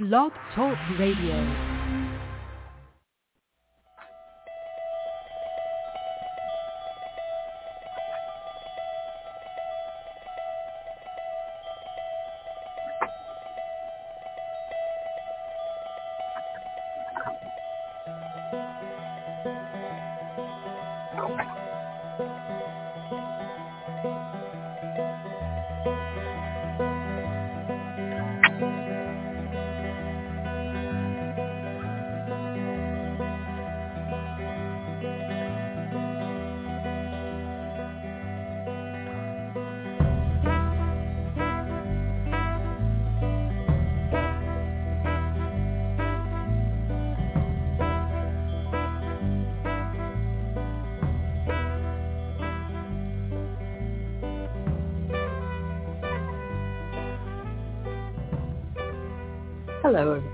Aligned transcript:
Blog 0.00 0.32
Talk 0.54 0.78
Radio. 0.98 1.69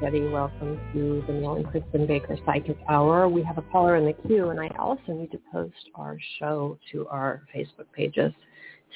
Everybody. 0.07 0.33
Welcome 0.33 0.79
to 0.93 1.25
the 1.27 1.33
Neil 1.33 1.55
and 1.55 1.67
Kristin 1.67 2.07
Baker 2.07 2.37
Psychic 2.47 2.79
Hour. 2.89 3.29
We 3.29 3.43
have 3.43 3.59
a 3.59 3.63
caller 3.63 3.97
in 3.97 4.05
the 4.05 4.13
queue, 4.13 4.51
and 4.51 4.61
I 4.61 4.69
also 4.79 5.03
need 5.09 5.33
to 5.33 5.41
post 5.51 5.75
our 5.97 6.17
show 6.39 6.79
to 6.93 7.09
our 7.09 7.43
Facebook 7.53 7.87
pages 7.93 8.33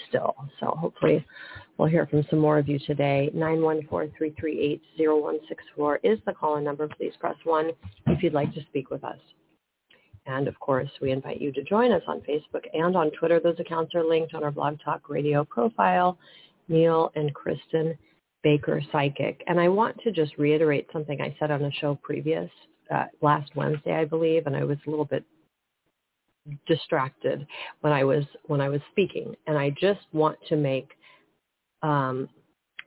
still. 0.09 0.37
So 0.61 0.67
hopefully 0.67 1.27
we'll 1.77 1.89
hear 1.89 2.07
from 2.07 2.25
some 2.31 2.39
more 2.39 2.59
of 2.59 2.69
you 2.69 2.79
today. 2.87 3.29
914-338-0164 3.35 5.99
is 6.05 6.21
the 6.27 6.33
call-in 6.33 6.63
number. 6.63 6.87
Please 6.87 7.15
press 7.19 7.35
1 7.43 7.73
if 8.07 8.23
you'd 8.23 8.33
like 8.33 8.55
to 8.55 8.63
speak 8.69 8.91
with 8.91 9.03
us. 9.03 9.19
And 10.27 10.47
of 10.47 10.61
course, 10.61 10.91
we 11.03 11.11
invite 11.11 11.41
you 11.41 11.51
to 11.55 11.65
join 11.65 11.91
us 11.91 12.05
on 12.07 12.21
Facebook 12.21 12.67
and 12.73 12.97
on 12.97 13.11
Twitter. 13.19 13.41
Those 13.41 13.59
accounts 13.59 13.97
are 13.97 14.05
linked 14.05 14.35
on 14.35 14.45
our 14.45 14.53
Blog 14.53 14.79
Talk 14.85 15.09
Radio 15.09 15.45
profile, 15.45 16.19
Neil 16.69 17.11
and 17.17 17.35
Kristin 17.35 17.99
Baker 18.43 18.81
Psychic. 18.93 19.43
And 19.47 19.61
I 19.61 19.69
want 19.69 19.99
to 20.03 20.13
just 20.13 20.37
reiterate 20.39 20.89
something 20.93 21.21
I 21.21 21.37
said 21.39 21.51
on 21.51 21.65
a 21.65 21.73
show 21.73 21.99
previous, 22.03 22.51
uh, 22.93 23.05
last 23.23 23.51
Wednesday, 23.55 23.95
I 23.95 24.05
believe, 24.05 24.47
and 24.47 24.57
I 24.57 24.65
was 24.65 24.79
a 24.87 24.91
little 24.91 25.05
bit 25.05 25.25
distracted 26.67 27.47
when 27.83 27.93
I 27.93 28.03
was 28.05 28.25
when 28.47 28.61
I 28.61 28.69
was 28.69 28.81
speaking. 28.91 29.35
And 29.47 29.57
I 29.57 29.71
just 29.81 30.01
want 30.13 30.39
to 30.49 30.57
make 30.57 30.91
um, 31.83 32.29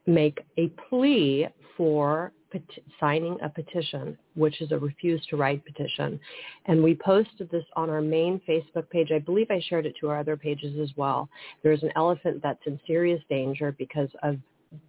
make 0.06 0.40
a 0.58 0.68
plea 0.88 1.48
for 1.76 2.32
pet- 2.52 2.84
signing 3.00 3.36
a 3.42 3.48
petition, 3.48 4.16
which 4.34 4.60
is 4.60 4.72
a 4.72 4.78
refuse 4.78 5.24
to 5.26 5.36
write 5.36 5.64
petition. 5.64 6.20
And 6.66 6.82
we 6.82 6.94
posted 6.94 7.50
this 7.50 7.64
on 7.76 7.90
our 7.90 8.00
main 8.00 8.40
Facebook 8.48 8.88
page. 8.90 9.10
I 9.12 9.18
believe 9.18 9.50
I 9.50 9.60
shared 9.68 9.86
it 9.86 9.94
to 10.00 10.10
our 10.10 10.18
other 10.18 10.36
pages 10.36 10.78
as 10.78 10.90
well. 10.96 11.28
There's 11.62 11.82
an 11.82 11.92
elephant 11.96 12.40
that's 12.42 12.66
in 12.66 12.78
serious 12.86 13.22
danger 13.28 13.74
because 13.78 14.10
of 14.22 14.36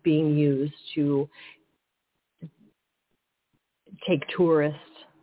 being 0.04 0.38
used 0.38 0.74
to 0.96 1.30
take 4.08 4.22
tourists, 4.36 4.80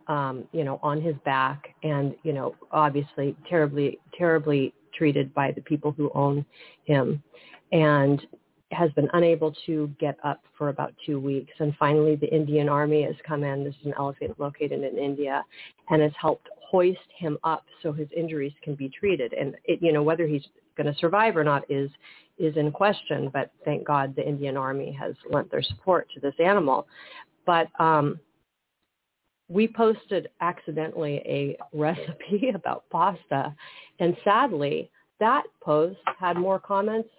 um, 0.07 0.45
you 0.51 0.63
know, 0.63 0.79
on 0.83 1.01
his 1.01 1.15
back 1.25 1.75
and, 1.83 2.15
you 2.23 2.33
know, 2.33 2.55
obviously 2.71 3.35
terribly, 3.49 3.99
terribly 4.17 4.73
treated 4.95 5.33
by 5.33 5.51
the 5.51 5.61
people 5.61 5.91
who 5.91 6.11
own 6.13 6.45
him 6.85 7.21
and 7.71 8.25
has 8.71 8.91
been 8.93 9.09
unable 9.13 9.53
to 9.65 9.89
get 9.99 10.17
up 10.23 10.41
for 10.57 10.69
about 10.69 10.93
two 11.05 11.19
weeks. 11.19 11.53
And 11.59 11.75
finally, 11.77 12.15
the 12.15 12.33
Indian 12.33 12.67
Army 12.69 13.03
has 13.03 13.15
come 13.27 13.43
in. 13.43 13.63
This 13.63 13.75
is 13.81 13.85
an 13.85 13.93
elephant 13.97 14.39
located 14.39 14.83
in 14.83 14.97
India 14.97 15.43
and 15.89 16.01
has 16.01 16.11
helped 16.19 16.47
hoist 16.59 16.97
him 17.15 17.37
up 17.43 17.65
so 17.83 17.91
his 17.91 18.07
injuries 18.15 18.53
can 18.63 18.73
be 18.75 18.89
treated. 18.89 19.33
And, 19.33 19.55
it, 19.65 19.79
you 19.81 19.93
know, 19.93 20.01
whether 20.01 20.25
he's 20.25 20.45
going 20.75 20.91
to 20.91 20.99
survive 20.99 21.35
or 21.37 21.43
not 21.43 21.69
is 21.69 21.89
is 22.39 22.57
in 22.57 22.71
question, 22.71 23.29
but 23.31 23.51
thank 23.63 23.85
God 23.85 24.15
the 24.15 24.27
Indian 24.27 24.57
Army 24.57 24.91
has 24.99 25.13
lent 25.29 25.51
their 25.51 25.61
support 25.61 26.07
to 26.13 26.19
this 26.19 26.33
animal. 26.43 26.87
But 27.45 27.67
um, 27.79 28.19
we 29.49 29.67
posted 29.67 30.29
accidentally 30.41 31.17
a 31.25 31.57
recipe 31.73 32.49
about 32.55 32.85
pasta, 32.89 33.53
and 33.99 34.17
sadly, 34.23 34.89
that 35.19 35.43
post 35.61 35.99
had 36.19 36.37
more 36.37 36.59
comments 36.59 37.09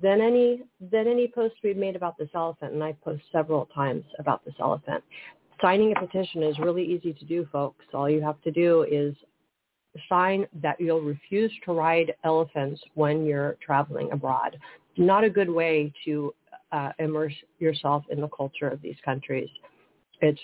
than 0.00 0.20
any 0.20 0.62
than 0.90 1.06
any 1.06 1.28
post 1.28 1.54
we've 1.62 1.76
made 1.76 1.96
about 1.96 2.18
this 2.18 2.30
elephant, 2.34 2.72
and 2.72 2.82
I 2.82 2.92
post 3.04 3.22
several 3.32 3.66
times 3.66 4.04
about 4.18 4.44
this 4.44 4.54
elephant. 4.60 5.02
Signing 5.60 5.94
a 5.96 6.00
petition 6.00 6.42
is 6.42 6.58
really 6.58 6.84
easy 6.84 7.12
to 7.12 7.24
do, 7.24 7.46
folks. 7.52 7.84
All 7.94 8.10
you 8.10 8.20
have 8.20 8.40
to 8.42 8.50
do 8.50 8.82
is 8.90 9.14
sign 10.08 10.46
that 10.62 10.80
you'll 10.80 11.00
refuse 11.02 11.52
to 11.64 11.72
ride 11.72 12.14
elephants 12.24 12.80
when 12.94 13.24
you're 13.24 13.56
traveling 13.64 14.10
abroad. 14.12 14.58
Not 14.96 15.24
a 15.24 15.30
good 15.30 15.50
way 15.50 15.92
to 16.04 16.34
uh, 16.72 16.92
immerse 16.98 17.34
yourself 17.58 18.04
in 18.10 18.20
the 18.20 18.28
culture 18.28 18.68
of 18.68 18.80
these 18.80 18.96
countries. 19.04 19.48
It's 20.20 20.40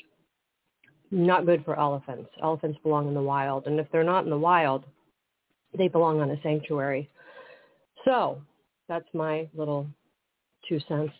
not 1.10 1.46
good 1.46 1.64
for 1.64 1.78
elephants. 1.78 2.30
Elephants 2.42 2.78
belong 2.82 3.08
in 3.08 3.14
the 3.14 3.22
wild, 3.22 3.66
and 3.66 3.80
if 3.80 3.86
they're 3.90 4.04
not 4.04 4.24
in 4.24 4.30
the 4.30 4.38
wild, 4.38 4.84
they 5.76 5.88
belong 5.88 6.20
on 6.20 6.30
a 6.30 6.42
sanctuary. 6.42 7.08
So 8.04 8.40
that's 8.88 9.08
my 9.14 9.48
little 9.54 9.86
two 10.68 10.80
cents 10.88 11.12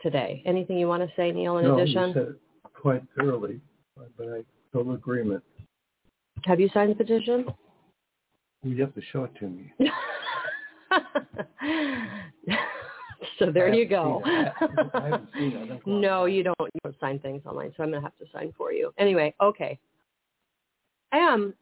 today. 0.00 0.42
Anything 0.46 0.78
you 0.78 0.88
want 0.88 1.02
to 1.02 1.12
say, 1.16 1.32
Neil? 1.32 1.58
In 1.58 1.64
no, 1.64 1.78
addition, 1.78 2.08
you 2.08 2.14
said 2.14 2.22
it 2.22 2.40
quite 2.74 3.02
thoroughly, 3.16 3.60
but 3.96 4.28
I 4.28 4.42
total 4.72 4.94
agreement. 4.94 5.42
have 6.44 6.60
you 6.60 6.68
signed 6.72 6.92
the 6.92 6.96
petition? 6.96 7.46
You 8.64 8.80
have 8.80 8.94
to 8.94 9.02
show 9.12 9.24
it 9.24 9.34
to 9.40 9.48
me. 9.48 9.72
so 13.38 13.50
there 13.50 13.72
you 13.74 13.86
go. 13.86 14.22
seen 14.24 14.34
it. 14.36 14.52
I 14.94 15.00
haven't 15.04 15.28
seen 15.34 15.52
it. 15.52 15.62
I 15.64 15.66
think- 15.68 15.86
no, 15.86 16.26
you 16.26 16.42
don't. 16.44 16.56
You 16.60 16.80
don't 16.84 17.00
sign 17.00 17.18
things 17.18 17.42
online, 17.44 17.72
so 17.76 17.82
I'm 17.82 17.90
gonna 17.90 18.02
have 18.02 18.16
to 18.18 18.26
sign 18.32 18.52
for 18.56 18.72
you. 18.72 18.92
Anyway, 18.98 19.34
okay. 19.40 19.78
And 21.12 21.28
um, 21.44 21.54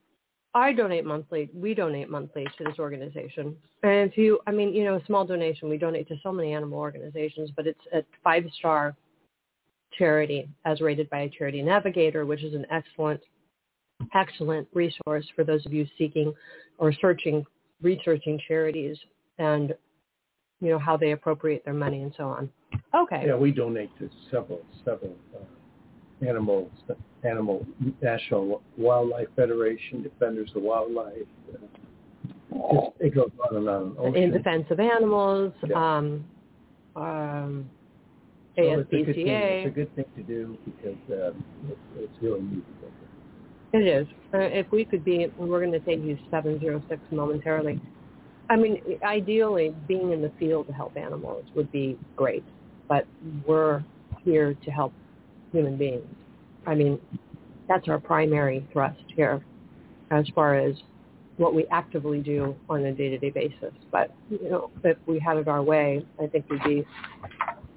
I 0.54 0.72
donate 0.72 1.04
monthly. 1.04 1.48
We 1.54 1.74
donate 1.74 2.10
monthly 2.10 2.44
to 2.58 2.64
this 2.64 2.78
organization. 2.78 3.56
And 3.82 4.10
if 4.10 4.18
you, 4.18 4.40
I 4.46 4.50
mean, 4.52 4.74
you 4.74 4.84
know, 4.84 4.96
a 4.96 5.04
small 5.06 5.24
donation. 5.24 5.68
We 5.68 5.78
donate 5.78 6.08
to 6.08 6.16
so 6.22 6.32
many 6.32 6.52
animal 6.52 6.78
organizations, 6.78 7.50
but 7.56 7.66
it's 7.66 7.80
a 7.92 8.02
five-star 8.22 8.94
charity 9.96 10.48
as 10.64 10.80
rated 10.80 11.08
by 11.10 11.20
a 11.20 11.28
charity 11.28 11.62
navigator, 11.62 12.26
which 12.26 12.42
is 12.44 12.54
an 12.54 12.66
excellent, 12.70 13.20
excellent 14.14 14.66
resource 14.74 15.26
for 15.34 15.44
those 15.44 15.64
of 15.66 15.72
you 15.72 15.86
seeking 15.98 16.32
or 16.78 16.92
searching, 17.00 17.44
researching 17.82 18.38
charities 18.46 18.96
and, 19.38 19.74
you 20.60 20.70
know, 20.70 20.78
how 20.78 20.96
they 20.96 21.12
appropriate 21.12 21.64
their 21.64 21.74
money 21.74 22.02
and 22.02 22.12
so 22.16 22.24
on. 22.24 22.50
Okay. 22.94 23.24
Yeah, 23.26 23.36
we 23.36 23.50
donate 23.50 23.90
to 23.98 24.08
several, 24.30 24.62
several 24.84 25.14
uh, 25.34 26.26
animals, 26.26 26.70
animal 27.24 27.66
National 28.02 28.62
Wildlife 28.76 29.28
Federation, 29.36 30.02
Defenders 30.02 30.50
of 30.54 30.62
Wildlife. 30.62 31.14
Uh, 31.52 31.58
just, 32.52 32.92
it 33.00 33.14
goes 33.14 33.30
on 33.48 33.56
and 33.56 33.68
on. 33.68 34.16
in 34.16 34.32
defense 34.32 34.66
of 34.70 34.80
animals, 34.80 35.52
Yeah. 35.66 35.96
um, 35.96 36.24
um, 36.96 37.70
So 38.56 38.62
it's 38.62 38.92
a 38.92 38.96
good 39.04 39.14
thing. 39.14 39.28
It's 39.28 39.66
a 39.66 39.70
good 39.70 39.94
thing 39.94 40.04
to 40.16 40.22
do 40.22 40.58
because 40.64 40.98
uh, 41.10 41.32
it's, 41.68 41.80
it's 41.96 42.22
really 42.22 42.42
needed. 42.42 42.64
It 43.72 43.86
is. 43.86 44.06
Uh, 44.34 44.38
if 44.38 44.70
we 44.72 44.84
could 44.84 45.04
be, 45.04 45.26
we're 45.38 45.60
going 45.60 45.72
to 45.72 45.80
take 45.80 46.02
you 46.02 46.18
706 46.30 47.00
momentarily. 47.10 47.80
I 48.48 48.56
mean, 48.56 48.82
ideally, 49.04 49.74
being 49.86 50.10
in 50.12 50.22
the 50.22 50.32
field 50.38 50.66
to 50.66 50.72
help 50.72 50.96
animals 50.96 51.44
would 51.54 51.70
be 51.70 51.96
great, 52.16 52.44
but 52.88 53.06
we're 53.46 53.84
here 54.24 54.54
to 54.54 54.70
help 54.70 54.92
human 55.52 55.76
beings. 55.76 56.04
I 56.66 56.74
mean, 56.74 56.98
that's 57.68 57.88
our 57.88 58.00
primary 58.00 58.66
thrust 58.72 59.02
here 59.14 59.44
as 60.10 60.26
far 60.34 60.56
as 60.56 60.74
what 61.36 61.54
we 61.54 61.64
actively 61.70 62.20
do 62.20 62.56
on 62.68 62.84
a 62.84 62.92
day-to-day 62.92 63.30
basis. 63.30 63.72
But, 63.92 64.12
you 64.28 64.50
know, 64.50 64.70
if 64.82 64.98
we 65.06 65.20
had 65.20 65.36
it 65.36 65.46
our 65.46 65.62
way, 65.62 66.04
I 66.20 66.26
think 66.26 66.50
we'd 66.50 66.62
be 66.64 66.84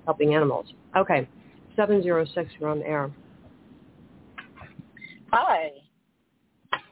helping 0.06 0.34
animals. 0.34 0.66
Okay, 0.98 1.30
706, 1.76 2.50
you're 2.60 2.70
on 2.70 2.80
the 2.80 2.88
air. 2.88 3.12
Hi, 5.32 5.70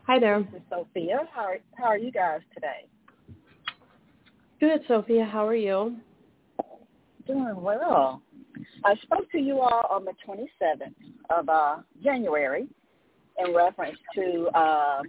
Hi 0.07 0.19
there. 0.19 0.39
this 0.39 0.62
is 0.62 0.68
Sophia. 0.69 1.19
How 1.33 1.42
are, 1.42 1.57
how 1.75 1.86
are 1.86 1.98
you 1.98 2.12
guys 2.12 2.42
today? 2.53 2.86
Good, 4.59 4.81
Sophia. 4.88 5.25
How 5.25 5.48
are 5.48 5.56
you? 5.56 5.98
Doing 7.27 7.62
well. 7.62 8.21
I 8.83 8.95
spoke 9.03 9.31
to 9.31 9.38
you 9.38 9.59
all 9.59 9.86
on 9.89 10.06
the 10.06 10.13
27th 10.27 10.94
of 11.30 11.48
uh, 11.48 11.77
January 12.03 12.68
in 13.38 13.56
reference 13.56 13.98
to 14.15 14.48
uh, 14.56 15.01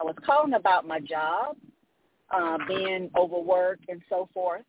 I 0.00 0.04
was 0.04 0.14
calling 0.24 0.54
about 0.54 0.86
my 0.86 0.98
job, 0.98 1.56
uh, 2.34 2.56
being 2.66 3.10
overworked 3.16 3.84
and 3.88 4.00
so 4.08 4.28
forth. 4.32 4.64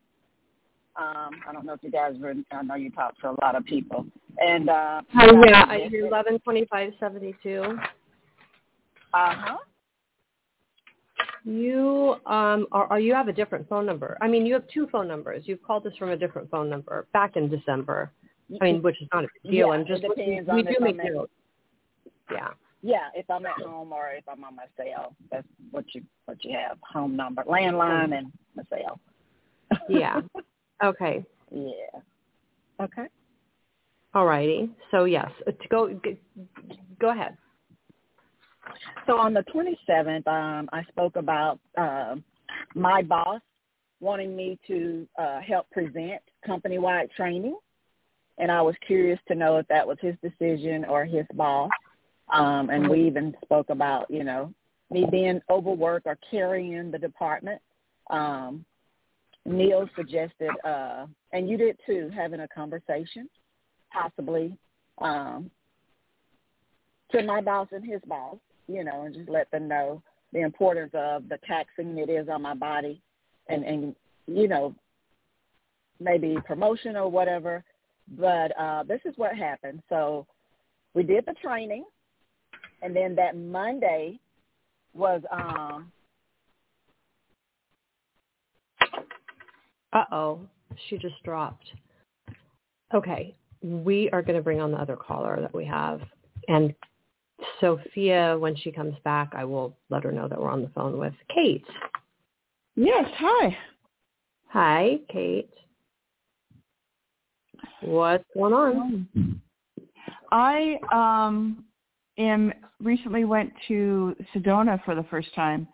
Um, 0.95 1.31
I 1.47 1.53
don't 1.53 1.65
know 1.65 1.73
if 1.73 1.81
you 1.81 1.89
guys 1.89 2.13
were. 2.19 2.35
I 2.51 2.61
know 2.61 2.75
you 2.75 2.91
talk 2.91 3.19
to 3.21 3.29
a 3.31 3.35
lot 3.41 3.55
of 3.55 3.65
people, 3.65 4.05
and 4.37 4.69
uh, 4.69 5.01
oh, 5.21 5.43
yeah, 5.47 5.65
I 5.67 5.87
hear 5.89 6.05
eleven 6.05 6.37
twenty 6.39 6.65
five 6.69 6.93
seventy 6.99 7.33
two. 7.41 7.79
Uh 9.13 9.35
huh. 9.35 9.57
You 11.45 12.15
um 12.25 12.67
are, 12.71 12.87
are 12.87 12.99
you 12.99 13.13
have 13.13 13.27
a 13.27 13.33
different 13.33 13.67
phone 13.67 13.85
number. 13.85 14.17
I 14.21 14.27
mean, 14.27 14.45
you 14.45 14.53
have 14.53 14.67
two 14.73 14.87
phone 14.91 15.07
numbers. 15.07 15.43
You've 15.45 15.61
called 15.61 15.85
us 15.85 15.93
from 15.97 16.09
a 16.09 16.17
different 16.17 16.49
phone 16.49 16.69
number 16.69 17.07
back 17.13 17.35
in 17.35 17.49
December. 17.49 18.11
I 18.61 18.65
mean, 18.65 18.81
which 18.81 19.01
is 19.01 19.07
not 19.13 19.23
a 19.25 19.27
big 19.43 19.51
deal. 19.51 19.67
Yeah, 19.67 19.73
I'm 19.73 19.85
just 19.85 20.01
depends 20.01 20.49
we 20.51 20.63
do 20.63 20.75
make 20.79 20.97
notes. 20.97 21.31
Yeah. 22.31 22.49
Yeah, 22.85 23.07
if 23.15 23.29
I'm 23.29 23.45
at 23.45 23.61
home 23.61 23.93
or 23.93 24.09
if 24.11 24.27
I'm 24.27 24.43
on 24.43 24.57
my 24.57 24.65
cell, 24.75 25.15
that's 25.31 25.47
what 25.71 25.85
you 25.93 26.01
what 26.25 26.43
you 26.43 26.57
have: 26.57 26.77
home 26.81 27.15
number, 27.15 27.43
landline, 27.43 28.17
and 28.17 28.31
my 28.55 28.63
cell. 28.69 28.99
Yeah. 29.89 30.21
Okay. 30.83 31.23
yeah. 31.49 32.01
Okay. 32.81 33.05
All 34.13 34.25
righty. 34.25 34.69
So 34.91 35.05
yes, 35.05 35.31
to 35.45 35.67
go 35.69 35.93
g- 36.03 36.17
go 36.99 37.11
ahead. 37.11 37.37
So 39.07 39.17
on 39.17 39.33
the 39.33 39.43
27th, 39.53 40.27
um, 40.27 40.69
I 40.71 40.83
spoke 40.89 41.15
about 41.15 41.59
uh, 41.77 42.15
my 42.75 43.01
boss 43.01 43.41
wanting 43.99 44.35
me 44.35 44.59
to 44.67 45.07
uh, 45.17 45.39
help 45.41 45.69
present 45.71 46.21
company-wide 46.45 47.09
training, 47.15 47.57
and 48.37 48.51
I 48.51 48.61
was 48.61 48.75
curious 48.85 49.19
to 49.27 49.35
know 49.35 49.57
if 49.57 49.67
that 49.67 49.87
was 49.87 49.97
his 50.01 50.15
decision 50.21 50.85
or 50.85 51.05
his 51.05 51.25
boss. 51.33 51.71
Um, 52.33 52.69
and 52.69 52.89
we 52.89 53.05
even 53.05 53.35
spoke 53.43 53.69
about, 53.69 54.09
you 54.09 54.23
know, 54.23 54.53
me 54.89 55.05
being 55.11 55.41
overworked 55.49 56.07
or 56.07 56.17
carrying 56.31 56.89
the 56.89 56.97
department. 56.97 57.61
Um, 58.09 58.65
Neil 59.45 59.89
suggested, 59.95 60.49
uh, 60.65 61.05
and 61.31 61.49
you 61.49 61.57
did 61.57 61.77
too, 61.85 62.09
having 62.15 62.39
a 62.39 62.47
conversation, 62.47 63.29
possibly, 63.91 64.57
um, 64.99 65.51
to 67.11 67.23
my 67.23 67.41
boss 67.41 67.67
and 67.71 67.85
his 67.85 68.01
boss, 68.07 68.37
you 68.67 68.83
know, 68.83 69.03
and 69.03 69.15
just 69.15 69.29
let 69.29 69.49
them 69.51 69.67
know 69.67 70.01
the 70.31 70.41
importance 70.41 70.91
of 70.93 71.29
the 71.29 71.37
taxing 71.47 71.97
it 71.97 72.09
is 72.09 72.27
on 72.29 72.41
my 72.41 72.53
body 72.53 73.01
and, 73.47 73.63
and 73.63 73.95
you 74.27 74.47
know, 74.47 74.73
maybe 75.99 76.37
promotion 76.45 76.95
or 76.95 77.09
whatever. 77.09 77.63
But 78.17 78.57
uh, 78.59 78.83
this 78.83 79.01
is 79.05 79.13
what 79.17 79.35
happened. 79.35 79.81
So 79.89 80.25
we 80.93 81.03
did 81.03 81.25
the 81.25 81.35
training, 81.41 81.85
and 82.81 82.95
then 82.95 83.15
that 83.15 83.37
Monday 83.37 84.19
was 84.93 85.21
um, 85.31 85.91
Uh 89.93 90.05
oh, 90.11 90.39
she 90.89 90.97
just 90.97 91.21
dropped. 91.23 91.65
Okay, 92.93 93.35
we 93.61 94.09
are 94.09 94.23
going 94.23 94.35
to 94.35 94.41
bring 94.41 94.59
on 94.59 94.71
the 94.71 94.77
other 94.77 94.97
caller 94.97 95.37
that 95.39 95.53
we 95.53 95.65
have, 95.65 96.01
and 96.47 96.73
Sophia, 97.59 98.37
when 98.37 98.55
she 98.55 98.71
comes 98.71 98.95
back, 99.03 99.31
I 99.35 99.45
will 99.45 99.75
let 99.89 100.03
her 100.03 100.11
know 100.11 100.27
that 100.27 100.39
we're 100.39 100.49
on 100.49 100.61
the 100.61 100.69
phone 100.69 100.97
with 100.97 101.13
Kate. 101.33 101.65
Yes, 102.75 103.05
hi. 103.17 103.57
Hi, 104.49 104.99
Kate. 105.09 105.49
What's 107.81 108.23
going 108.33 108.53
on? 108.53 109.41
I 110.31 110.77
um 110.91 111.65
am 112.17 112.53
recently 112.81 113.25
went 113.25 113.51
to 113.67 114.15
Sedona 114.33 114.83
for 114.85 114.95
the 114.95 115.03
first 115.03 115.33
time 115.35 115.67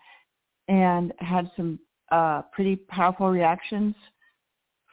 and 0.68 1.13
had 1.19 1.50
some 1.56 1.80
uh 2.12 2.42
pretty 2.51 2.75
powerful 2.75 3.30
reactions 3.30 3.95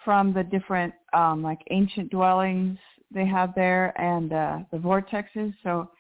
from 0.05 0.33
the 0.33 0.45
different 0.45 0.93
um 1.15 1.43
like 1.43 1.59
ancient 1.71 2.11
dwellings 2.11 2.79
they 3.13 3.27
have 3.27 3.55
there 3.55 3.99
and 4.01 4.33
uh 4.33 4.59
the 4.73 4.79
vortexes. 4.79 5.55
So 5.63 5.91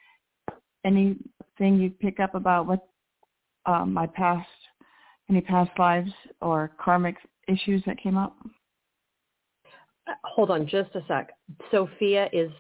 anything 0.87 1.79
you 1.79 1.91
pick 1.91 2.21
up 2.21 2.35
about 2.35 2.67
what 2.67 2.88
um 3.67 3.93
my 3.93 4.06
past 4.06 4.49
any 5.29 5.41
past 5.41 5.71
lives 5.79 6.11
or 6.41 6.71
karmic 6.79 7.17
issues 7.49 7.83
that 7.87 7.99
came 7.99 8.17
up? 8.17 8.37
Hold 10.23 10.50
on 10.50 10.69
just 10.69 10.94
a 10.94 11.03
sec. 11.09 11.33
Sophia 11.71 12.29
is 12.33 12.50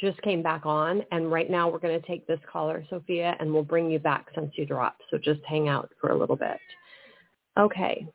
just 0.00 0.20
came 0.22 0.42
back 0.42 0.64
on, 0.64 1.02
and 1.12 1.30
right 1.30 1.50
now 1.50 1.68
we're 1.68 1.78
going 1.78 2.00
to 2.00 2.06
take 2.06 2.26
this 2.26 2.40
caller, 2.50 2.84
Sophia, 2.88 3.36
and 3.38 3.52
we'll 3.52 3.62
bring 3.62 3.90
you 3.90 3.98
back 3.98 4.26
since 4.34 4.50
you 4.56 4.64
dropped. 4.64 5.02
So 5.10 5.18
just 5.18 5.40
hang 5.46 5.68
out 5.68 5.90
for 6.00 6.10
a 6.10 6.16
little 6.16 6.36
bit. 6.36 6.58
Okay. 7.58 8.06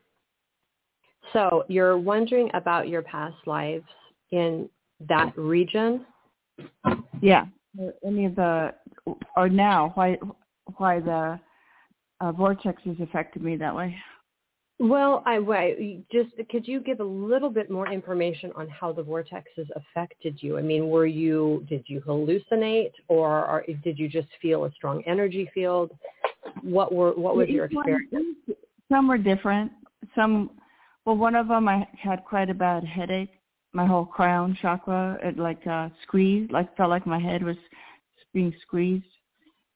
So 1.32 1.64
you're 1.68 1.96
wondering 1.96 2.50
about 2.54 2.88
your 2.88 3.02
past 3.02 3.36
lives 3.46 3.86
in 4.32 4.68
that 5.08 5.36
region? 5.36 6.04
Yeah. 7.20 7.46
Or 7.78 7.94
Any 8.04 8.26
of 8.26 8.34
the 8.34 8.74
or 9.36 9.48
now 9.48 9.92
why 9.94 10.18
why 10.76 11.00
the 11.00 11.40
uh, 12.20 12.32
vortexes 12.32 13.00
affected 13.02 13.42
me 13.42 13.56
that 13.56 13.74
way? 13.74 13.96
Well, 14.78 15.22
I 15.26 15.38
wait. 15.38 16.04
Just 16.10 16.30
could 16.50 16.66
you 16.66 16.80
give 16.80 17.00
a 17.00 17.04
little 17.04 17.50
bit 17.50 17.70
more 17.70 17.90
information 17.90 18.50
on 18.56 18.68
how 18.68 18.92
the 18.92 19.02
vortexes 19.02 19.68
affected 19.76 20.38
you? 20.42 20.58
I 20.58 20.62
mean, 20.62 20.88
were 20.88 21.06
you 21.06 21.64
did 21.68 21.84
you 21.86 22.00
hallucinate, 22.00 22.92
or, 23.08 23.46
or 23.46 23.64
did 23.84 23.98
you 23.98 24.08
just 24.08 24.28
feel 24.40 24.64
a 24.64 24.72
strong 24.72 25.02
energy 25.06 25.48
field? 25.54 25.92
What 26.62 26.92
were 26.92 27.12
what 27.12 27.36
was 27.36 27.48
your 27.48 27.66
experience? 27.66 28.26
Some 28.90 29.08
were 29.08 29.18
different. 29.18 29.70
Some 30.14 30.50
well, 31.04 31.16
one 31.16 31.34
of 31.34 31.48
them 31.48 31.68
I 31.68 31.86
had 32.00 32.24
quite 32.24 32.50
a 32.50 32.54
bad 32.54 32.84
headache. 32.84 33.30
My 33.74 33.86
whole 33.86 34.04
crown 34.04 34.56
chakra, 34.60 35.18
it 35.22 35.38
like 35.38 35.66
uh, 35.66 35.88
squeezed, 36.02 36.52
like 36.52 36.76
felt 36.76 36.90
like 36.90 37.06
my 37.06 37.18
head 37.18 37.42
was 37.42 37.56
being 38.34 38.54
squeezed. 38.62 39.04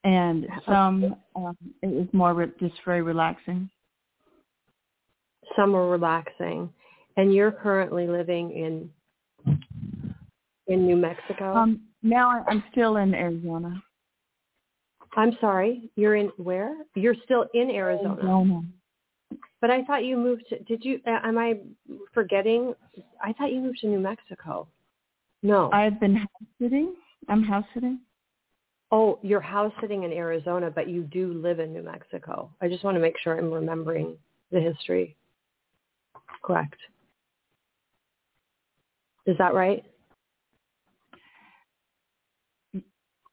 And 0.05 0.47
some, 0.67 1.17
um, 1.35 1.57
it 1.83 1.89
was 1.89 2.07
more 2.13 2.35
re- 2.35 2.53
just 2.61 2.75
very 2.85 3.03
relaxing. 3.03 3.69
Some 5.57 5.73
were 5.73 5.89
relaxing, 5.91 6.69
and 7.17 7.35
you're 7.35 7.51
currently 7.51 8.07
living 8.07 8.51
in 8.53 8.91
in 10.69 10.87
New 10.87 10.97
Mexico. 10.97 11.55
Um, 11.55 11.81
now 12.03 12.45
I'm 12.49 12.63
still 12.71 12.97
in 12.97 13.15
Arizona. 13.15 13.83
I'm 15.17 15.37
sorry, 15.41 15.91
you're 15.97 16.17
in 16.17 16.27
where? 16.37 16.77
You're 16.95 17.17
still 17.25 17.47
in 17.55 17.71
Arizona. 17.71 18.15
Arizona. 18.15 18.63
But 19.67 19.75
I 19.75 19.83
thought 19.83 20.05
you 20.05 20.17
moved 20.17 20.45
to, 20.51 20.61
did 20.61 20.85
you, 20.85 21.01
uh, 21.09 21.19
am 21.25 21.39
I 21.39 21.59
forgetting? 22.15 22.73
I 23.21 23.33
thought 23.33 23.51
you 23.51 23.61
moved 23.61 23.79
to 23.81 23.89
New 23.89 23.99
Mexico. 23.99 24.69
No. 25.43 25.73
I've 25.73 25.99
been 25.99 26.15
house 26.15 26.29
sitting. 26.63 26.95
I'm 27.29 27.43
house 27.43 27.65
sitting. 27.75 27.99
oh, 28.93 29.19
you're 29.23 29.41
house 29.41 29.73
sitting 29.81 30.05
in 30.05 30.13
Arizona, 30.13 30.71
but 30.71 30.89
you 30.89 31.03
do 31.03 31.33
live 31.33 31.59
in 31.59 31.73
New 31.73 31.83
Mexico. 31.83 32.49
I 32.61 32.69
just 32.69 32.85
want 32.85 32.95
to 32.95 33.01
make 33.01 33.19
sure 33.19 33.37
I'm 33.37 33.51
remembering 33.51 34.17
the 34.53 34.61
history. 34.61 35.17
Correct. 36.45 36.79
Is 39.27 39.37
that 39.39 39.53
right? 39.53 39.83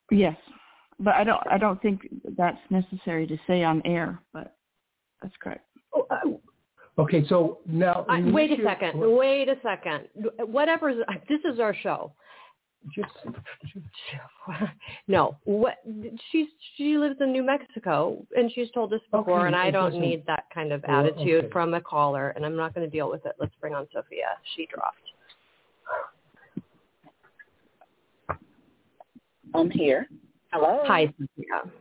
Yes, 0.09 0.35
but 0.99 1.13
I 1.13 1.23
don't. 1.23 1.41
I 1.51 1.59
don't 1.59 1.79
think 1.83 2.07
that's 2.35 2.57
necessary 2.71 3.27
to 3.27 3.37
say 3.45 3.63
on 3.63 3.83
air. 3.85 4.19
But 4.33 4.55
that's 5.21 5.35
correct. 5.39 5.67
Oh, 5.95 6.07
uh, 6.09 6.17
Okay, 6.99 7.25
so 7.27 7.57
now. 7.65 8.05
I, 8.07 8.21
wait 8.21 8.51
a 8.51 8.55
this 8.55 8.59
year- 8.59 8.67
second. 8.67 8.99
Wait 8.99 9.49
a 9.49 9.55
second. 9.63 10.07
Whatever. 10.39 10.93
This 11.27 11.39
is 11.51 11.59
our 11.59 11.73
show. 11.75 12.13
Just, 12.93 13.09
no. 15.07 15.37
What? 15.45 15.77
She's 16.31 16.47
she 16.75 16.97
lives 16.97 17.15
in 17.21 17.31
New 17.31 17.41
Mexico, 17.43 18.23
and 18.37 18.51
she's 18.53 18.69
told 18.71 18.93
us 18.93 18.99
before, 19.09 19.39
Okay, 19.39 19.47
and 19.47 19.55
I 19.55 19.71
don't 19.71 19.99
need 19.99 20.23
that 20.27 20.43
kind 20.53 20.71
of 20.73 20.83
Well, 20.87 20.99
attitude 20.99 21.45
okay. 21.45 21.51
from 21.51 21.73
a 21.73 21.81
caller, 21.81 22.29
and 22.35 22.45
I'm 22.45 22.57
not 22.57 22.75
going 22.75 22.85
to 22.85 22.91
deal 22.91 23.09
with 23.09 23.25
it. 23.25 23.33
Let's 23.39 23.55
bring 23.61 23.73
on 23.73 23.87
Sophia. 23.93 24.25
She 24.55 24.67
dropped. 24.67 24.97
I'm 29.55 29.69
here. 29.71 30.07
Hello. 30.51 30.81
Hi, 30.85 31.05
Sophia. 31.07 31.71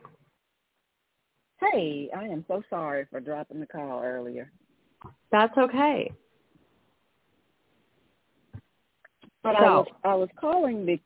Hey, 1.71 2.09
I 2.15 2.25
am 2.25 2.43
so 2.47 2.61
sorry 2.69 3.05
for 3.09 3.19
dropping 3.19 3.59
the 3.59 3.65
call 3.67 4.01
earlier. 4.03 4.51
That's 5.31 5.57
okay. 5.57 6.11
But 9.43 9.55
I 9.55 9.59
So- 9.59 9.77
was 9.79 9.87
I 10.03 10.15
was 10.15 10.29
calling 10.35 10.85
the 10.85 10.99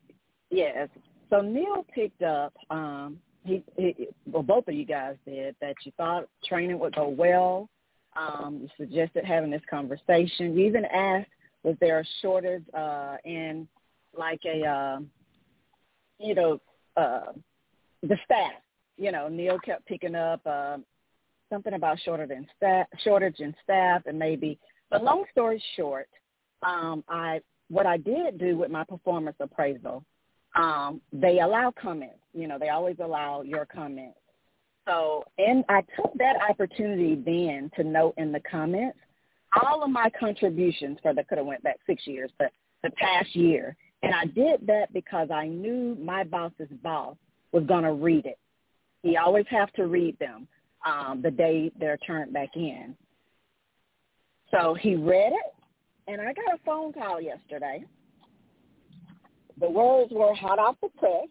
yes. 0.50 0.90
So 1.30 1.42
Neil 1.42 1.86
picked 1.94 2.22
up. 2.24 2.54
Um, 2.70 3.20
he, 3.44 3.64
he 3.78 4.08
well 4.26 4.44
both 4.44 4.68
of 4.68 4.74
you 4.74 4.86
guys 4.86 5.16
did 5.26 5.56
that. 5.62 5.76
You 5.84 5.92
thought 5.98 6.28
training 6.46 6.80
would 6.80 6.96
go 6.96 7.08
well. 7.08 7.70
Um, 8.16 8.60
you 8.62 8.70
suggested 8.78 9.26
having 9.26 9.52
this 9.52 9.62
conversation. 9.70 10.58
You 10.58 10.66
even 10.68 10.86
asked 10.86 11.30
was 11.64 11.76
there 11.80 12.00
a 12.00 12.06
shortage 12.22 12.64
uh, 12.74 13.18
in 13.26 13.68
like 14.18 14.40
a, 14.46 14.66
uh, 14.66 15.00
you 16.20 16.34
know, 16.34 16.60
uh, 16.96 17.34
the 18.02 18.18
staff. 18.26 18.54
You 18.98 19.12
know, 19.12 19.28
Neil 19.28 19.60
kept 19.60 19.86
picking 19.86 20.16
up 20.16 20.42
uh, 20.46 20.78
something 21.52 21.74
about 21.74 22.00
shortage 22.04 22.32
in 22.32 22.48
staff, 22.56 22.88
shortage 23.04 23.40
in 23.40 23.56
staff, 23.64 24.04
and 24.06 24.18
maybe. 24.18 24.60
But 24.90 25.04
long 25.04 25.26
story 25.32 25.62
short, 25.76 26.10
um, 26.64 27.04
I 27.08 27.42
what 27.70 27.86
I 27.86 27.98
did 27.98 28.38
do 28.40 28.58
with 28.58 28.72
my 28.72 28.84
performance 28.84 29.36
appraisal, 29.40 30.04
um, 30.56 31.02
they 31.12 31.40
allow 31.40 31.74
comments. 31.80 32.20
You 32.34 32.48
know, 32.48 32.58
they 32.58 32.70
always 32.70 32.98
allow 33.04 33.42
your 33.42 33.66
comments. 33.66 34.18
So, 34.88 35.26
and 35.38 35.66
I 35.68 35.82
took 35.98 36.14
that 36.18 36.38
opportunity 36.50 37.16
then 37.16 37.70
to 37.76 37.84
note 37.84 38.14
in 38.18 38.32
the 38.32 38.40
comments 38.50 38.98
all 39.64 39.84
of 39.84 39.90
my 39.90 40.10
contributions 40.20 40.98
for 41.02 41.14
the 41.14 41.24
could 41.24 41.38
have 41.38 41.48
went 41.48 41.64
back 41.64 41.78
six 41.86 42.06
years, 42.06 42.32
but 42.38 42.52
the 42.84 42.92
past 42.92 43.36
year. 43.36 43.76
And 44.04 44.14
I 44.14 44.26
did 44.26 44.66
that 44.68 44.94
because 44.94 45.30
I 45.32 45.48
knew 45.48 45.98
my 46.00 46.24
boss's 46.24 46.70
boss 46.84 47.16
was 47.52 47.64
going 47.64 47.84
to 47.84 47.94
read 47.94 48.26
it. 48.26 48.38
He 49.04 49.18
always 49.18 49.46
have 49.50 49.72
to 49.74 49.88
read 49.88 50.18
them 50.20 50.48
um, 50.86 51.22
the 51.22 51.32
day 51.32 51.72
they're 51.80 51.98
turned 51.98 52.34
back 52.34 52.50
in. 52.56 52.96
So 54.52 54.74
he 54.74 54.96
read 54.96 55.34
it, 55.34 55.54
and 56.08 56.22
I 56.22 56.34
got 56.34 56.56
a 56.56 56.60
phone 56.66 56.94
call 56.94 57.20
yesterday. 57.22 57.84
The 59.60 59.70
words 59.70 60.12
were 60.12 60.34
hot 60.34 60.60
off 60.60 60.76
the 60.82 60.90
press. 60.98 61.28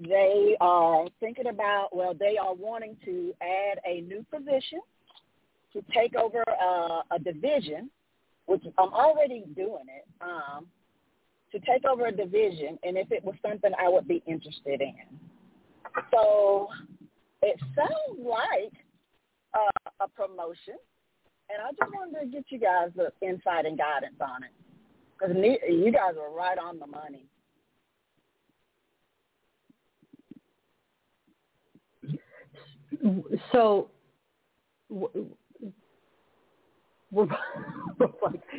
They 0.00 0.56
are 0.60 1.06
thinking 1.20 1.46
about, 1.46 1.94
well, 1.94 2.14
they 2.14 2.36
are 2.38 2.54
wanting 2.54 2.96
to 3.04 3.32
add 3.40 3.78
a 3.86 4.00
new 4.02 4.24
position 4.32 4.80
to 5.72 5.82
take 5.94 6.14
over 6.16 6.42
uh, 6.48 7.02
a 7.14 7.18
division, 7.22 7.90
which 8.46 8.62
I'm 8.78 8.92
already 8.92 9.44
doing 9.54 9.84
it, 9.88 10.06
um, 10.20 10.66
to 11.52 11.58
take 11.60 11.84
over 11.84 12.06
a 12.06 12.12
division, 12.12 12.78
and 12.82 12.96
if 12.96 13.12
it 13.12 13.24
was 13.24 13.34
something 13.46 13.70
I 13.78 13.88
would 13.88 14.08
be 14.08 14.22
interested 14.26 14.80
in. 14.80 15.29
So 16.10 16.68
it 17.42 17.58
sounds 17.74 18.18
like 18.18 18.72
uh, 19.54 19.90
a 20.00 20.08
promotion, 20.08 20.76
and 21.48 21.62
I 21.62 21.70
just 21.70 21.92
wanted 21.92 22.20
to 22.20 22.26
get 22.26 22.44
you 22.48 22.58
guys 22.58 22.90
the 22.94 23.12
insight 23.26 23.66
and 23.66 23.78
guidance 23.78 24.16
on 24.20 24.44
it 24.44 24.50
because 25.18 25.36
you 25.68 25.92
guys 25.92 26.14
are 26.20 26.34
right 26.34 26.58
on 26.58 26.78
the 26.78 26.86
money. 26.86 27.26
So, 33.52 33.90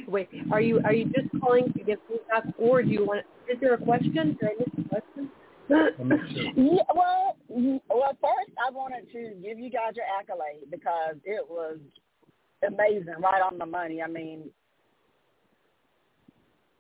wait, 0.08 0.30
are 0.52 0.62
you 0.62 0.82
are 0.84 0.94
you 0.94 1.06
just 1.06 1.28
calling 1.42 1.72
to 1.74 1.84
give 1.84 2.00
feedback, 2.08 2.54
or 2.58 2.82
do 2.82 2.90
you 2.90 3.06
want? 3.06 3.26
Is 3.52 3.60
there 3.60 3.74
a 3.74 3.78
question? 3.78 4.14
Did 4.14 4.44
I 4.44 4.54
miss 4.60 4.86
a 4.86 4.90
question? 4.90 5.30
Yeah, 5.72 6.84
well, 6.96 7.38
well, 7.48 8.18
first 8.22 8.51
I 8.60 8.72
wanted 8.72 9.12
to 9.13 9.34
give 9.42 9.60
you 9.60 9.70
guys 9.70 9.94
your 9.96 10.06
accolade 10.20 10.70
because 10.70 11.16
it 11.24 11.46
was 11.50 11.78
amazing, 12.68 13.16
right 13.20 13.42
on 13.42 13.58
the 13.58 13.66
money. 13.66 14.01
I 14.01 14.08
mean, 14.08 14.50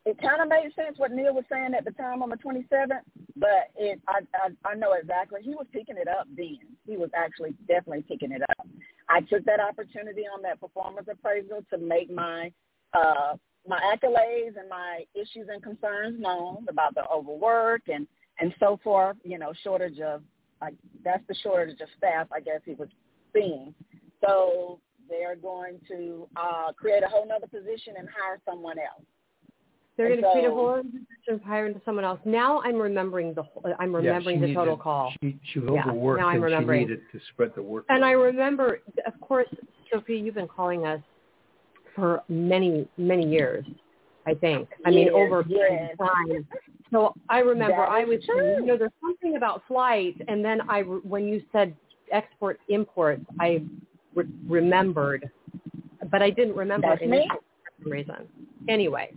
it 0.05 0.19
kind 0.21 0.41
of 0.41 0.49
made 0.49 0.71
sense 0.75 0.97
what 0.97 1.11
Neil 1.11 1.33
was 1.33 1.45
saying 1.49 1.73
at 1.77 1.85
the 1.85 1.91
time 1.91 2.23
on 2.23 2.29
the 2.29 2.37
27th, 2.37 3.01
but 3.35 3.69
it 3.75 4.01
I, 4.07 4.21
I 4.33 4.71
I 4.71 4.75
know 4.75 4.93
exactly 4.93 5.41
he 5.43 5.51
was 5.51 5.67
picking 5.71 5.97
it 5.97 6.07
up 6.07 6.27
then. 6.35 6.59
He 6.87 6.97
was 6.97 7.09
actually 7.15 7.53
definitely 7.67 8.03
picking 8.07 8.31
it 8.31 8.41
up. 8.41 8.67
I 9.09 9.21
took 9.21 9.45
that 9.45 9.59
opportunity 9.59 10.23
on 10.23 10.41
that 10.41 10.59
performance 10.59 11.07
appraisal 11.09 11.63
to 11.69 11.77
make 11.77 12.11
my 12.11 12.51
uh 12.93 13.35
my 13.67 13.79
accolades 13.79 14.57
and 14.59 14.67
my 14.69 15.05
issues 15.13 15.47
and 15.51 15.61
concerns 15.61 16.19
known 16.19 16.65
about 16.67 16.95
the 16.95 17.07
overwork 17.07 17.83
and 17.87 18.07
and 18.39 18.53
so 18.59 18.79
forth. 18.83 19.17
You 19.23 19.37
know, 19.37 19.53
shortage 19.63 19.99
of 19.99 20.21
like 20.61 20.75
that's 21.03 21.23
the 21.27 21.35
shortage 21.35 21.79
of 21.81 21.87
staff. 21.97 22.27
I 22.31 22.39
guess 22.39 22.61
he 22.65 22.73
was 22.73 22.89
seeing. 23.33 23.73
So 24.25 24.79
they're 25.09 25.35
going 25.35 25.79
to 25.89 26.27
uh, 26.35 26.71
create 26.73 27.03
a 27.03 27.07
whole 27.07 27.27
other 27.35 27.47
position 27.47 27.95
and 27.97 28.07
hire 28.07 28.39
someone 28.45 28.77
else. 28.79 29.03
They're 29.97 30.07
going 30.07 30.21
to 30.21 30.27
so, 30.27 30.31
create 30.31 30.47
a 30.47 30.51
whole 30.51 30.69
other 30.69 30.83
position, 30.83 31.45
hire 31.45 31.67
into 31.67 31.81
someone 31.83 32.05
else. 32.05 32.19
Now 32.23 32.61
I'm 32.61 32.77
remembering 32.77 33.33
the 33.33 33.43
whole, 33.43 33.63
I'm 33.79 33.93
remembering 33.93 34.39
yeah, 34.39 34.47
the 34.47 34.53
total 34.53 34.77
to, 34.77 34.83
call. 34.83 35.13
She, 35.21 35.37
she 35.51 35.59
was 35.59 35.71
yeah, 35.73 35.89
overworked 35.89 36.21
now 36.21 36.29
I'm 36.29 36.35
and 36.35 36.43
remembering. 36.43 36.87
she 36.87 36.91
needed 36.91 37.03
to 37.11 37.19
spread 37.33 37.51
the 37.55 37.61
work. 37.61 37.85
And 37.89 38.05
I 38.05 38.11
remember, 38.11 38.79
of 39.05 39.19
course, 39.19 39.47
Sophie, 39.91 40.17
you've 40.17 40.35
been 40.35 40.47
calling 40.47 40.85
us 40.85 41.01
for 41.93 42.23
many, 42.29 42.87
many 42.97 43.27
years. 43.27 43.65
I 44.25 44.35
think. 44.35 44.69
I 44.85 44.91
mean, 44.91 45.09
over 45.09 45.43
yes. 45.47 45.97
time. 45.97 46.47
So 46.91 47.13
I 47.29 47.39
remember 47.39 47.83
I 47.83 48.03
was, 48.03 48.19
true. 48.25 48.55
you 48.59 48.65
know, 48.65 48.77
there's 48.77 48.91
something 49.01 49.37
about 49.37 49.63
flights, 49.67 50.19
and 50.27 50.43
then 50.43 50.61
I, 50.69 50.81
when 50.81 51.25
you 51.25 51.41
said 51.51 51.75
export 52.11 52.59
imports, 52.67 53.23
I 53.39 53.63
re- 54.13 54.25
remembered, 54.47 55.29
but 56.11 56.21
I 56.21 56.29
didn't 56.29 56.55
remember 56.55 56.89
That's 56.89 57.01
any 57.01 57.27
reason. 57.85 58.27
Anyway, 58.67 59.11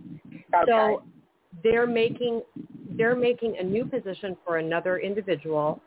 okay. 0.53 0.63
so 0.65 1.03
they're 1.63 1.87
making 1.87 2.41
they're 2.97 3.15
making 3.15 3.57
a 3.59 3.63
new 3.63 3.85
position 3.85 4.37
for 4.45 4.57
another 4.57 4.99
individual 4.99 5.81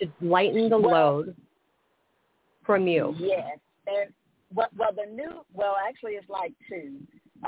to 0.00 0.06
lighten 0.20 0.68
the 0.68 0.78
well, 0.78 0.90
load 0.92 1.36
from 2.64 2.86
you. 2.86 3.14
Yes, 3.18 3.58
and 3.86 4.12
well, 4.54 4.68
well, 4.76 4.92
the 4.94 5.10
new 5.12 5.44
well, 5.52 5.76
actually, 5.88 6.12
it's 6.12 6.28
like 6.28 6.54
two. 6.68 6.98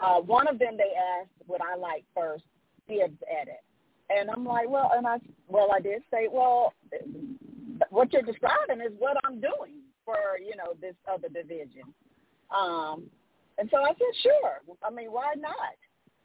Uh, 0.02 0.20
one 0.20 0.48
of 0.48 0.58
them 0.58 0.76
they 0.76 0.92
asked 1.20 1.30
would 1.46 1.60
I 1.60 1.76
like 1.76 2.04
first, 2.14 2.44
dibs 2.88 3.16
at 3.40 3.48
it, 3.48 3.62
and 4.10 4.30
I'm 4.30 4.44
like, 4.44 4.68
well, 4.68 4.92
and 4.96 5.06
I 5.06 5.18
well, 5.48 5.68
I 5.72 5.80
did 5.80 6.02
say, 6.10 6.28
well, 6.30 6.72
what 7.90 8.12
you're 8.12 8.22
describing 8.22 8.80
is 8.80 8.92
what 8.98 9.16
I'm 9.24 9.40
doing 9.40 9.82
for 10.04 10.16
you 10.44 10.56
know 10.56 10.74
this 10.80 10.94
other 11.10 11.28
division. 11.28 11.82
Um, 12.54 13.04
and 13.58 13.68
so 13.70 13.78
I 13.78 13.88
said, 13.88 14.22
sure. 14.22 14.76
I 14.82 14.90
mean, 14.90 15.12
why 15.12 15.34
not? 15.38 15.76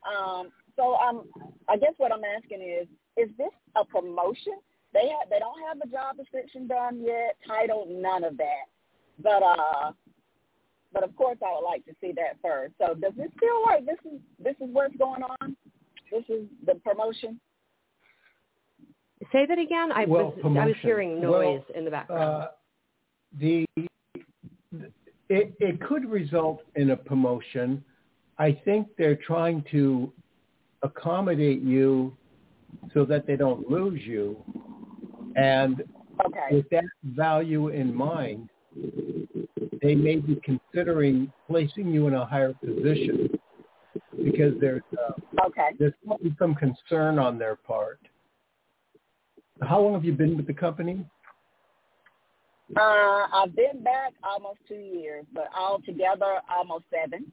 Um, 0.07 0.49
so 0.75 0.95
um, 0.95 1.25
I 1.67 1.77
guess 1.77 1.93
what 1.97 2.11
I'm 2.11 2.23
asking 2.23 2.61
is, 2.61 2.87
is 3.17 3.29
this 3.37 3.51
a 3.75 3.85
promotion? 3.85 4.55
They 4.93 5.09
ha- 5.11 5.27
they 5.29 5.39
don't 5.39 5.59
have 5.67 5.79
the 5.79 5.87
job 5.87 6.17
description 6.17 6.67
done 6.67 7.01
yet, 7.03 7.37
title, 7.45 7.85
none 7.89 8.23
of 8.23 8.37
that. 8.37 8.65
But 9.21 9.43
uh, 9.43 9.91
but 10.91 11.03
of 11.03 11.15
course, 11.15 11.37
I 11.45 11.53
would 11.53 11.65
like 11.65 11.85
to 11.85 11.93
see 12.01 12.11
that 12.13 12.37
first. 12.41 12.73
So 12.79 12.95
does 12.95 13.13
this 13.15 13.29
feel 13.39 13.61
like 13.65 13.85
this 13.85 13.99
is 14.11 14.19
this 14.43 14.55
is 14.55 14.73
what's 14.73 14.95
going 14.97 15.21
on? 15.23 15.55
This 16.11 16.23
is 16.29 16.45
the 16.65 16.75
promotion. 16.75 17.39
Say 19.31 19.45
that 19.45 19.59
again. 19.59 19.91
I 19.91 20.05
well, 20.05 20.33
was 20.41 20.57
I 20.57 20.65
was 20.65 20.75
hearing 20.81 21.21
noise 21.21 21.61
well, 21.67 21.77
in 21.77 21.85
the 21.85 21.91
background. 21.91 22.43
Uh, 22.43 22.47
the 23.39 23.65
it, 25.29 25.53
it 25.59 25.81
could 25.81 26.09
result 26.09 26.61
in 26.75 26.91
a 26.91 26.97
promotion. 26.97 27.83
I 28.37 28.59
think 28.65 28.87
they're 28.97 29.17
trying 29.17 29.63
to 29.71 30.11
accommodate 30.81 31.61
you 31.61 32.15
so 32.93 33.05
that 33.05 33.27
they 33.27 33.35
don't 33.35 33.69
lose 33.69 34.01
you. 34.03 34.37
And 35.35 35.83
okay. 36.25 36.47
with 36.51 36.69
that 36.69 36.85
value 37.03 37.67
in 37.67 37.93
mind, 37.93 38.49
they 39.81 39.95
may 39.95 40.15
be 40.15 40.39
considering 40.43 41.31
placing 41.47 41.89
you 41.89 42.07
in 42.07 42.13
a 42.13 42.25
higher 42.25 42.53
position 42.53 43.29
because 44.23 44.53
there's 44.59 44.81
uh, 44.97 45.45
okay. 45.47 45.69
there's 45.77 45.93
some 46.37 46.55
concern 46.55 47.19
on 47.19 47.37
their 47.37 47.55
part. 47.55 47.99
How 49.61 49.81
long 49.81 49.93
have 49.93 50.05
you 50.05 50.13
been 50.13 50.37
with 50.37 50.47
the 50.47 50.53
company? 50.53 51.05
Uh, 52.75 53.27
I've 53.33 53.55
been 53.55 53.83
back 53.83 54.13
almost 54.23 54.59
two 54.67 54.75
years, 54.75 55.25
but 55.33 55.49
altogether 55.57 56.39
almost 56.49 56.85
seven. 56.91 57.31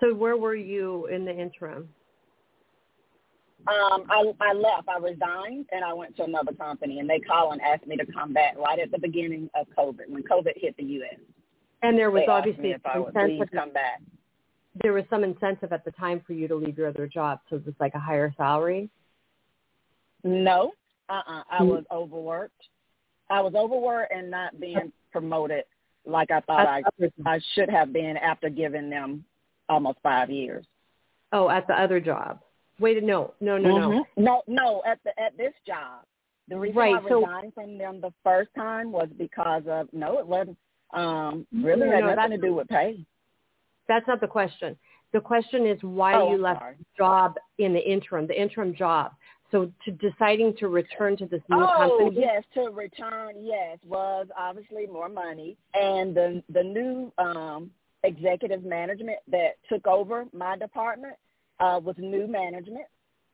So 0.00 0.14
where 0.14 0.36
were 0.36 0.54
you 0.54 1.06
in 1.06 1.24
the 1.24 1.36
interim? 1.36 1.88
Um, 3.66 4.04
I, 4.08 4.32
I 4.40 4.52
left. 4.52 4.88
I 4.88 4.98
resigned 4.98 5.66
and 5.72 5.84
I 5.84 5.92
went 5.92 6.16
to 6.16 6.24
another 6.24 6.52
company, 6.52 7.00
and 7.00 7.10
they 7.10 7.18
called 7.18 7.54
and 7.54 7.60
asked 7.62 7.86
me 7.86 7.96
to 7.96 8.06
come 8.06 8.32
back 8.32 8.56
right 8.56 8.78
at 8.78 8.90
the 8.92 8.98
beginning 8.98 9.50
of 9.58 9.66
COVID 9.76 10.08
when 10.08 10.22
COVID 10.22 10.52
hit 10.56 10.76
the 10.76 10.84
U.S. 10.84 11.18
And 11.82 11.98
there 11.98 12.10
was 12.10 12.22
they 12.24 12.32
obviously 12.32 12.72
asked 12.72 12.84
me 12.84 12.90
if 12.90 12.94
I 12.94 12.98
would 12.98 13.14
please 13.14 13.42
come 13.52 13.72
back. 13.72 14.00
There 14.82 14.92
was 14.92 15.04
some 15.10 15.24
incentive 15.24 15.72
at 15.72 15.84
the 15.84 15.90
time 15.92 16.22
for 16.24 16.32
you 16.32 16.46
to 16.46 16.54
leave 16.54 16.78
your 16.78 16.88
other 16.88 17.08
job, 17.08 17.40
so 17.50 17.56
it 17.56 17.66
was 17.66 17.74
like 17.80 17.94
a 17.94 17.98
higher 17.98 18.32
salary. 18.36 18.88
No, 20.22 20.72
uh-uh. 21.08 21.42
I 21.50 21.62
was 21.62 21.84
overworked. 21.90 22.62
I 23.30 23.40
was 23.40 23.54
overworked 23.54 24.12
and 24.12 24.30
not 24.30 24.58
being 24.60 24.92
promoted 25.12 25.64
like 26.06 26.30
I 26.30 26.40
thought 26.40 26.66
I 26.66 26.82
I 27.26 27.40
should 27.54 27.68
have 27.68 27.92
been 27.92 28.16
after 28.16 28.48
giving 28.48 28.88
them 28.88 29.24
almost 29.68 29.98
five 30.02 30.30
years. 30.30 30.64
Oh, 31.32 31.50
at 31.50 31.66
the 31.66 31.74
other 31.74 32.00
job. 32.00 32.40
Wait, 32.80 33.02
no, 33.02 33.34
no, 33.40 33.58
no, 33.58 33.68
mm-hmm. 33.68 34.22
no, 34.22 34.42
no, 34.46 34.62
no. 34.64 34.82
At 34.86 35.00
the 35.04 35.10
at 35.20 35.36
this 35.36 35.52
job, 35.66 36.04
the 36.48 36.56
reason 36.56 36.76
right, 36.76 36.94
I 36.94 37.08
so, 37.08 37.20
resigned 37.20 37.54
from 37.54 37.76
them 37.76 38.00
the 38.00 38.12
first 38.24 38.50
time 38.56 38.92
was 38.92 39.08
because 39.18 39.64
of 39.68 39.88
no, 39.92 40.18
it 40.18 40.26
wasn't. 40.26 40.56
Um, 40.94 41.46
really 41.52 41.86
no, 41.86 41.92
had 41.92 42.00
no, 42.00 42.14
nothing 42.14 42.30
to 42.40 42.46
do 42.46 42.54
with 42.54 42.68
pay. 42.68 43.04
That's 43.88 44.06
not 44.06 44.22
the 44.22 44.26
question. 44.26 44.76
The 45.12 45.20
question 45.20 45.66
is 45.66 45.78
why 45.82 46.14
Oh, 46.14 46.30
you 46.30 46.38
left 46.38 46.60
sorry. 46.60 46.76
the 46.78 46.84
job 46.96 47.34
in 47.58 47.74
the 47.74 47.80
interim, 47.80 48.26
the 48.26 48.40
interim 48.40 48.74
job. 48.74 49.12
So 49.50 49.72
to 49.86 49.90
deciding 49.92 50.56
to 50.58 50.68
return 50.68 51.16
to 51.16 51.26
this 51.26 51.40
new 51.48 51.64
oh, 51.64 51.98
company. 51.98 52.20
yes, 52.20 52.44
to 52.54 52.70
return, 52.70 53.34
yes, 53.40 53.78
was 53.86 54.26
obviously 54.38 54.86
more 54.86 55.08
money. 55.08 55.56
And 55.74 56.14
the 56.14 56.42
the 56.52 56.62
new 56.62 57.12
um 57.16 57.70
executive 58.04 58.62
management 58.62 59.18
that 59.28 59.56
took 59.68 59.86
over 59.86 60.26
my 60.32 60.56
department 60.56 61.14
uh 61.60 61.80
was 61.82 61.96
new 61.98 62.26
management. 62.26 62.86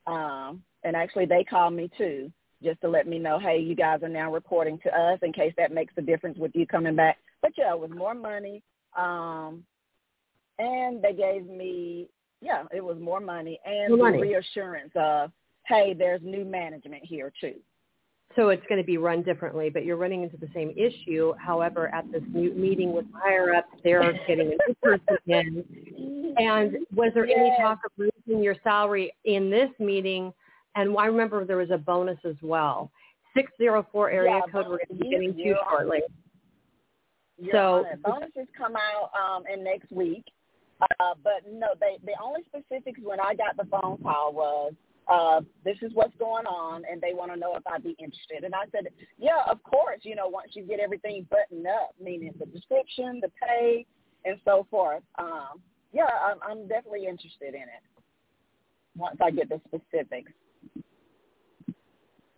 Um 0.07 0.63
and 0.83 0.95
actually 0.95 1.25
they 1.25 1.43
called 1.43 1.73
me 1.73 1.89
too 1.97 2.31
just 2.63 2.79
to 2.81 2.87
let 2.87 3.07
me 3.07 3.19
know, 3.19 3.37
hey, 3.37 3.59
you 3.59 3.75
guys 3.75 4.01
are 4.01 4.09
now 4.09 4.31
reporting 4.31 4.79
to 4.83 4.97
us 4.97 5.19
in 5.21 5.33
case 5.33 5.53
that 5.57 5.73
makes 5.73 5.93
a 5.97 6.01
difference 6.01 6.37
with 6.37 6.51
you 6.55 6.65
coming 6.65 6.95
back. 6.95 7.17
But 7.41 7.51
yeah, 7.57 7.73
it 7.73 7.79
was 7.79 7.91
more 7.91 8.13
money. 8.13 8.63
Um 8.97 9.65
and 10.59 11.03
they 11.03 11.11
gave 11.11 11.45
me 11.45 12.07
yeah, 12.41 12.63
it 12.71 12.83
was 12.83 12.97
more 12.99 13.19
money 13.19 13.59
and 13.65 13.97
More 13.97 14.11
the 14.11 14.19
reassurance 14.19 14.91
of, 14.95 15.31
hey, 15.67 15.95
there's 15.97 16.21
new 16.23 16.45
management 16.45 17.03
here 17.03 17.31
too. 17.39 17.55
So 18.35 18.49
it's 18.49 18.65
going 18.67 18.81
to 18.81 18.85
be 18.85 18.97
run 18.97 19.23
differently, 19.23 19.69
but 19.69 19.85
you're 19.85 19.95
running 19.95 20.23
into 20.23 20.35
the 20.35 20.49
same 20.53 20.71
issue. 20.71 21.33
However, 21.37 21.93
at 21.93 22.11
this 22.11 22.23
new 22.33 22.51
meeting 22.53 22.91
with 22.91 23.05
higher 23.13 23.53
ups, 23.53 23.69
they're 23.83 24.11
getting 24.27 24.47
a 24.47 24.67
new 24.67 24.75
person 24.83 25.17
in. 25.27 26.35
And 26.37 26.77
was 26.93 27.11
there 27.13 27.25
any 27.25 27.55
talk 27.61 27.79
of 27.85 27.91
raising 27.97 28.43
your 28.43 28.55
salary 28.61 29.13
in 29.23 29.49
this 29.49 29.69
meeting? 29.79 30.33
And 30.75 30.97
I 30.97 31.05
remember 31.05 31.45
there 31.45 31.57
was 31.57 31.71
a 31.71 31.77
bonus 31.77 32.17
as 32.25 32.35
well. 32.41 32.91
604 33.37 34.09
area 34.09 34.31
Yeah, 34.31 34.51
code 34.51 34.67
we're 34.67 34.79
going 34.85 34.87
to 34.89 34.95
be 34.95 35.09
getting 35.09 35.33
to 35.33 35.55
shortly. 35.69 35.99
So- 37.51 37.85
bonuses 38.03 38.47
come 38.57 38.75
out 38.75 39.11
um, 39.17 39.43
in 39.51 39.63
next 39.63 39.91
week. 39.91 40.25
Uh, 40.81 41.13
but 41.23 41.49
no, 41.49 41.67
they 41.79 41.95
the 42.03 42.11
only 42.21 42.41
specifics 42.47 42.99
when 43.01 43.17
I 43.17 43.33
got 43.33 43.55
the 43.55 43.63
phone 43.63 43.97
call 44.03 44.33
was 44.33 44.73
uh, 45.07 45.41
this 45.63 45.77
is 45.81 45.91
what's 45.93 46.15
going 46.17 46.45
on, 46.45 46.83
and 46.89 47.01
they 47.01 47.13
want 47.13 47.31
to 47.31 47.39
know 47.39 47.55
if 47.55 47.65
I'd 47.67 47.83
be 47.83 47.95
interested. 47.99 48.43
And 48.43 48.55
I 48.55 48.65
said, 48.71 48.87
yeah, 49.17 49.43
of 49.49 49.61
course. 49.63 49.99
You 50.03 50.15
know, 50.15 50.27
once 50.27 50.51
you 50.53 50.63
get 50.63 50.79
everything 50.79 51.27
buttoned 51.29 51.67
up, 51.67 51.95
meaning 52.01 52.33
the 52.39 52.45
description, 52.47 53.19
the 53.21 53.31
pay, 53.41 53.85
and 54.25 54.39
so 54.45 54.65
forth. 54.69 55.03
Um, 55.19 55.61
yeah, 55.93 56.09
I'm, 56.23 56.37
I'm 56.47 56.67
definitely 56.67 57.07
interested 57.07 57.53
in 57.53 57.61
it 57.61 57.83
once 58.97 59.17
I 59.23 59.31
get 59.31 59.49
the 59.49 59.61
specifics. 59.67 60.31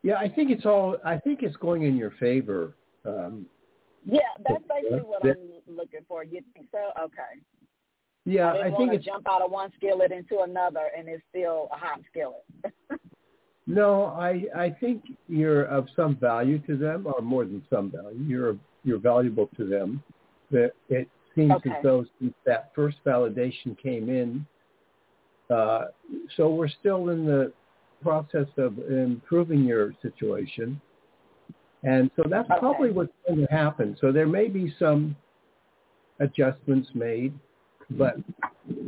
Yeah, 0.04 0.16
I 0.16 0.30
think 0.30 0.52
it's 0.52 0.66
all. 0.66 0.98
I 1.04 1.18
think 1.18 1.44
it's 1.44 1.58
going 1.58 1.84
in 1.84 1.98
your 1.98 2.12
favor. 2.12 2.76
Um, 3.06 3.46
Yeah, 4.06 4.22
that's 4.48 4.64
basically 4.70 5.00
what 5.00 5.26
I'm 5.26 5.36
looking 5.68 6.02
for. 6.08 6.24
You 6.24 6.42
think 6.54 6.68
so? 6.72 6.92
Okay. 7.04 7.42
Yeah, 8.28 8.50
I 8.50 8.54
didn't 8.54 8.74
I 8.74 8.78
think 8.78 8.94
it's 8.94 9.06
jump 9.06 9.26
out 9.30 9.42
of 9.42 9.52
one 9.52 9.72
skillet 9.78 10.12
into 10.12 10.42
another, 10.42 10.90
and 10.98 11.08
it's 11.08 11.24
still 11.30 11.70
a 11.72 11.78
hot 11.78 12.02
skillet. 12.10 12.44
no. 13.68 14.08
I 14.08 14.44
I 14.56 14.70
think 14.70 15.04
you're 15.30 15.64
of 15.64 15.88
some 15.96 16.18
value 16.18 16.60
to 16.68 16.76
them, 16.76 17.08
or 17.08 17.22
more 17.22 17.46
than 17.46 17.64
some 17.70 17.90
value. 17.90 18.20
You're 18.20 18.58
you're 18.84 19.00
valuable 19.00 19.50
to 19.56 19.66
them. 19.66 20.04
That 20.52 20.72
it 20.90 21.08
seems 21.36 21.54
Okay. 21.54 21.70
as 21.72 21.84
though 21.84 22.06
since 22.20 22.34
that 22.46 22.72
first 22.76 22.98
validation 23.06 23.78
came 23.82 24.10
in, 24.10 24.46
uh, 25.50 25.86
so 26.36 26.50
we're 26.50 26.68
still 26.68 27.10
in 27.10 27.26
the 27.26 27.54
process 28.02 28.48
of 28.58 28.78
improving 28.92 29.64
your 29.64 29.94
situation. 30.02 30.82
And 31.84 32.12
so 32.18 32.24
that's 32.28 32.50
Okay. 32.50 32.60
probably 32.60 32.92
what's 32.92 33.14
going 33.26 33.40
to 33.40 33.54
happen. 33.54 33.96
So 34.02 34.12
there 34.12 34.28
may 34.28 34.50
be 34.50 34.74
some 34.78 35.16
adjustments 36.20 36.90
made, 36.94 37.34
but 37.92 38.16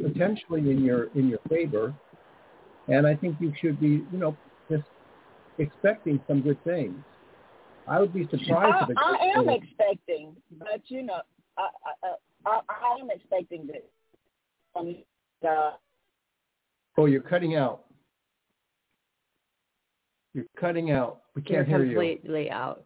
potentially 0.03 0.61
in 0.71 0.83
your 0.83 1.05
in 1.15 1.29
your 1.29 1.39
favor. 1.49 1.93
And 2.87 3.05
I 3.05 3.15
think 3.15 3.35
you 3.39 3.53
should 3.61 3.79
be, 3.79 4.03
you 4.11 4.17
know, 4.17 4.35
just 4.69 4.83
expecting 5.59 6.19
some 6.27 6.41
good 6.41 6.61
things. 6.63 6.95
I 7.87 7.99
would 7.99 8.13
be 8.13 8.23
surprised 8.31 8.75
I, 8.79 8.83
if 8.83 8.89
it 8.89 8.97
I 8.97 9.25
am 9.37 9.45
goes- 9.45 9.57
expecting, 9.61 10.35
but 10.57 10.81
you 10.87 11.03
know, 11.03 11.21
I 11.57 11.67
I, 12.03 12.13
I, 12.45 12.59
I 12.69 12.97
am 12.99 13.09
expecting 13.11 13.67
this. 13.67 13.83
Um, 14.75 14.95
uh, 15.47 15.71
Oh, 16.97 17.05
you're 17.05 17.21
cutting 17.21 17.55
out. 17.55 17.85
You're 20.33 20.45
cutting 20.59 20.91
out. 20.91 21.21
We 21.35 21.41
You're 21.47 21.63
can't 21.63 21.67
hear 21.67 21.83
you. 21.83 21.91
completely 21.93 22.49
out. 22.51 22.85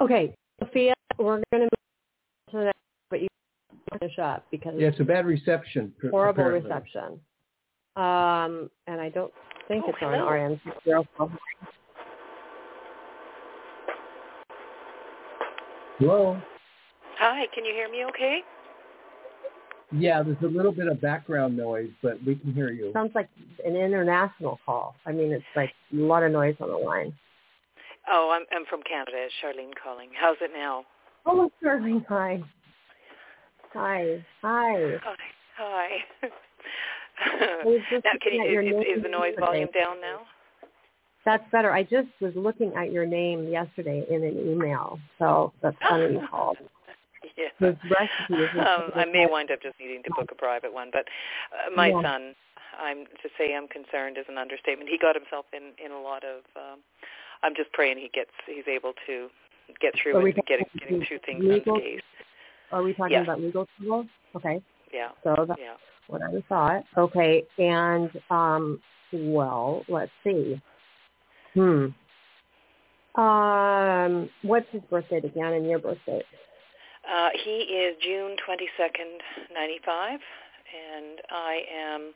Okay, 0.00 0.34
Sophia, 0.58 0.94
we're 1.18 1.42
going 1.52 1.60
to 1.60 1.60
move 1.60 1.70
to 2.50 2.56
the 2.58 2.64
next, 2.64 2.76
but 2.76 2.80
you 2.80 2.81
finish 3.98 4.18
up 4.18 4.44
because 4.50 4.74
Yeah, 4.76 4.88
it's 4.88 5.00
a 5.00 5.04
bad 5.04 5.26
reception. 5.26 5.92
horrible 6.10 6.42
apparently. 6.42 6.70
reception. 6.70 7.20
Um, 7.96 8.70
and 8.86 9.00
I 9.00 9.10
don't 9.12 9.32
think 9.68 9.84
Oh, 9.86 9.90
it's 9.90 9.98
on 10.02 10.12
hello. 10.14 10.28
RN 10.28 10.60
zero 10.84 11.06
four. 11.16 11.30
Hello. 15.98 16.40
Hi, 17.18 17.46
can 17.54 17.64
you 17.64 17.72
hear 17.72 17.88
me 17.90 18.04
okay? 18.06 18.40
Yeah, 19.92 20.22
there's 20.22 20.38
a 20.42 20.46
little 20.46 20.72
bit 20.72 20.88
of 20.88 21.00
background 21.02 21.56
noise, 21.56 21.90
but 22.02 22.16
we 22.24 22.34
can 22.36 22.54
hear 22.54 22.70
you. 22.70 22.92
Sounds 22.94 23.12
like 23.14 23.28
an 23.64 23.76
international 23.76 24.58
call. 24.64 24.96
I 25.04 25.12
mean, 25.12 25.32
it's 25.32 25.44
like 25.54 25.70
a 25.92 25.96
lot 25.96 26.22
of 26.22 26.32
noise 26.32 26.56
on 26.60 26.68
the 26.70 26.76
line. 26.76 27.12
Oh, 28.10 28.30
I'm 28.34 28.46
I'm 28.56 28.64
from 28.66 28.80
Canada. 28.82 29.12
It's 29.16 29.34
Charlene 29.44 29.70
calling. 29.80 30.08
How's 30.18 30.38
it 30.40 30.50
now? 30.56 30.84
Oh, 31.26 31.50
Charlene, 31.62 32.04
hi. 32.08 32.42
Hi. 33.74 34.22
Hi. 34.42 34.98
Hi. 35.02 35.16
Hi. 35.56 35.88
I 37.20 37.64
was 37.64 37.80
just 37.90 38.04
now, 38.04 38.12
can 38.22 38.34
you, 38.34 38.60
is, 38.60 38.98
is, 38.98 39.02
the 39.02 39.08
noise 39.08 39.34
volume 39.38 39.68
down 39.74 40.00
now? 40.00 40.20
That's 41.24 41.44
better. 41.52 41.72
I 41.72 41.82
just 41.82 42.08
was 42.20 42.32
looking 42.34 42.72
at 42.76 42.92
your 42.92 43.06
name 43.06 43.48
yesterday 43.48 44.04
in 44.10 44.24
an 44.24 44.38
email, 44.38 44.98
so 45.18 45.52
that's 45.62 45.76
funny 45.88 46.14
you 46.14 46.26
called. 46.28 46.58
Yeah. 47.36 47.48
His 47.60 47.76
recipe 47.88 48.34
is 48.34 48.50
Um, 48.58 48.90
I 48.96 49.04
may 49.04 49.26
wind 49.30 49.50
up 49.50 49.62
just 49.62 49.78
needing 49.80 50.02
to 50.04 50.10
book 50.16 50.30
a 50.32 50.34
private 50.34 50.72
one, 50.72 50.90
but 50.92 51.06
uh, 51.54 51.70
my 51.74 51.88
Yeah. 51.88 52.02
son, 52.02 52.34
I'm 52.78 53.06
to 53.06 53.28
say 53.38 53.54
I'm 53.54 53.68
concerned 53.68 54.18
is 54.18 54.26
an 54.28 54.38
understatement. 54.38 54.90
He 54.90 54.98
got 54.98 55.14
himself 55.14 55.46
in 55.52 55.72
in 55.82 55.92
a 55.92 56.00
lot 56.00 56.24
of. 56.24 56.42
Um, 56.56 56.80
I'm 57.42 57.54
just 57.54 57.72
praying 57.72 57.98
he 57.98 58.10
gets 58.12 58.30
he's 58.46 58.66
able 58.66 58.92
to 59.06 59.28
get 59.80 59.94
through 59.94 60.20
we 60.22 60.32
and 60.32 60.46
getting 60.46 60.66
talking 60.66 60.80
getting 60.80 61.06
through 61.06 61.18
things 61.24 61.44
legal? 61.44 61.76
unscathed. 61.76 62.02
Are 62.72 62.82
we 62.82 62.94
talking 62.94 63.12
Yes. 63.12 63.24
about 63.24 63.40
legal 63.40 63.66
trouble? 63.78 64.06
Okay, 64.34 64.62
Yeah. 64.92 65.10
so 65.22 65.44
that's 65.46 65.60
Yeah. 65.60 65.76
what 66.06 66.22
I 66.22 66.40
thought. 66.48 66.84
Okay, 66.96 67.46
and 67.58 68.10
um, 68.30 68.82
well, 69.12 69.84
let's 69.88 70.12
see. 70.24 70.60
Hmm. 71.54 71.88
Um, 73.14 74.30
what's 74.40 74.68
his 74.70 74.82
birthday 74.84 75.18
again 75.18 75.52
and 75.52 75.68
your 75.68 75.78
birthday? 75.78 76.22
Uh, 77.06 77.30
he 77.44 77.58
is 77.60 77.96
June 78.00 78.36
22nd, 78.36 79.20
95, 79.52 80.20
and 80.74 81.20
I 81.30 81.62
am 81.70 82.14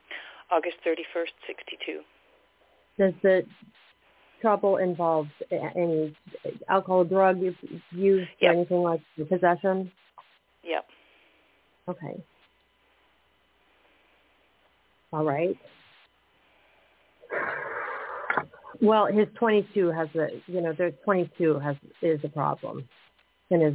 August 0.49 0.77
31st, 0.83 1.33
62. 1.45 2.03
Does 2.97 3.13
the 3.21 3.45
trouble 4.41 4.77
involve 4.77 5.27
any 5.51 6.15
alcohol, 6.67 7.03
drug 7.03 7.39
use, 7.91 8.27
Yep. 8.39 8.41
or 8.41 8.49
anything 8.49 8.81
like 8.81 9.01
possession? 9.29 9.91
Yep. 10.67 10.85
Okay. 11.89 12.23
All 15.13 15.23
right. 15.23 15.57
Well, 18.81 19.07
his 19.07 19.27
22 19.39 19.91
has 19.91 20.07
a, 20.15 20.27
you 20.47 20.61
know, 20.61 20.73
there's 20.77 20.93
22 21.03 21.59
has 21.59 21.75
is 22.01 22.19
a 22.23 22.29
problem 22.29 22.87
in 23.49 23.61
his 23.61 23.73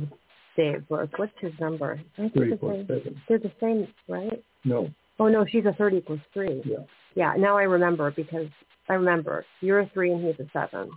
day 0.57 0.75
of 0.75 0.89
birth. 0.89 1.11
What's 1.17 1.33
his 1.41 1.53
number? 1.59 1.99
Aren't 2.19 2.35
they 2.35 2.41
the 2.41 2.57
Thirty-four 2.59 2.75
same? 2.75 2.87
seven. 2.87 3.23
They're 3.29 3.39
the 3.39 3.53
same, 3.61 3.89
right? 4.09 4.45
No. 4.65 4.91
Oh 5.19 5.29
no, 5.29 5.45
she's 5.51 5.65
a 5.65 5.73
30 5.73 6.01
plus 6.03 6.19
three. 6.33 6.63
Yeah. 6.65 6.79
Yeah, 7.15 7.35
now 7.37 7.57
I 7.59 7.63
remember 7.65 8.11
because 8.11 8.47
I 8.89 8.95
remember 8.95 9.45
you're 9.61 9.81
a 9.81 9.91
three 9.93 10.13
and 10.13 10.25
he's 10.25 10.39
a 10.47 10.49
seven. 10.53 10.91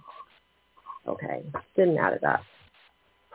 Okay, 1.08 1.44
didn't 1.76 1.98
add 1.98 2.14
it 2.14 2.24
up. 2.24 2.42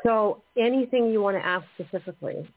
So 0.04 0.42
anything 0.56 1.10
you 1.10 1.20
want 1.22 1.36
to 1.36 1.44
ask 1.44 1.64
specifically 1.74 2.48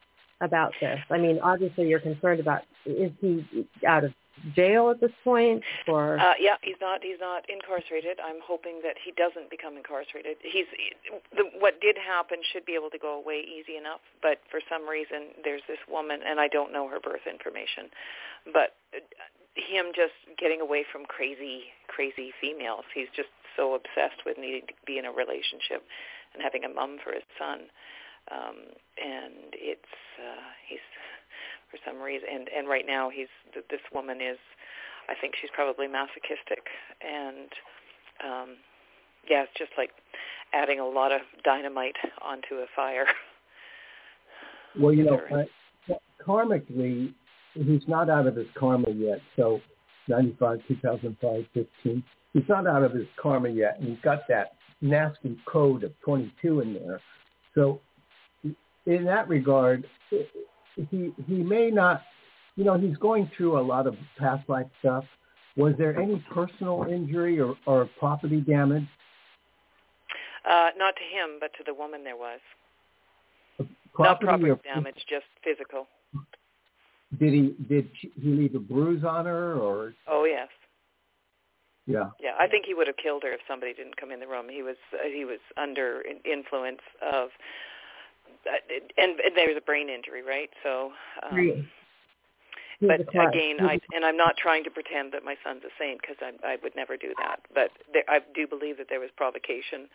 about 0.41 0.73
this? 0.81 0.99
I 1.09 1.17
mean, 1.17 1.39
obviously 1.41 1.87
you're 1.87 1.99
concerned 1.99 2.39
about 2.39 2.61
is 2.85 3.11
he 3.21 3.45
out 3.87 4.03
of 4.03 4.13
jail 4.55 4.89
at 4.89 4.99
this 4.99 5.11
point 5.23 5.63
or 5.87 6.19
Uh, 6.19 6.33
yeah, 6.39 6.57
he's 6.61 6.75
not. 6.81 7.03
He's 7.03 7.19
not 7.19 7.47
incarcerated. 7.49 8.19
I'm 8.19 8.41
hoping 8.43 8.81
that 8.83 8.95
he 9.03 9.11
doesn't 9.11 9.49
become 9.49 9.77
incarcerated. 9.77 10.37
He's 10.41 10.65
the, 11.37 11.43
what 11.59 11.79
did 11.79 11.97
happen 11.97 12.39
should 12.51 12.65
be 12.65 12.75
able 12.75 12.89
to 12.89 12.99
go 12.99 13.19
away 13.19 13.45
easy 13.45 13.77
enough, 13.77 14.01
but 14.21 14.39
for 14.49 14.59
some 14.67 14.87
reason 14.89 15.37
there's 15.43 15.61
this 15.67 15.79
woman, 15.87 16.19
and 16.25 16.39
I 16.39 16.47
don't 16.47 16.73
know 16.73 16.87
her 16.89 16.99
birth 16.99 17.23
information, 17.29 17.87
but 18.51 18.75
him 19.55 19.93
just 19.95 20.17
getting 20.37 20.61
away 20.61 20.83
from 20.91 21.05
crazy, 21.05 21.69
crazy 21.87 22.33
females. 22.41 22.85
He's 22.93 23.11
just 23.15 23.29
so 23.55 23.75
obsessed 23.75 24.25
with 24.25 24.37
needing 24.37 24.65
to 24.67 24.73
be 24.85 24.97
in 24.97 25.05
a 25.05 25.11
relationship 25.11 25.85
and 26.33 26.43
having 26.43 26.63
a 26.63 26.69
mum 26.69 26.97
for 27.03 27.13
his 27.13 27.25
son. 27.37 27.69
um, 28.31 28.57
and 28.97 29.53
it's 29.53 29.95
uh, 30.19 30.49
he's 30.67 30.83
for 31.71 31.77
some 31.85 32.01
reason, 32.01 32.27
and 32.31 32.49
and 32.55 32.67
right 32.67 32.85
now 32.85 33.09
he's 33.09 33.31
this 33.53 33.83
woman 33.93 34.21
is, 34.21 34.37
I 35.09 35.13
think 35.19 35.35
she's 35.39 35.51
probably 35.53 35.87
masochistic, 35.87 36.67
and 37.01 37.49
um, 38.23 38.49
yeah, 39.29 39.43
it's 39.43 39.57
just 39.57 39.71
like 39.77 39.91
adding 40.53 40.79
a 40.79 40.87
lot 40.87 41.11
of 41.11 41.21
dynamite 41.43 41.97
onto 42.21 42.55
a 42.55 42.65
fire. 42.75 43.05
Well, 44.79 44.93
you 44.93 45.03
know, 45.03 45.21
uh, 45.31 45.93
karmically, 46.25 47.13
he's 47.53 47.87
not 47.87 48.09
out 48.09 48.25
of 48.27 48.35
his 48.35 48.47
karma 48.57 48.89
yet. 48.89 49.19
So, 49.35 49.61
95, 50.07 50.61
2005, 50.67 51.45
15, 51.53 52.03
he's 52.33 52.43
not 52.49 52.65
out 52.65 52.83
of 52.83 52.91
his 52.91 53.05
karma 53.21 53.49
yet, 53.49 53.77
and 53.79 53.89
he's 53.89 53.99
got 54.03 54.27
that 54.29 54.53
nasty 54.83 55.37
code 55.45 55.83
of 55.83 55.93
22 56.01 56.59
in 56.59 56.73
there. 56.73 57.01
So, 57.55 57.79
in 58.85 59.05
that 59.05 59.27
regard, 59.29 59.85
he 60.89 61.13
he 61.27 61.35
may 61.35 61.71
not, 61.71 62.01
you 62.55 62.63
know, 62.63 62.77
he's 62.77 62.97
going 62.97 63.31
through 63.35 63.59
a 63.59 63.61
lot 63.61 63.87
of 63.87 63.95
past 64.19 64.47
life 64.49 64.67
stuff. 64.79 65.05
Was 65.55 65.73
there 65.77 65.99
any 65.99 66.23
personal 66.33 66.85
injury 66.89 67.39
or, 67.39 67.55
or 67.65 67.89
property 67.99 68.41
damage? 68.41 68.87
Uh, 70.45 70.69
not 70.77 70.95
to 70.95 71.03
him, 71.03 71.37
but 71.39 71.51
to 71.57 71.63
the 71.65 71.73
woman 71.73 72.03
there 72.03 72.17
was. 72.17 72.39
Property 73.93 74.03
not 74.03 74.19
property 74.19 74.49
or, 74.49 74.59
damage, 74.63 75.05
just 75.07 75.25
physical. 75.43 75.87
Did 77.19 77.33
he 77.33 77.55
did 77.69 77.89
he 77.99 78.29
leave 78.29 78.55
a 78.55 78.59
bruise 78.59 79.03
on 79.03 79.25
her 79.25 79.53
or? 79.53 79.93
Oh 80.07 80.25
yes. 80.25 80.49
Yeah. 81.85 82.09
Yeah, 82.19 82.31
I 82.39 82.47
think 82.47 82.65
he 82.65 82.73
would 82.73 82.87
have 82.87 82.97
killed 82.97 83.23
her 83.23 83.31
if 83.33 83.41
somebody 83.47 83.73
didn't 83.73 83.97
come 83.97 84.11
in 84.11 84.19
the 84.19 84.27
room. 84.27 84.47
He 84.49 84.63
was 84.63 84.77
uh, 84.93 85.07
he 85.07 85.25
was 85.25 85.39
under 85.57 86.03
influence 86.23 86.81
of, 87.01 87.29
uh, 88.47 88.57
and, 88.97 89.19
and 89.19 89.35
there 89.35 89.47
was 89.47 89.57
a 89.57 89.61
brain 89.61 89.89
injury, 89.89 90.23
right? 90.23 90.49
So. 90.63 90.91
Um, 91.21 91.35
Right. 91.35 91.67
but 92.81 93.01
again, 93.01 93.57
I 93.61 93.79
and 93.95 94.03
I'm 94.03 94.17
not 94.17 94.35
trying 94.35 94.63
to 94.65 94.69
pretend 94.69 95.13
that 95.13 95.23
my 95.23 95.37
son's 95.43 95.63
a 95.63 95.71
saint 95.79 96.01
because 96.01 96.17
I 96.21 96.33
I 96.45 96.57
would 96.61 96.75
never 96.75 96.97
do 96.97 97.13
that. 97.19 97.39
But 97.53 97.71
there, 97.93 98.03
I 98.09 98.19
do 98.35 98.45
believe 98.45 98.77
that 98.77 98.87
there 98.89 98.99
was 98.99 99.09
provocation 99.15 99.87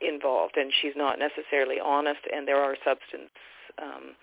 involved, 0.00 0.56
and 0.56 0.72
she's 0.80 0.94
not 0.96 1.18
necessarily 1.18 1.80
honest, 1.80 2.20
and 2.32 2.46
there 2.46 2.60
are 2.62 2.76
substance. 2.84 3.30
Um, 3.82 4.14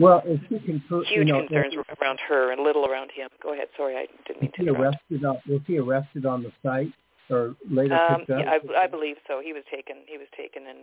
well, 0.00 0.22
if 0.24 0.40
he 0.48 0.58
can, 0.58 0.82
huge 0.88 1.06
you 1.10 1.24
know, 1.24 1.40
concerns 1.40 1.74
if, 1.76 1.98
around 2.00 2.18
her 2.28 2.52
and 2.52 2.62
little 2.62 2.86
around 2.86 3.10
him. 3.12 3.28
Go 3.42 3.52
ahead. 3.52 3.68
Sorry, 3.76 3.96
I 3.96 4.06
didn't 4.26 4.42
mean 4.42 4.52
to. 4.56 4.72
Was 4.72 4.94
he 5.08 5.18
arrested 5.18 5.24
on? 5.24 5.38
Was 5.48 5.60
he 5.66 5.78
arrested 5.78 6.26
on 6.26 6.42
the 6.42 6.52
site 6.62 6.92
or 7.28 7.54
later 7.70 7.94
um, 7.94 8.20
picked 8.20 8.30
up? 8.30 8.40
Yeah, 8.40 8.58
I, 8.78 8.84
I 8.84 8.86
believe 8.86 9.16
so. 9.28 9.40
He 9.44 9.52
was 9.52 9.62
taken. 9.72 9.96
He 10.06 10.18
was 10.18 10.26
taken 10.36 10.62
and 10.68 10.78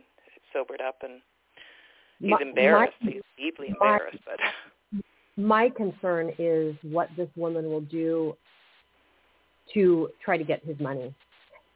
sobered 0.53 0.81
up, 0.81 0.97
and 1.01 1.21
he's 2.19 2.31
My- 2.31 2.37
embarrassed. 2.41 2.93
my- 3.01 3.11
he's 3.11 3.21
deeply 3.37 3.75
my- 3.79 3.93
embarrassed, 3.93 4.19
but. 4.25 4.39
my 5.37 5.69
concern 5.69 6.31
is 6.39 6.75
what 6.83 7.09
this 7.15 7.29
woman 7.35 7.65
will 7.65 7.81
do 7.81 8.35
to 9.73 10.09
try 10.23 10.37
to 10.37 10.43
get 10.43 10.63
his 10.63 10.79
money. 10.79 11.13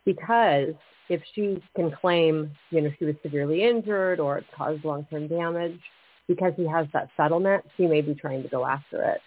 Because 0.06 0.74
if 1.10 1.22
she 1.36 1.62
can 1.76 1.92
claim, 1.92 2.52
you 2.72 2.82
know, 2.82 2.90
she 2.98 3.06
was 3.06 3.16
severely 3.22 3.64
injured 3.64 4.20
or 4.20 4.38
it 4.38 4.46
caused 4.56 4.84
long-term 4.84 5.28
damage, 5.28 5.80
because 6.28 6.54
he 6.56 6.68
has 6.68 6.88
that 6.94 7.10
settlement, 7.18 7.64
she 7.78 7.88
may 7.88 8.02
be 8.02 8.14
trying 8.14 8.44
to 8.44 8.50
go 8.50 8.66
after 8.66 9.04
it. 9.04 9.22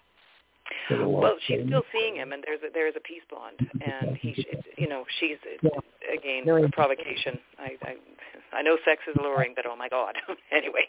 Well, 0.91 1.37
she's 1.47 1.61
still 1.67 1.83
seeing 1.93 2.17
him, 2.17 2.33
and 2.33 2.43
there's 2.47 2.61
a, 2.67 2.73
there 2.73 2.89
is 2.89 2.95
a 2.97 3.01
peace 3.01 3.23
bond, 3.31 3.69
and 3.85 4.17
he, 4.17 4.35
you 4.79 4.89
know, 4.89 5.05
she's 5.21 5.37
again 5.63 6.43
Very 6.45 6.65
a 6.65 6.69
provocation. 6.71 7.39
I, 7.59 7.77
I 7.83 7.95
I 8.59 8.63
know 8.63 8.79
sex 8.85 9.03
is 9.09 9.15
alluring, 9.19 9.53
but 9.57 9.67
oh 9.67 9.77
my 9.77 9.89
God. 9.89 10.15
anyway, 10.53 10.87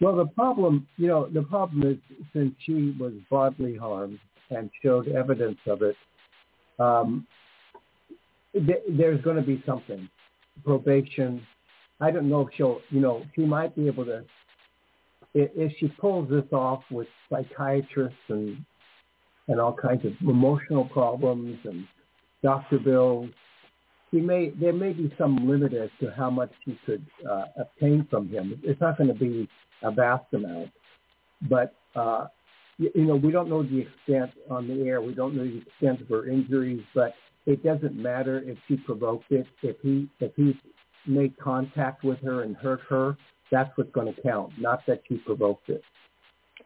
Well, 0.00 0.16
the 0.16 0.26
problem, 0.26 0.86
you 0.96 1.08
know, 1.08 1.28
the 1.28 1.42
problem 1.42 1.82
is 1.82 1.98
since 2.32 2.54
she 2.64 2.96
was 2.98 3.12
bodily 3.28 3.76
harmed 3.76 4.18
and 4.50 4.70
showed 4.82 5.08
evidence 5.08 5.58
of 5.66 5.82
it, 5.82 5.96
um, 6.78 7.26
th- 8.54 8.82
there's 8.88 9.20
going 9.20 9.36
to 9.36 9.42
be 9.42 9.62
something, 9.66 10.08
probation. 10.64 11.46
I 12.00 12.10
don't 12.10 12.30
know 12.30 12.46
if 12.46 12.54
she'll, 12.56 12.80
you 12.88 13.00
know, 13.00 13.26
she 13.34 13.42
might 13.42 13.76
be 13.76 13.86
able 13.88 14.06
to, 14.06 14.24
if, 15.34 15.72
she 15.78 15.88
pulls 15.88 16.28
this 16.28 16.44
off 16.52 16.82
with 16.90 17.06
psychiatrists 17.30 18.18
and 18.28 18.64
and 19.48 19.60
all 19.60 19.74
kinds 19.74 20.04
of 20.04 20.12
emotional 20.22 20.84
problems 20.84 21.58
and 21.64 21.84
doctor 22.42 22.78
bills, 22.78 23.28
he 24.10 24.20
may 24.20 24.50
there 24.50 24.72
may 24.72 24.92
be 24.92 25.12
some 25.18 25.48
limit 25.48 25.72
as 25.74 25.90
to 26.00 26.12
how 26.16 26.30
much 26.30 26.50
she 26.64 26.78
could 26.86 27.04
uh, 27.28 27.44
obtain 27.58 28.06
from 28.10 28.28
him. 28.28 28.60
It's 28.62 28.80
not 28.80 28.98
going 28.98 29.08
to 29.08 29.14
be 29.14 29.48
a 29.82 29.90
vast 29.90 30.24
amount, 30.32 30.70
but 31.48 31.74
uh, 31.96 32.26
you, 32.78 32.90
you 32.94 33.04
know 33.04 33.16
we 33.16 33.30
don't 33.30 33.48
know 33.48 33.62
the 33.62 33.78
extent 33.78 34.30
on 34.50 34.68
the 34.68 34.86
air. 34.86 35.00
We 35.00 35.14
don't 35.14 35.34
know 35.34 35.44
the 35.44 35.58
extent 35.58 36.00
of 36.00 36.08
her 36.08 36.28
injuries, 36.28 36.82
but 36.94 37.14
it 37.46 37.64
doesn't 37.64 37.96
matter 37.96 38.42
if 38.44 38.58
she 38.68 38.76
provoked 38.76 39.30
it. 39.30 39.46
If 39.62 39.76
he 39.82 40.08
if 40.20 40.32
he 40.36 40.58
made 41.06 41.36
contact 41.38 42.04
with 42.04 42.20
her 42.20 42.42
and 42.42 42.56
hurt 42.56 42.80
her, 42.88 43.16
that's 43.50 43.70
what's 43.76 43.90
going 43.92 44.12
to 44.12 44.22
count, 44.22 44.52
not 44.58 44.80
that 44.86 45.02
you 45.08 45.18
provoked 45.24 45.68
it. 45.68 45.82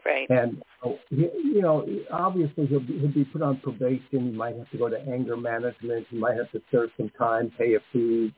right? 0.04 0.28
And 0.30 0.62
you 1.10 1.62
know, 1.62 1.86
obviously 2.12 2.66
he'll 2.66 2.80
be, 2.80 2.98
he'll 2.98 3.12
be 3.12 3.24
put 3.24 3.42
on 3.42 3.58
probation. 3.58 4.02
He 4.10 4.18
might 4.18 4.56
have 4.56 4.70
to 4.70 4.78
go 4.78 4.88
to 4.88 4.98
anger 5.00 5.36
management. 5.36 6.06
He 6.10 6.18
might 6.18 6.36
have 6.36 6.50
to 6.52 6.60
serve 6.70 6.90
some 6.96 7.10
time, 7.18 7.50
pay 7.56 7.74
a 7.74 7.78
fee, 7.92 8.34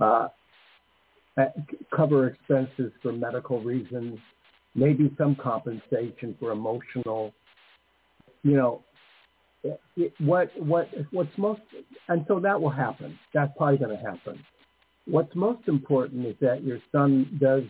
uh, 0.00 0.28
uh, 1.36 1.44
cover 1.94 2.28
expenses 2.28 2.92
for 3.02 3.12
medical 3.12 3.60
reasons, 3.62 4.18
maybe 4.74 5.14
some 5.16 5.36
compensation 5.36 6.36
for 6.38 6.50
emotional. 6.50 7.32
You 8.42 8.56
know, 8.56 8.82
it, 9.62 9.80
it, 9.96 10.12
what 10.18 10.50
what 10.58 10.88
what's 11.10 11.36
most, 11.36 11.60
and 12.08 12.24
so 12.28 12.40
that 12.40 12.60
will 12.60 12.70
happen. 12.70 13.18
That's 13.34 13.52
probably 13.56 13.78
going 13.78 13.96
to 13.96 14.02
happen. 14.02 14.44
What's 15.08 15.34
most 15.34 15.66
important 15.68 16.26
is 16.26 16.36
that 16.40 16.62
your 16.62 16.78
son 16.92 17.38
does 17.40 17.62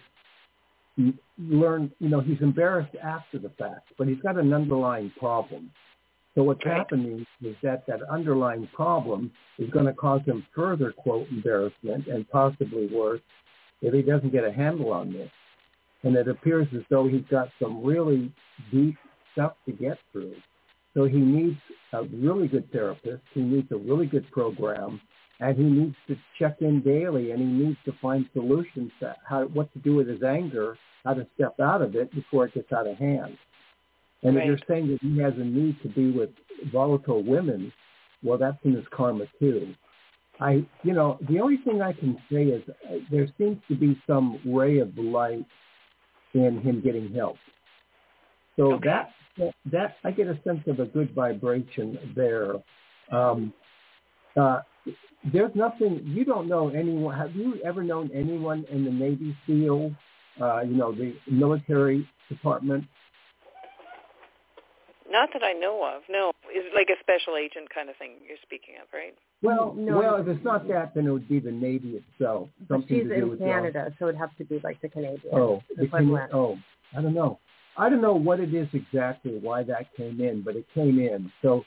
learn, 1.39 1.93
you 2.01 2.09
know, 2.09 2.21
he's 2.21 2.41
embarrassed 2.41 2.97
after 3.03 3.39
the 3.39 3.51
fact, 3.51 3.93
but 3.97 4.09
he's 4.09 4.21
got 4.21 4.37
an 4.37 4.53
underlying 4.53 5.13
problem. 5.19 5.71
So 6.35 6.43
what's 6.43 6.65
Right. 6.65 6.77
happening 6.77 7.25
is 7.41 7.57
that 7.63 7.87
that 7.87 8.03
underlying 8.03 8.67
problem 8.69 9.31
is 9.59 9.71
going 9.71 9.87
to 9.87 9.93
cause 9.93 10.23
him 10.23 10.45
further, 10.53 10.93
quote, 10.93 11.29
embarrassment 11.31 12.09
and 12.09 12.29
possibly 12.29 12.87
worse 12.89 13.21
if 13.83 13.95
he 13.95 14.03
doesn't 14.03 14.31
get 14.31 14.45
a 14.45 14.53
handle 14.53 14.93
on 14.93 15.13
this. 15.13 15.31
And 16.03 16.17
it 16.17 16.27
appears 16.29 16.67
as 16.75 16.83
though 16.91 17.07
he's 17.07 17.27
got 17.31 17.51
some 17.61 17.85
really 17.85 18.33
deep 18.73 18.97
stuff 19.33 19.55
to 19.67 19.73
get 19.73 19.99
through. 20.13 20.35
So 20.95 21.05
he 21.05 21.19
needs 21.19 21.61
a 21.93 22.03
really 22.03 22.49
good 22.49 22.71
therapist. 22.73 23.23
He 23.33 23.43
needs 23.43 23.71
a 23.71 23.77
really 23.77 24.07
good 24.07 24.29
program 24.33 25.01
and 25.41 25.57
he 25.57 25.65
needs 25.65 25.97
to 26.09 26.17
check 26.39 26.57
in 26.61 26.81
daily 26.81 27.31
and 27.31 27.41
he 27.41 27.47
needs 27.47 27.79
to 27.85 27.93
find 28.03 28.29
solutions 28.33 28.91
to 29.01 29.15
how 29.29 29.45
what 29.47 29.73
to 29.73 29.79
do 29.81 29.95
with 29.95 30.09
his 30.09 30.23
anger, 30.23 30.77
how 31.05 31.15
to 31.15 31.27
step 31.35 31.59
out 31.61 31.83
of 31.83 31.95
it 31.95 32.13
before 32.15 32.47
it 32.47 32.55
gets 32.55 32.73
out 32.73 32.87
of 32.87 32.97
hand. 32.99 33.37
And 34.23 34.35
Right. 34.35 34.43
if 34.43 34.47
you're 34.49 34.67
saying 34.69 34.89
that 34.89 34.99
he 35.01 35.19
has 35.19 35.35
a 35.35 35.45
need 35.45 35.81
to 35.83 35.89
be 35.89 36.11
with 36.11 36.31
volatile 36.73 37.23
women, 37.23 37.73
well, 38.23 38.37
that's 38.37 38.59
in 38.65 38.75
his 38.75 38.87
karma 38.91 39.27
too. 39.39 39.75
I, 40.41 40.65
you 40.83 40.93
know, 40.93 41.19
the 41.29 41.41
only 41.41 41.59
thing 41.59 41.83
I 41.83 41.93
can 41.93 42.17
say 42.31 42.45
is 42.45 42.63
uh, 42.69 42.97
there 43.11 43.29
seems 43.39 43.59
to 43.69 43.75
be 43.75 44.01
some 44.07 44.41
ray 44.45 44.79
of 44.79 44.97
light 44.97 45.45
in 46.35 46.61
him 46.61 46.81
getting 46.81 47.13
help. 47.15 47.37
So 48.57 48.73
Okay. 48.73 48.89
that, 48.89 49.15
that 49.39 49.55
that 49.71 49.97
I 50.05 50.11
get 50.11 50.27
a 50.27 50.39
sense 50.43 50.61
of 50.67 50.81
a 50.81 50.87
good 50.87 51.15
vibration 51.15 51.99
there. 52.15 52.55
Um, 53.13 53.53
uh, 54.37 54.61
there's 55.33 55.55
nothing 55.55 56.03
you 56.05 56.25
don't 56.25 56.49
know 56.49 56.69
anyone. 56.71 57.17
Have 57.17 57.35
you 57.35 57.61
ever 57.65 57.83
known 57.83 58.11
anyone 58.15 58.65
in 58.71 58.85
the 58.85 58.91
Navy 58.91 59.37
SEAL, 59.47 59.93
uh, 60.41 60.61
you 60.61 60.75
know, 60.75 60.93
the 60.93 61.15
military 61.31 62.09
department? 62.29 62.85
Not 65.11 65.31
that 65.33 65.43
I 65.43 65.55
know 65.55 65.83
of. 65.85 66.03
No, 66.11 66.33
it's 66.49 66.69
like 66.75 66.89
a 66.91 67.01
special 67.01 67.37
agent 67.37 67.69
kind 67.75 67.89
of 67.89 67.97
thing 67.97 68.13
you're 68.27 68.37
speaking 68.43 68.75
of, 68.81 68.89
right? 68.93 69.15
Well, 69.43 69.73
No. 69.75 69.99
well, 69.99 70.17
if 70.17 70.29
it's 70.29 70.45
not 70.45 70.69
that, 70.69 70.95
then 70.95 71.07
it 71.07 71.11
would 71.11 71.29
be 71.29 71.41
the 71.41 71.51
Navy 71.51 71.97
itself. 71.97 72.51
But 72.69 72.75
Something 72.75 72.89
she's 72.89 73.09
to 73.09 73.17
do 73.17 73.23
in 73.23 73.31
with 73.31 73.39
Canada, 73.39 73.95
so 73.99 74.09
it'd 74.09 74.19
have 74.21 74.37
to 74.37 74.45
be 74.45 74.61
like 74.63 74.81
the 74.83 74.89
Canadian 74.89 75.21
Oh, 75.33 75.63
the 75.77 75.85
equivalent. 75.85 76.31
Can- 76.31 76.39
oh, 76.39 76.59
I 76.97 77.01
don't 77.01 77.15
know. 77.15 77.39
I 77.77 77.89
don't 77.89 78.03
know 78.03 78.15
what 78.15 78.41
it 78.41 78.53
is 78.53 78.69
exactly 78.75 79.39
why 79.39 79.63
that 79.63 79.95
came 79.97 80.21
in, 80.21 80.43
but 80.43 80.57
it 80.57 80.67
came 80.75 80.99
in. 80.99 81.33
So 81.43 81.65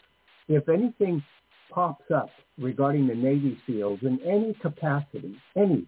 if 0.47 0.69
anything 0.69 1.23
pops 1.71 2.09
up 2.11 2.29
regarding 2.57 3.07
the 3.07 3.15
Navy 3.15 3.57
SEALs 3.65 3.99
in 4.03 4.19
any 4.23 4.53
capacity, 4.61 5.35
any, 5.55 5.85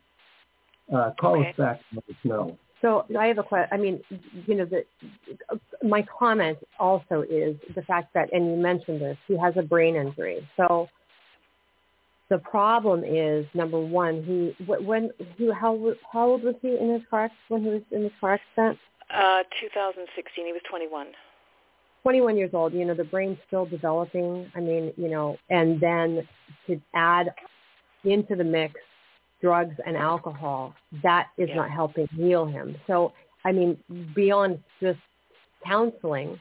uh, 0.94 1.12
call 1.20 1.40
Okay. 1.40 1.50
us 1.50 1.56
back 1.58 1.82
and 1.92 2.02
let 2.08 2.16
us 2.16 2.22
know. 2.24 2.58
So 2.82 3.06
I 3.18 3.28
have 3.28 3.38
a 3.38 3.44
question. 3.44 3.70
I 3.72 3.78
mean, 3.78 4.04
you 4.46 4.56
know, 4.56 4.66
the, 4.66 4.86
my 5.84 6.02
comment 6.20 6.58
also 6.80 7.22
is 7.22 7.56
the 7.76 7.82
fact 7.84 8.14
that, 8.14 8.34
and 8.34 8.46
you 8.52 8.58
mentioned 8.58 9.00
this, 9.02 9.18
he 9.28 9.38
has 9.38 9.56
a 9.56 9.62
brain 9.62 9.96
injury. 9.96 10.46
So 10.58 10.90
The 12.30 12.40
problem 12.40 13.04
is 13.04 13.46
number 13.54 13.80
one, 13.80 14.24
he 14.24 14.56
when 14.66 15.12
he 15.38 15.52
how 15.52 15.94
how 16.12 16.30
old 16.30 16.44
was 16.44 16.56
he 16.62 16.70
in 16.70 16.90
his 16.94 17.02
car 17.10 17.30
when 17.50 17.62
he 17.64 17.70
was 17.70 17.82
in 17.92 18.04
the 18.04 18.12
car 18.20 18.34
accident? 18.40 18.80
Uh, 19.14 19.44
2016. 19.62 20.46
He 20.46 20.52
was 20.52 20.62
21. 20.68 21.08
21 22.04 22.38
years 22.38 22.52
old. 22.54 22.74
You 22.74 22.86
know, 22.86 22.94
the 22.94 23.04
brain's 23.04 23.38
still 23.48 23.66
developing. 23.66 24.52
I 24.56 24.60
mean, 24.60 24.94
you 24.98 25.10
know, 25.10 25.38
and 25.50 25.80
then 25.80 26.28
to 26.68 26.80
add 26.94 27.34
into 28.04 28.36
the 28.36 28.44
mix 28.44 28.76
drugs 29.42 29.76
and 29.86 29.98
alcohol, 29.98 30.76
that 31.02 31.30
is 31.38 31.50
Yeah. 31.50 31.56
not 31.56 31.72
helping 31.72 32.08
heal 32.08 32.46
him. 32.46 32.78
So, 32.88 33.14
I 33.46 33.52
mean, 33.52 33.78
beyond 34.14 34.64
just 34.80 35.00
counseling, 35.66 36.40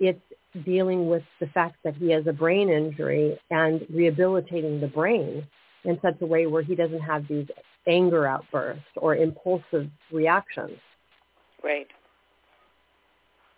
it's 0.00 0.20
dealing 0.64 1.08
with 1.08 1.22
the 1.40 1.46
fact 1.48 1.76
that 1.84 1.94
he 1.94 2.10
has 2.10 2.26
a 2.26 2.32
brain 2.32 2.68
injury 2.70 3.38
and 3.50 3.86
rehabilitating 3.90 4.80
the 4.80 4.88
brain 4.88 5.46
in 5.84 6.00
such 6.00 6.20
a 6.20 6.26
way 6.26 6.46
where 6.46 6.62
he 6.62 6.74
doesn't 6.74 7.00
have 7.00 7.26
these 7.28 7.46
anger 7.86 8.26
outbursts 8.26 8.84
or 8.96 9.16
impulsive 9.16 9.88
reactions. 10.10 10.78
Right. 11.62 11.88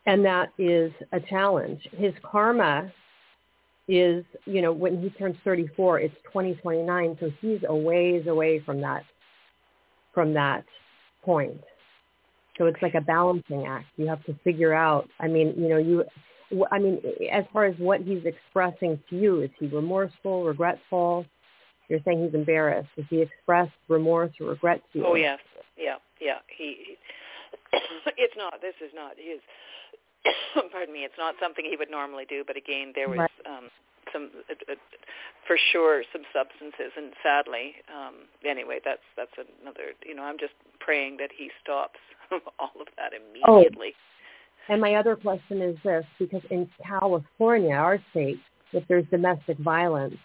And 0.08 0.24
that 0.24 0.54
is 0.56 0.90
a 1.12 1.20
challenge. 1.20 1.86
His 1.92 2.14
karma 2.22 2.90
is, 3.88 4.24
you 4.46 4.62
know, 4.62 4.72
when 4.72 5.02
he 5.02 5.10
turns 5.10 5.36
34, 5.44 6.00
it's 6.00 6.14
2029, 6.24 7.18
so 7.20 7.30
he's 7.42 7.60
a 7.68 7.76
ways 7.76 8.26
away 8.26 8.58
from 8.64 8.80
that, 8.80 9.04
from 10.14 10.32
that 10.32 10.64
point. 11.22 11.60
So 12.56 12.64
it's 12.64 12.80
like 12.80 12.94
a 12.94 13.02
balancing 13.02 13.66
act. 13.66 13.84
You 13.98 14.06
have 14.06 14.24
to 14.24 14.34
figure 14.44 14.72
out. 14.72 15.06
I 15.20 15.28
mean, 15.28 15.52
you 15.58 15.68
know, 15.68 15.76
you. 15.76 16.04
I 16.72 16.78
mean, 16.78 17.02
as 17.30 17.44
far 17.52 17.66
as 17.66 17.76
what 17.76 18.00
he's 18.00 18.24
expressing 18.24 18.98
to 19.10 19.16
you, 19.16 19.42
is 19.42 19.50
he 19.60 19.66
remorseful, 19.66 20.44
regretful? 20.44 21.26
You're 21.90 22.00
saying 22.06 22.24
he's 22.24 22.34
embarrassed. 22.34 22.88
Does 22.96 23.04
he 23.10 23.20
express 23.20 23.68
remorse 23.88 24.32
or 24.40 24.46
regret 24.46 24.80
to 24.94 25.00
you? 25.00 25.04
Oh 25.06 25.14
yes. 25.14 25.38
Yeah. 25.76 25.96
Yeah. 26.18 26.38
He. 26.56 26.96
he 27.72 27.78
it's 28.16 28.34
not. 28.36 28.60
This 28.62 28.74
is 28.80 28.90
not 28.94 29.12
his. 29.16 29.40
pardon 30.72 30.92
me. 30.92 31.00
It's 31.00 31.18
not 31.18 31.34
something 31.40 31.64
he 31.64 31.76
would 31.76 31.90
normally 31.90 32.24
do. 32.28 32.44
But 32.46 32.56
again, 32.56 32.92
there 32.94 33.08
was 33.08 33.28
um, 33.46 33.68
some, 34.12 34.30
uh, 34.50 34.72
uh, 34.72 34.74
for 35.46 35.56
sure, 35.72 36.02
some 36.12 36.22
substances, 36.32 36.92
and 36.96 37.12
sadly, 37.22 37.74
um, 37.92 38.14
anyway, 38.44 38.80
that's 38.84 39.04
that's 39.16 39.32
another. 39.62 39.94
You 40.04 40.14
know, 40.14 40.22
I'm 40.22 40.38
just 40.38 40.54
praying 40.80 41.18
that 41.18 41.30
he 41.36 41.50
stops 41.62 41.98
all 42.58 42.72
of 42.80 42.88
that 42.96 43.12
Oh. 43.44 43.56
immediately. 43.58 43.94
And 44.68 44.80
my 44.82 44.96
other 44.96 45.16
question 45.16 45.62
is 45.62 45.76
this, 45.82 46.04
because 46.18 46.42
in 46.50 46.68
California, 46.86 47.74
our 47.74 47.98
state, 48.10 48.38
if 48.72 48.86
there's 48.86 49.06
domestic 49.10 49.56
violence, 49.58 50.16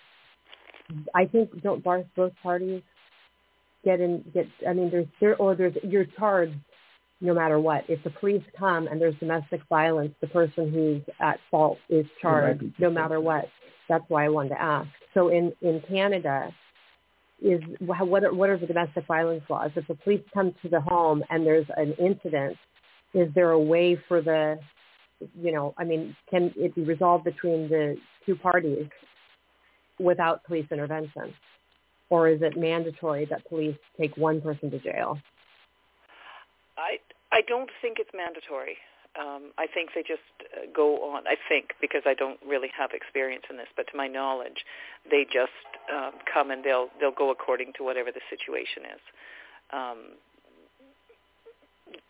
I 1.16 1.26
think 1.26 1.62
don't 1.62 1.82
both 1.84 2.06
both 2.16 2.34
parties 2.44 2.82
get 3.86 4.02
in 4.02 4.24
get 4.34 4.48
I 4.68 4.74
mean 4.74 4.90
there's 4.92 5.08
there 5.22 5.38
or 5.38 5.56
there's 5.56 5.76
you're 5.84 6.06
charged 6.06 6.56
no 7.24 7.34
matter 7.34 7.58
what. 7.60 7.86
If 7.88 8.04
the 8.04 8.10
police 8.12 8.44
come 8.58 8.88
and 8.88 9.02
there's 9.02 9.16
domestic 9.16 9.62
violence, 9.70 10.14
the 10.22 10.28
person 10.28 10.72
who's 10.72 11.02
at 11.20 11.40
fault 11.50 11.80
is 11.90 12.06
charged 12.22 12.66
no 12.78 12.92
matter 12.92 13.20
what. 13.20 13.46
That's 13.90 14.04
why 14.10 14.26
I 14.26 14.30
wanted 14.30 14.50
to 14.50 14.62
ask. 14.62 14.90
So 15.14 15.30
in 15.30 15.54
in 15.62 15.82
Canada, 15.88 16.54
is 17.42 17.62
what 17.80 18.24
are, 18.24 18.34
what 18.34 18.50
are 18.50 18.58
the 18.58 18.68
domestic 18.68 19.06
violence 19.08 19.44
laws? 19.50 19.72
If 19.76 19.88
the 19.88 19.96
police 19.96 20.22
come 20.34 20.54
to 20.62 20.70
the 20.70 20.80
home 20.80 21.24
and 21.30 21.46
there's 21.46 21.66
an 21.76 21.94
incident, 21.94 22.58
is 23.14 23.34
there 23.36 23.52
a 23.52 23.60
way 23.60 23.98
for 24.08 24.22
the, 24.22 24.60
you 25.40 25.52
know, 25.52 25.74
I 25.78 25.84
mean, 25.84 26.16
can 26.30 26.54
it 26.56 26.76
be 26.76 26.84
resolved 26.84 27.24
between 27.24 27.70
the 27.70 27.98
two 28.26 28.36
parties 28.36 28.88
without 30.00 30.44
police 30.46 30.66
intervention, 30.72 31.34
or 32.10 32.30
is 32.30 32.42
it 32.42 32.58
mandatory 32.58 33.26
that 33.26 33.48
police 33.48 33.78
take 34.00 34.16
one 34.18 34.42
person 34.42 34.72
to 34.72 34.80
jail? 34.80 35.18
I 36.78 36.98
I 37.34 37.42
don't 37.42 37.70
think 37.82 37.98
it's 38.00 38.12
mandatory. 38.14 38.78
Um, 39.20 39.54
I 39.58 39.66
think 39.68 39.90
they 39.94 40.02
just 40.02 40.26
uh, 40.54 40.70
go 40.74 41.02
on. 41.14 41.26
I 41.28 41.36
think 41.50 41.74
because 41.82 42.02
I 42.06 42.14
don't 42.14 42.40
really 42.46 42.70
have 42.78 42.92
experience 42.94 43.46
in 43.50 43.58
this, 43.58 43.68
but 43.76 43.86
to 43.92 43.98
my 43.98 44.08
knowledge, 44.08 44.66
they 45.10 45.26
just 45.26 45.54
um, 45.94 46.14
come 46.32 46.52
and 46.52 46.64
they'll 46.64 46.90
they'll 47.00 47.14
go 47.14 47.32
according 47.32 47.74
to 47.78 47.84
whatever 47.84 48.12
the 48.12 48.22
situation 48.30 48.86
is. 48.90 49.04
Um, 49.74 49.98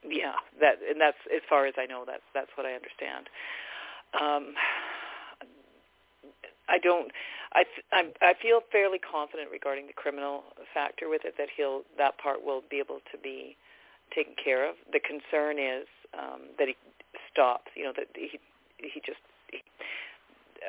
yeah, 0.03 0.39
that 0.59 0.79
and 0.83 0.99
that's 0.99 1.19
as 1.33 1.41
far 1.49 1.67
as 1.67 1.75
I 1.77 1.85
know. 1.87 2.03
That's 2.05 2.23
that's 2.33 2.51
what 2.55 2.65
I 2.67 2.75
understand. 2.75 3.27
Um, 4.15 4.55
I 6.69 6.79
don't. 6.79 7.11
I 7.53 7.63
I'm, 7.91 8.11
I 8.21 8.33
feel 8.41 8.61
fairly 8.71 8.99
confident 8.99 9.51
regarding 9.51 9.87
the 9.87 9.93
criminal 9.93 10.43
factor 10.73 11.09
with 11.09 11.23
it 11.25 11.35
that 11.37 11.49
he'll 11.55 11.83
that 11.97 12.17
part 12.17 12.43
will 12.43 12.63
be 12.69 12.79
able 12.79 12.99
to 13.11 13.17
be 13.19 13.57
taken 14.15 14.33
care 14.41 14.67
of. 14.67 14.75
The 14.91 14.99
concern 14.99 15.57
is 15.59 15.87
um, 16.17 16.41
that 16.57 16.67
he 16.67 16.75
stops. 17.31 17.71
You 17.75 17.85
know 17.85 17.93
that 17.95 18.07
he 18.15 18.39
he 18.77 18.99
just. 19.05 19.19
He, 19.51 19.59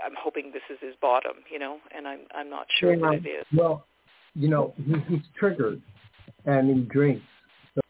I'm 0.04 0.14
hoping 0.18 0.50
this 0.52 0.66
is 0.70 0.78
his 0.80 0.94
bottom. 1.00 1.44
You 1.50 1.59
know, 1.59 1.78
and 1.96 2.07
I'm 2.09 2.20
I'm 2.35 2.50
not 2.50 2.66
sure 2.78 2.94
Yeah. 2.94 3.11
that 3.11 3.26
it 3.26 3.28
is. 3.28 3.46
Well, 3.57 3.87
you 4.35 4.48
know, 4.48 4.74
he, 4.76 4.94
he's 5.09 5.24
triggered 5.38 5.80
and 6.44 6.68
he 6.68 6.83
drinks. 6.85 7.24
So 7.74 7.80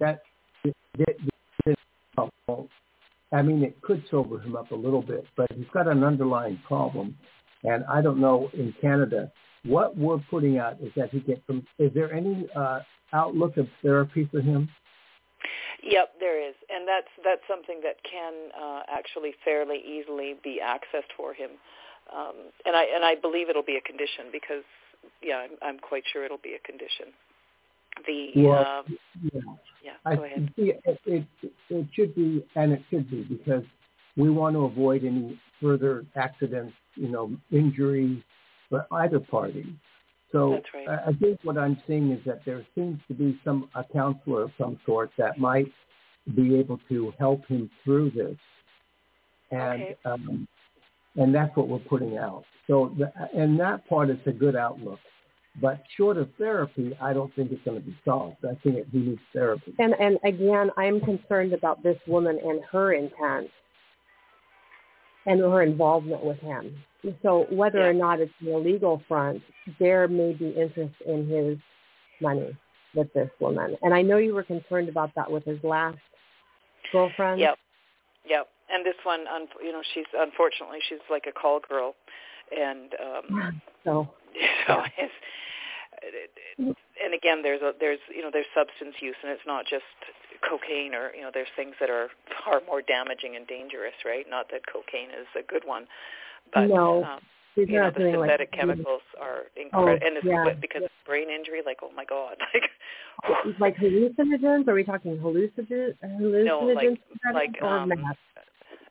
that, 0.00 0.22
that, 0.64 1.16
that, 1.66 1.76
I 3.32 3.42
mean, 3.42 3.62
it 3.62 3.80
could 3.82 4.02
sober 4.10 4.38
him 4.40 4.56
up 4.56 4.70
a 4.72 4.74
little 4.74 5.02
bit, 5.02 5.26
but 5.36 5.50
he's 5.54 5.66
got 5.72 5.88
an 5.88 6.04
underlying 6.04 6.60
problem. 6.66 7.16
And 7.64 7.84
I 7.84 8.02
don't 8.02 8.18
know 8.20 8.50
in 8.52 8.74
Canada, 8.80 9.30
what 9.64 9.96
we're 9.96 10.18
putting 10.30 10.58
out 10.58 10.80
is 10.80 10.92
that 10.96 11.10
he 11.10 11.20
get 11.20 11.42
from. 11.46 11.66
is 11.78 11.92
there 11.94 12.12
any 12.12 12.46
uh, 12.54 12.80
outlook 13.12 13.56
of 13.56 13.68
therapy 13.82 14.28
for 14.30 14.40
him? 14.40 14.68
Yep, 15.82 16.14
there 16.20 16.48
is, 16.48 16.54
and 16.70 16.86
that's 16.86 17.08
that's 17.24 17.40
something 17.48 17.80
that 17.82 17.96
can 18.08 18.32
uh, 18.60 18.82
actually 18.88 19.32
fairly 19.44 19.78
easily 19.78 20.36
be 20.42 20.60
accessed 20.62 21.10
for 21.16 21.34
him, 21.34 21.50
um, 22.14 22.34
and 22.64 22.76
I 22.76 22.84
and 22.94 23.04
I 23.04 23.16
believe 23.16 23.48
it'll 23.48 23.64
be 23.64 23.76
a 23.76 23.80
condition 23.80 24.26
because 24.30 24.62
yeah, 25.22 25.38
I'm, 25.38 25.50
I'm 25.60 25.78
quite 25.78 26.04
sure 26.12 26.24
it'll 26.24 26.38
be 26.38 26.54
a 26.54 26.60
condition. 26.60 27.06
The 28.06 28.42
Well, 28.42 28.64
um, 28.64 28.98
Yeah. 29.32 29.40
yeah, 29.82 29.92
I 30.04 30.16
go 30.16 30.24
ahead. 30.24 30.52
see 30.56 30.72
it, 30.84 31.00
it, 31.04 31.26
it 31.68 31.86
should 31.92 32.14
be, 32.14 32.44
and 32.54 32.72
it 32.72 32.82
should 32.88 33.10
be, 33.10 33.22
because 33.22 33.64
we 34.16 34.30
want 34.30 34.54
to 34.54 34.64
avoid 34.64 35.04
any 35.04 35.38
further 35.60 36.04
accidents, 36.16 36.74
you 36.94 37.08
know, 37.08 37.32
injuries 37.50 38.22
for 38.72 38.86
either 38.92 39.20
party. 39.20 39.66
So 40.32 40.62
right. 40.74 40.88
I 40.88 41.10
I 41.10 41.12
think 41.20 41.38
what 41.42 41.58
I'm 41.58 41.76
seeing 41.86 42.10
is 42.10 42.20
that 42.24 42.40
there 42.46 42.66
seems 42.74 42.98
to 43.08 43.14
be 43.14 43.38
some 43.44 43.68
a 43.74 43.84
counselor 43.84 44.44
of 44.44 44.50
some 44.58 44.80
sort 44.86 45.10
that 45.18 45.38
might 45.38 45.70
be 46.34 46.56
able 46.56 46.80
to 46.88 47.12
help 47.18 47.46
him 47.46 47.70
through 47.84 48.10
this, 48.10 48.38
and 49.50 49.82
Okay. 49.82 49.96
um, 50.06 50.48
and 51.16 51.34
that's 51.34 51.54
what 51.54 51.68
we're 51.68 51.78
putting 51.94 52.16
out. 52.16 52.44
So 52.66 52.94
the, 52.96 53.12
and 53.34 53.60
that 53.60 53.86
part 53.88 54.08
is 54.08 54.18
a 54.26 54.32
good 54.32 54.56
outlook. 54.56 55.00
But 55.60 55.82
short 55.98 56.16
of 56.16 56.30
therapy, 56.38 56.96
I 56.98 57.12
don't 57.12 57.34
think 57.34 57.52
it's 57.52 57.62
going 57.62 57.78
to 57.78 57.86
be 57.86 57.94
solved. 58.06 58.38
I 58.42 58.54
think 58.62 58.76
it, 58.76 58.86
he 58.90 59.00
needs 59.00 59.20
therapy. 59.34 59.74
And 59.78 59.94
and 60.00 60.18
again, 60.24 60.70
I'm 60.78 60.98
concerned 61.00 61.52
about 61.52 61.82
this 61.82 61.98
woman 62.06 62.38
and 62.42 62.62
her 62.72 62.94
intent 62.94 63.50
and 65.26 65.40
her 65.40 65.60
involvement 65.60 66.24
with 66.24 66.38
him. 66.38 66.74
So 67.22 67.46
whether 67.50 67.88
or 67.88 67.92
not 67.92 68.20
it's 68.20 68.32
an 68.40 68.48
illegal 68.48 69.02
front, 69.08 69.42
there 69.78 70.06
may 70.08 70.32
be 70.32 70.50
interest 70.50 70.94
in 71.06 71.28
his 71.28 71.58
money 72.20 72.56
with 72.94 73.12
this 73.12 73.30
woman. 73.40 73.76
And 73.82 73.92
I 73.92 74.02
know 74.02 74.18
you 74.18 74.34
were 74.34 74.42
concerned 74.44 74.88
about 74.88 75.10
that 75.16 75.30
with 75.30 75.44
his 75.44 75.58
last 75.64 75.98
girlfriend. 76.92 77.40
Yep, 77.40 77.58
yep. 78.28 78.48
And 78.70 78.86
this 78.86 78.94
one, 79.02 79.24
you 79.62 79.72
know, 79.72 79.82
she's 79.94 80.06
unfortunately 80.16 80.78
she's 80.88 80.98
like 81.10 81.24
a 81.28 81.32
call 81.32 81.60
girl, 81.68 81.94
and 82.56 82.92
um, 83.00 83.62
So 83.84 84.08
so 84.66 84.82
it's, 84.96 85.12
it, 86.02 86.30
it, 86.58 86.76
and 87.04 87.14
again, 87.14 87.42
there's 87.42 87.62
a 87.62 87.72
there's 87.78 87.98
you 88.14 88.22
know 88.22 88.30
there's 88.32 88.46
substance 88.54 88.96
use, 89.00 89.16
and 89.22 89.30
it's 89.30 89.46
not 89.46 89.66
just 89.66 89.84
cocaine 90.48 90.94
or 90.94 91.14
you 91.14 91.22
know 91.22 91.30
there's 91.32 91.52
things 91.54 91.74
that 91.80 91.90
are 91.90 92.08
far 92.44 92.62
more 92.66 92.82
damaging 92.82 93.36
and 93.36 93.46
dangerous, 93.46 93.94
right? 94.04 94.26
Not 94.28 94.50
that 94.50 94.62
cocaine 94.66 95.10
is 95.10 95.26
a 95.38 95.42
good 95.42 95.62
one, 95.66 95.86
but 96.52 96.66
No. 96.66 97.04
um, 97.04 97.20
she's 97.54 97.68
you 97.68 97.78
know 97.80 97.90
the 97.90 98.12
synthetic 98.12 98.50
like 98.52 98.60
chemicals 98.60 99.02
are 99.20 99.42
incredible, 99.56 99.92
and 100.06 100.16
it's 100.16 100.26
yeah. 100.26 100.52
because 100.60 100.84
of 100.84 100.90
brain 101.06 101.28
injury, 101.30 101.60
like 101.64 101.78
oh 101.82 101.90
my 101.94 102.04
god, 102.04 102.36
like 102.54 103.60
like 103.60 103.76
hallucinogens. 103.76 104.68
Are 104.68 104.74
we 104.74 104.84
talking 104.84 105.16
hallucinogens? 105.18 105.94
hallucinogens 106.04 106.44
No, 106.44 106.58
like- 106.60 106.98
like, 107.34 107.56
or 107.62 107.78
um, 107.78 107.88
meth? 107.88 108.16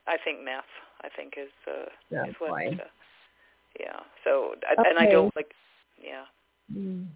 I 0.06 0.16
think 0.24 0.44
meth. 0.44 0.64
I 1.02 1.08
think 1.16 1.34
is 1.36 1.50
uh, 1.66 1.86
Yeah, 2.10 2.26
is 2.26 2.34
what. 2.38 2.50
boy. 2.50 2.78
Uh, 2.80 2.86
yeah. 3.80 4.00
So 4.24 4.54
I 4.68 4.88
and 4.88 4.98
I 4.98 5.10
don't 5.10 5.34
like. 5.36 5.50
Yeah. 6.02 6.24
Mm. 6.72 7.06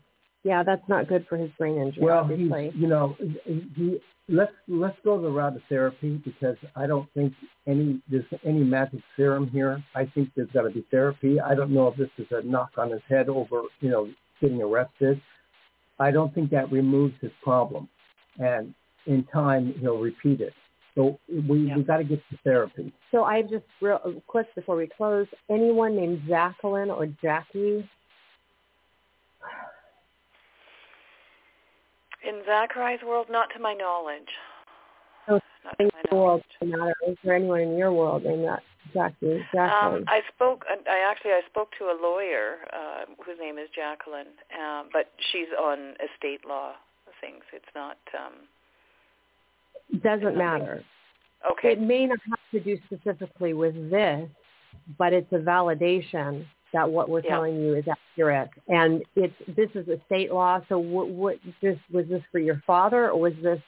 Yeah, 0.44 0.62
that's 0.62 0.88
not 0.88 1.09
good 1.09 1.27
for 1.29 1.37
his 1.37 1.51
brain 1.59 1.77
injury. 1.77 2.05
Well, 2.05 2.20
obviously. 2.20 2.70
he's, 2.70 2.81
you 2.81 2.87
know, 2.87 3.16
he, 3.18 4.01
let's 4.29 4.53
let's 4.69 4.97
go 5.05 5.21
the 5.21 5.29
route 5.29 5.57
of 5.57 5.62
therapy 5.69 6.21
because 6.25 6.57
I 6.75 6.87
don't 6.87 7.09
think 7.15 7.33
any 7.67 8.01
there's 8.11 8.25
any 8.45 8.65
magic 8.65 9.01
serum 9.17 9.49
here. 9.49 9.83
I 9.95 10.07
think 10.07 10.31
there's 10.37 10.51
got 10.53 10.62
to 10.62 10.71
be 10.71 10.85
therapy. 10.91 11.41
I 11.41 11.55
don't 11.55 11.71
know 11.71 11.89
if 11.89 11.97
this 11.97 12.11
is 12.19 12.27
a 12.31 12.43
knock 12.43 12.71
on 12.77 12.91
his 12.91 13.03
head 13.09 13.29
over, 13.29 13.62
you 13.81 13.91
know, 13.91 14.09
getting 14.41 14.61
arrested. 14.62 15.21
I 15.99 16.11
don't 16.11 16.35
think 16.35 16.51
that 16.51 16.71
removes 16.71 17.15
his 17.21 17.31
problem, 17.43 17.89
and 18.39 18.75
in 19.07 19.25
time 19.33 19.75
he'll 19.81 19.99
repeat 19.99 20.41
it. 20.41 20.53
So 20.95 21.19
we 21.29 21.69
Yeah. 21.69 21.77
we 21.77 21.83
got 21.83 21.99
to 21.99 22.05
get 22.05 22.21
to 22.31 22.37
therapy. 22.43 22.93
So 23.11 23.25
I 23.25 23.43
just 23.43 23.65
real 23.81 24.23
quick 24.27 24.53
before 24.55 24.77
we 24.77 24.87
close, 24.89 25.27
anyone 25.51 25.95
named 25.95 26.23
Jacqueline 26.27 26.91
or 26.91 27.07
Jackie? 27.23 27.89
In 32.27 32.43
Zachariah's 32.45 33.01
world, 33.07 33.27
not 33.31 33.49
to 33.55 33.61
my 33.61 33.73
knowledge. 33.75 34.29
Oh, 35.29 35.41
not 35.65 35.79
to 35.79 35.85
In 35.85 35.91
your 36.11 36.21
world, 36.21 36.43
knowledge. 36.62 36.73
no 36.73 36.79
matter. 36.79 36.95
Is 37.09 37.17
there 37.25 37.35
anyone 37.37 37.61
in 37.61 37.77
your 37.77 37.93
world 37.93 38.25
named 38.25 38.45
that 38.45 38.62
Jackie? 38.93 39.37
Um, 39.59 40.05
I 40.09 40.21
spoke. 40.35 40.65
I 40.69 40.99
actually 41.11 41.33
I 41.33 41.41
spoke 41.49 41.69
to 41.79 41.85
a 41.85 41.97
lawyer 42.01 42.57
uh, 42.73 43.05
whose 43.25 43.37
name 43.41 43.59
is 43.59 43.69
Jacqueline, 43.75 44.29
um, 44.59 44.89
but 44.93 45.12
she's 45.33 45.49
on 45.61 45.95
estate 46.03 46.41
law 46.47 46.73
things. 47.21 47.43
It's 47.53 47.65
not. 47.75 47.99
Um, 48.19 50.01
Doesn't 50.03 50.37
matter. 50.37 50.83
okay. 51.51 51.73
It 51.73 51.81
may 51.81 52.07
not 52.07 52.19
have 52.29 52.39
to 52.53 52.61
do 52.61 52.79
specifically 52.87 53.55
with 53.55 53.91
this, 53.91 54.29
but 54.99 55.12
it's 55.12 55.31
a 55.33 55.39
validation 55.39 56.45
that 56.77 56.89
what 56.91 57.09
we're 57.09 57.23
Yeah. 57.25 57.31
telling 57.31 57.57
you 57.61 57.75
is 57.75 57.85
accurate. 57.89 58.51
And 58.69 59.03
it's 59.15 59.35
this 59.49 59.71
is 59.75 59.89
a 59.89 59.99
state 60.07 60.31
law. 60.33 60.61
So 60.69 60.79
what, 60.79 61.09
what 61.09 61.37
this 61.62 61.79
was 61.91 62.07
this 62.09 62.23
for 62.31 62.39
your 62.39 62.62
father 62.67 63.11
or 63.11 63.19
was 63.19 63.33
this 63.43 63.61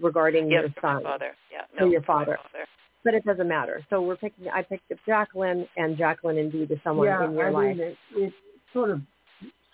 regarding 0.00 0.50
yes, 0.50 0.62
your 0.62 0.70
for 0.80 0.80
my 0.86 0.94
son? 0.94 1.02
father. 1.02 1.32
Yeah. 1.52 1.62
For 1.78 1.84
No, 1.84 1.90
your 1.90 2.02
for 2.02 2.16
my 2.16 2.24
father. 2.24 2.38
father. 2.52 2.64
But 3.04 3.14
it 3.14 3.24
doesn't 3.24 3.48
matter. 3.48 3.84
So 3.90 4.00
we're 4.02 4.16
picking. 4.16 4.48
I 4.48 4.62
picked 4.62 4.90
up 4.92 4.98
Jacqueline, 5.06 5.66
and 5.76 5.96
Jacqueline 5.96 6.38
indeed 6.38 6.70
is 6.70 6.78
someone 6.84 7.06
yeah, 7.06 7.24
in 7.24 7.32
your 7.34 7.48
I 7.48 7.50
life. 7.50 7.76
mean, 7.76 7.80
it, 7.80 7.96
it 8.16 8.32
sort 8.72 8.90
of 8.90 9.00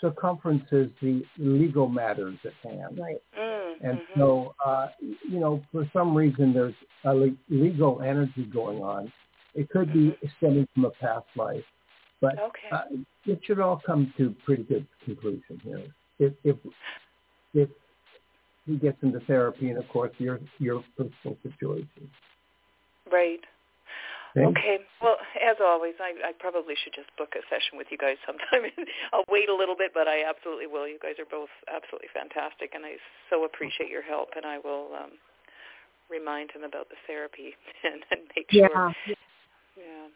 circumferences 0.01 0.91
the 1.03 1.25
legal 1.39 1.89
matters 1.89 2.37
at 2.45 2.53
hand. 2.71 2.99
Right. 2.99 3.23
Mm, 3.39 3.73
And 3.81 3.99
mhm. 3.99 4.19
so, 4.19 4.55
uh, 4.65 4.89
you 5.01 5.41
know, 5.41 5.63
for 5.73 5.89
some 5.93 6.15
reason, 6.15 6.53
there's 6.53 6.75
a 7.05 7.15
le- 7.15 7.37
legal 7.49 8.01
energy 8.03 8.45
going 8.45 8.79
on. 8.83 9.13
It 9.55 9.71
could 9.71 9.93
be 9.93 10.15
stemming 10.37 10.69
from 10.75 10.85
a 10.85 10.91
past 10.91 11.27
life, 11.35 11.65
but 12.27 12.39
Okay. 12.39 12.69
uh, 12.73 12.83
it 13.27 13.41
should 13.45 13.61
all 13.61 13.81
come 13.85 14.13
to 14.17 14.35
pretty 14.45 14.65
good 14.65 14.87
conclusion 15.05 15.61
here. 15.63 15.83
If 16.19 16.33
if 16.45 16.57
if 17.55 17.69
he 18.67 18.77
gets 18.79 18.99
into 19.03 19.21
therapy, 19.21 19.71
and 19.71 19.79
of 19.79 19.89
course 19.89 20.13
your 20.19 20.41
your 20.59 20.83
personal 20.97 21.37
situation. 21.43 22.11
Right. 23.11 23.41
Okay? 24.37 24.47
Okay. 24.47 24.79
Well, 25.01 25.17
as 25.41 25.57
always, 25.63 25.95
I, 26.01 26.13
I 26.29 26.33
probably 26.39 26.75
should 26.83 26.93
just 26.93 27.09
book 27.17 27.33
a 27.37 27.43
session 27.49 27.79
with 27.79 27.87
you 27.91 27.97
guys 27.97 28.17
sometime. 28.27 28.69
I'll 29.13 29.25
wait 29.31 29.49
a 29.49 29.55
little 29.55 29.77
bit, 29.77 29.93
but 29.95 30.09
I 30.09 30.25
absolutely 30.29 30.67
will. 30.67 30.89
You 30.89 30.99
guys 31.01 31.15
are 31.19 31.31
both 31.31 31.53
absolutely 31.73 32.09
fantastic, 32.13 32.75
and 32.75 32.85
I 32.85 32.97
so 33.31 33.45
appreciate 33.45 33.89
your 33.89 34.03
help. 34.03 34.31
And 34.37 34.45
I 34.45 34.59
will 34.59 34.91
um, 34.99 35.13
remind 36.11 36.51
him 36.51 36.65
about 36.65 36.89
the 36.91 36.99
therapy 37.07 37.55
and, 37.85 38.03
and 38.11 38.21
make 38.35 38.51
sure. 38.51 38.93
Yeah. 39.07 39.15
Yeah. 39.79 40.09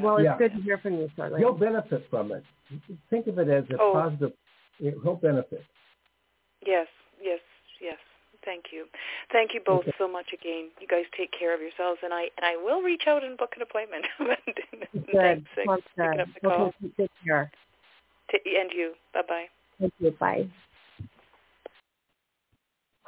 Well, 0.00 0.16
it's 0.16 0.24
Yeah. 0.24 0.36
good 0.38 0.52
to 0.52 0.60
hear 0.62 0.78
from 0.78 0.94
you, 0.94 1.08
Charlene. 1.16 1.38
He'll 1.38 1.52
benefit 1.54 2.06
from 2.10 2.32
it. 2.32 2.44
Think 3.10 3.26
of 3.26 3.38
it 3.38 3.48
as 3.48 3.64
a 3.70 3.78
Oh. 3.80 3.92
positive. 3.92 4.32
He'll 4.78 5.16
benefit. 5.16 5.64
yes. 6.66 6.88
Yes. 7.20 7.40
Yes. 7.80 7.98
Thank 8.44 8.72
you. 8.72 8.86
Thank 9.32 9.54
you 9.54 9.60
both 9.64 9.82
Okay. 9.88 9.92
so 9.96 10.06
much 10.06 10.32
again. 10.32 10.70
You 10.80 10.86
guys 10.86 11.06
take 11.16 11.30
care 11.32 11.54
of 11.54 11.60
yourselves, 11.62 12.00
and 12.02 12.12
I 12.12 12.30
and 12.36 12.44
I 12.44 12.56
will 12.56 12.82
reach 12.82 13.06
out 13.06 13.24
and 13.24 13.38
book 13.38 13.54
an 13.56 13.62
appointment. 13.62 14.04
Good. 14.18 14.36
Thanks. 15.12 15.48
Thanks 15.54 15.66
Sounds 15.66 15.82
picking 15.96 16.20
up 16.20 16.28
the 16.34 16.40
call. 16.40 16.66
Okay, 16.66 16.92
take 16.98 17.10
care. 17.24 17.50
T- 18.30 18.56
and 18.58 18.70
you. 18.72 18.94
Bye 19.14 19.22
bye. 19.28 19.48
Thank 19.80 19.94
you. 19.98 20.10
Bye. 20.12 20.48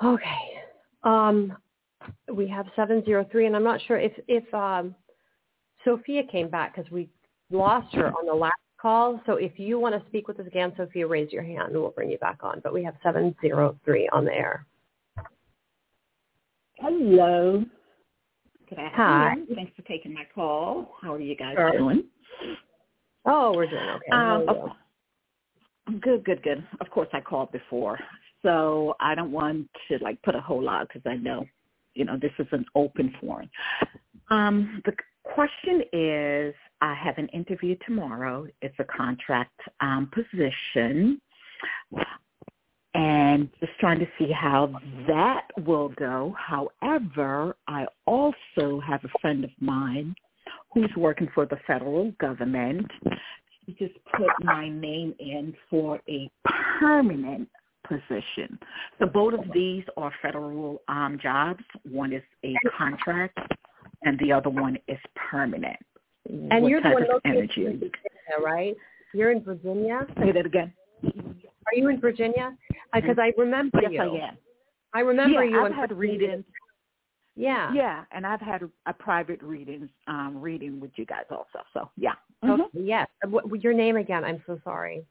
Okay. 0.03 0.63
Um, 1.03 1.57
we 2.33 2.47
have 2.49 2.67
703, 2.77 3.47
and 3.47 3.57
I'm 3.57 3.65
not 3.65 3.81
sure 3.87 3.99
if, 3.99 4.13
if 4.29 4.53
um, 4.55 4.95
Sophia 5.87 6.23
came 6.25 6.51
back 6.51 6.75
because 6.75 6.91
we 6.91 7.09
lost 7.51 7.95
her 7.95 8.09
on 8.09 8.27
the 8.27 8.35
last 8.35 8.55
call. 8.83 9.21
So 9.25 9.35
if 9.35 9.59
you 9.59 9.79
want 9.79 9.95
to 9.95 10.07
speak 10.09 10.27
with 10.29 10.39
us 10.41 10.47
again, 10.47 10.73
Sophia, 10.77 11.07
raise 11.07 11.33
your 11.33 11.45
hand 11.45 11.73
and 11.73 11.81
we'll 11.81 11.91
bring 11.93 12.11
you 12.11 12.19
back 12.19 12.41
on. 12.43 12.61
But 12.63 12.75
we 12.75 12.83
have 12.83 12.95
703 13.03 14.09
on 14.13 14.25
the 14.25 14.33
air. 14.35 14.67
Hello. 16.79 17.65
Good 18.69 18.79
Hi. 18.79 19.29
afternoon. 19.31 19.47
Thanks 19.55 19.73
for 19.77 19.83
taking 19.83 20.13
my 20.13 20.25
call. 20.35 20.97
How 21.01 21.15
are 21.15 21.21
you 21.21 21.37
guys 21.37 21.55
Sure. 21.57 21.79
doing? 21.79 22.05
Oh, 23.25 23.55
we're 23.55 23.67
doing 23.67 23.89
okay. 23.89 24.11
Um, 24.13 24.21
are 24.21 24.43
you? 24.43 24.49
of- 24.51 26.01
good, 26.01 26.25
good, 26.25 26.43
good. 26.43 26.67
Of 26.81 26.91
course, 26.91 27.09
I 27.13 27.21
called 27.21 27.53
before, 27.53 27.99
so 28.43 28.97
I 29.01 29.15
don't 29.15 29.31
want 29.33 29.69
to 29.89 29.99
like 30.03 30.21
put 30.23 30.35
a 30.35 30.41
whole 30.41 30.63
lot 30.63 30.89
because 30.89 31.03
I 31.07 31.15
know, 31.17 31.47
you 31.95 32.05
know, 32.05 32.19
this 32.21 32.33
is 32.39 32.47
an 32.51 32.67
open 32.75 33.15
forum. 33.21 33.49
Um, 34.31 34.83
the 34.85 34.93
question 35.35 35.83
is, 35.93 36.55
I 36.81 36.95
have 36.95 37.19
an 37.19 37.29
interview 37.29 37.77
tomorrow. 37.87 38.47
It's 38.63 38.75
a 38.79 38.85
contract 38.85 39.59
um, 39.81 40.11
position, 40.13 41.21
and 42.95 43.51
just 43.61 43.73
trying 43.79 43.99
to 43.99 44.07
see 44.19 44.31
how 44.33 44.73
that 45.07 45.49
will 45.67 45.91
go. 45.91 46.35
However, 46.39 47.57
I 47.69 47.87
also 48.07 48.81
have 48.87 49.05
a 49.05 49.19
friend 49.21 49.45
of 49.45 49.51
mine 49.61 50.15
who's 50.73 50.91
working 50.97 51.29
for 51.35 51.47
the 51.47 51.59
federal 51.67 52.13
government. 52.13 52.87
She 53.65 53.73
just 53.73 53.95
put 54.17 54.29
my 54.43 54.69
name 54.69 55.15
in 55.19 55.55
for 55.69 56.01
a 56.09 56.31
permanent 56.79 57.49
position. 57.89 58.59
So 58.99 59.07
both 59.07 59.35
of 59.35 59.45
these 59.53 59.85
are 59.97 60.13
federal 60.23 60.83
um, 60.89 61.19
jobs. 61.23 61.63
One 61.89 62.13
is 62.13 62.23
a 62.45 62.55
contract, 62.77 63.39
and 64.03 64.19
the 64.19 64.33
other 64.33 64.51
one 64.51 64.77
is 64.89 64.99
permanent. 65.15 65.77
And 66.29 66.63
what 66.63 66.69
you're 66.71 66.81
the 66.81 66.89
type 66.89 66.95
one 66.95 67.03
of 67.05 67.21
energy 67.25 67.67
in? 67.67 67.73
Virginia, 67.73 68.45
right? 68.45 68.77
You're 69.15 69.31
in 69.33 69.43
Virginia? 69.43 70.07
Say 70.19 70.33
that 70.33 70.47
again. 70.47 70.73
Are 71.05 71.75
you 71.75 71.89
in 71.89 72.01
Virginia? 72.01 72.57
Because 72.95 73.19
I 73.19 73.33
remember 73.39 73.81
Yes, 73.83 73.93
you. 73.93 74.01
I 74.01 74.29
am. 74.29 74.39
I 74.93 75.01
remember 75.01 75.45
yeah, 75.45 75.51
you. 75.51 75.65
I've 75.65 75.73
had 75.73 75.91
Virginia. 75.91 76.27
readings. 76.27 76.45
Yeah. 77.37 77.73
Yeah, 77.75 78.05
and 78.13 78.27
I've 78.27 78.41
had 78.41 78.63
a, 78.63 78.71
a 78.87 78.93
private 78.95 79.43
readings 79.43 79.91
um, 80.07 80.41
reading 80.41 80.81
with 80.81 80.91
you 80.97 81.05
guys 81.05 81.25
also. 81.31 81.61
So 81.75 81.91
yeah, 81.97 82.15
Okay, 82.43 82.63
Mhm. 82.63 82.69
yes. 82.73 83.09
Uh, 83.25 83.29
What, 83.29 83.63
your 83.63 83.75
name 83.75 83.97
again? 83.97 84.25
I'm 84.25 84.43
so 84.47 84.59
sorry. 84.65 85.05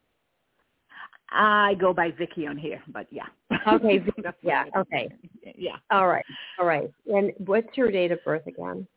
I 1.32 1.76
go 1.76 1.94
by 1.94 2.12
Vicky 2.12 2.48
on 2.48 2.58
here, 2.58 2.82
but 2.90 3.08
yeah. 3.12 3.28
Okay, 3.68 4.04
yeah, 4.44 4.66
okay. 4.78 5.10
Yeah, 5.58 5.78
All 5.90 6.08
right. 6.08 6.26
All 6.60 6.66
right. 6.68 6.92
And 7.08 7.32
what's 7.40 7.76
your 7.76 7.90
date 7.92 8.12
of 8.12 8.24
birth 8.24 8.46
again? 8.48 8.88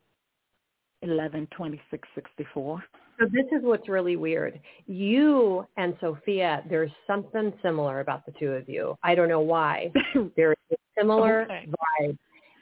eleven 1.03 1.47
twenty 1.57 1.81
six 1.91 2.09
sixty 2.15 2.45
four. 2.53 2.83
So 3.21 3.27
this 3.33 3.47
is 3.47 3.63
what's 3.63 3.89
really 3.89 4.17
weird. 4.17 4.61
You 4.87 5.67
and 5.77 5.97
Sophia, 6.01 6.63
there's 6.69 6.91
something 7.07 7.53
similar 7.63 8.01
about 8.01 8.27
the 8.27 8.33
two 8.39 8.53
of 8.53 8.69
you. 8.69 8.97
I 9.03 9.15
don't 9.15 9.29
know 9.29 9.41
why. 9.41 9.93
There 10.37 10.53
is 10.53 10.59
a 10.73 11.01
similar 11.01 11.43
Okay. 11.43 11.69
vibe. 12.01 12.19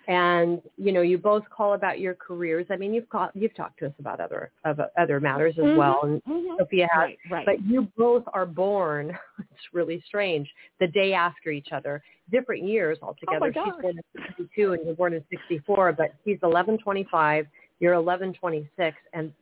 And 0.09 0.63
you 0.77 0.93
know, 0.93 1.03
you 1.03 1.19
both 1.19 1.43
call 1.51 1.75
about 1.75 1.99
your 1.99 2.15
careers. 2.15 2.67
I 2.71 2.77
mean, 2.77 2.95
you've 2.95 3.09
called, 3.09 3.31
you've 3.35 3.55
talked 3.57 3.79
to 3.81 3.87
us 3.87 3.93
about 3.99 4.21
other 4.21 4.51
of 4.65 4.81
other 4.97 5.19
matters 5.21 5.55
as 5.59 5.65
Mhm, 5.65 5.77
well. 5.77 6.01
And 6.05 6.23
mhm. 6.25 6.59
Sophia 6.59 6.89
has 6.93 7.01
Right, 7.03 7.19
right. 7.31 7.47
but 7.47 7.63
you 7.65 7.89
both 7.97 8.23
are 8.33 8.47
born 8.47 9.19
it's 9.39 9.61
really 9.75 10.01
strange 10.07 10.49
the 10.81 10.87
day 10.87 11.13
after 11.13 11.51
each 11.51 11.73
other 11.73 12.03
different 12.31 12.63
years 12.65 12.99
altogether 13.03 13.37
Oh 13.37 13.41
my 13.41 13.65
she's 13.65 13.83
born 13.83 13.99
in 13.99 14.23
62 14.39 14.73
and 14.73 14.87
you're 14.87 14.95
born 14.95 15.13
in 15.15 15.25
64 15.31 15.93
but 15.93 16.15
he's 16.25 16.39
1125 16.41 17.47
you're 17.81 17.95
1126 17.95 18.97
and 19.13 19.33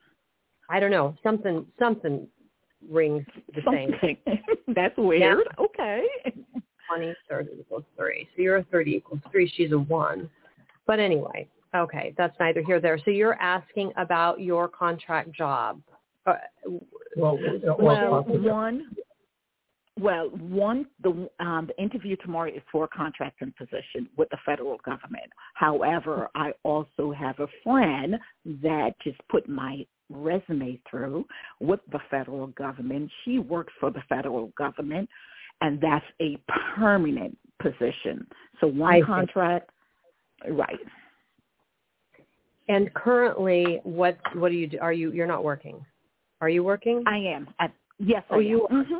i 0.68 0.80
don't 0.80 0.90
know 0.90 1.14
something 1.22 1.64
something 1.78 2.26
rings 2.90 3.24
the 3.54 3.62
same 3.70 3.90
Something. 3.92 4.18
That's 4.74 4.96
weird. 4.96 5.46
Okay. 5.58 6.04
20 6.88 7.14
30 7.30 7.50
equals 7.60 7.84
3 7.96 8.28
so 8.36 8.42
you're 8.42 8.56
a 8.56 8.64
30 8.64 8.90
equals 8.96 9.20
3 9.30 9.52
she's 9.56 9.72
a 9.72 9.78
1 9.78 10.28
but 10.86 10.98
anyway 10.98 11.48
okay 11.74 12.14
that's 12.16 12.34
neither 12.38 12.60
here 12.60 12.76
nor 12.76 12.80
there 12.80 12.98
so 12.98 13.10
you're 13.10 13.40
asking 13.40 13.92
about 13.96 14.40
your 14.40 14.68
contract 14.68 15.32
job 15.32 15.80
uh, 16.26 16.34
Well, 17.16 17.38
Well, 17.78 18.22
possibly. 18.24 18.50
one. 18.50 18.96
Well, 20.00 20.30
one, 20.30 20.86
the 21.04 21.28
um, 21.38 21.68
the 21.68 21.80
interview 21.80 22.16
tomorrow 22.16 22.50
is 22.50 22.62
for 22.72 22.84
a 22.84 22.88
contracting 22.88 23.54
position 23.56 24.08
with 24.16 24.28
the 24.30 24.38
federal 24.44 24.78
government. 24.78 25.30
However, 25.54 26.28
I 26.34 26.52
also 26.64 27.12
have 27.12 27.38
a 27.38 27.46
friend 27.62 28.18
that 28.62 28.94
just 29.04 29.18
put 29.28 29.48
my 29.48 29.86
resume 30.10 30.80
through 30.90 31.24
with 31.60 31.78
the 31.92 32.00
federal 32.10 32.48
government. 32.48 33.08
She 33.24 33.38
works 33.38 33.72
for 33.78 33.92
the 33.92 34.02
federal 34.08 34.48
government, 34.58 35.08
and 35.60 35.80
that's 35.80 36.04
a 36.20 36.38
permanent 36.76 37.38
position. 37.62 38.26
So 38.60 38.66
one 38.66 38.94
I 38.94 39.00
contract, 39.02 39.70
right? 40.52 40.78
And 42.68 42.92
currently, 42.94 43.80
what 43.84 44.16
what 44.34 44.50
do 44.50 44.54
you 44.56 44.66
do? 44.66 44.78
Are 44.80 44.92
you 44.92 45.12
you're 45.12 45.26
not 45.26 45.44
working? 45.44 45.84
Are 46.40 46.48
you 46.48 46.64
working? 46.64 47.02
I 47.06 47.18
am. 47.18 47.48
At, 47.58 47.72
yes, 47.98 48.22
Oh, 48.30 48.36
I 48.36 48.40
you 48.40 48.66
am. 48.70 48.76
are. 48.76 48.84
hmm 48.84 48.94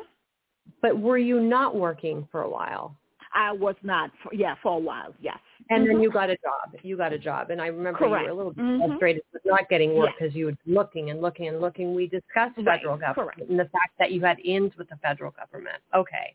but 0.81 0.99
were 0.99 1.19
you 1.19 1.41
not 1.41 1.77
working 1.77 2.27
for 2.33 2.43
a 2.43 2.49
while? 2.49 2.97
I 3.35 3.53
was 3.53 3.75
not. 3.83 4.11
For, 4.23 4.33
yeah, 4.35 4.55
for 4.63 4.77
a 4.77 4.81
while. 4.81 5.15
Yes. 5.21 5.39
And 5.71 5.87
then 5.89 5.97
Mhm. 5.97 6.03
you 6.05 6.11
got 6.11 6.31
a 6.31 6.37
job. 6.37 6.77
You 6.83 6.97
got 6.97 7.13
a 7.13 7.19
job, 7.19 7.51
and 7.51 7.61
I 7.61 7.67
remember 7.67 8.05
you 8.05 8.11
were 8.11 8.29
a 8.29 8.35
little 8.35 8.53
bit 8.53 8.65
Mhm. 8.65 8.87
frustrated 8.87 9.23
with 9.33 9.45
not 9.45 9.69
getting 9.69 9.95
work 9.95 10.11
Yes. 10.11 10.15
because 10.19 10.35
you 10.35 10.47
were 10.47 10.57
looking 10.67 11.11
and 11.11 11.21
looking 11.21 11.49
and 11.49 11.61
looking. 11.61 11.95
We 11.95 12.07
discussed 12.07 12.57
Right. 12.59 12.79
federal 12.79 12.97
government 12.97 13.37
Correct. 13.37 13.51
and 13.51 13.59
the 13.59 13.65
fact 13.67 13.97
that 13.99 14.13
you 14.13 14.21
had 14.23 14.39
ins 14.41 14.77
with 14.77 14.89
the 14.89 14.97
federal 14.97 15.33
government. 15.33 15.83
Okay, 15.95 16.35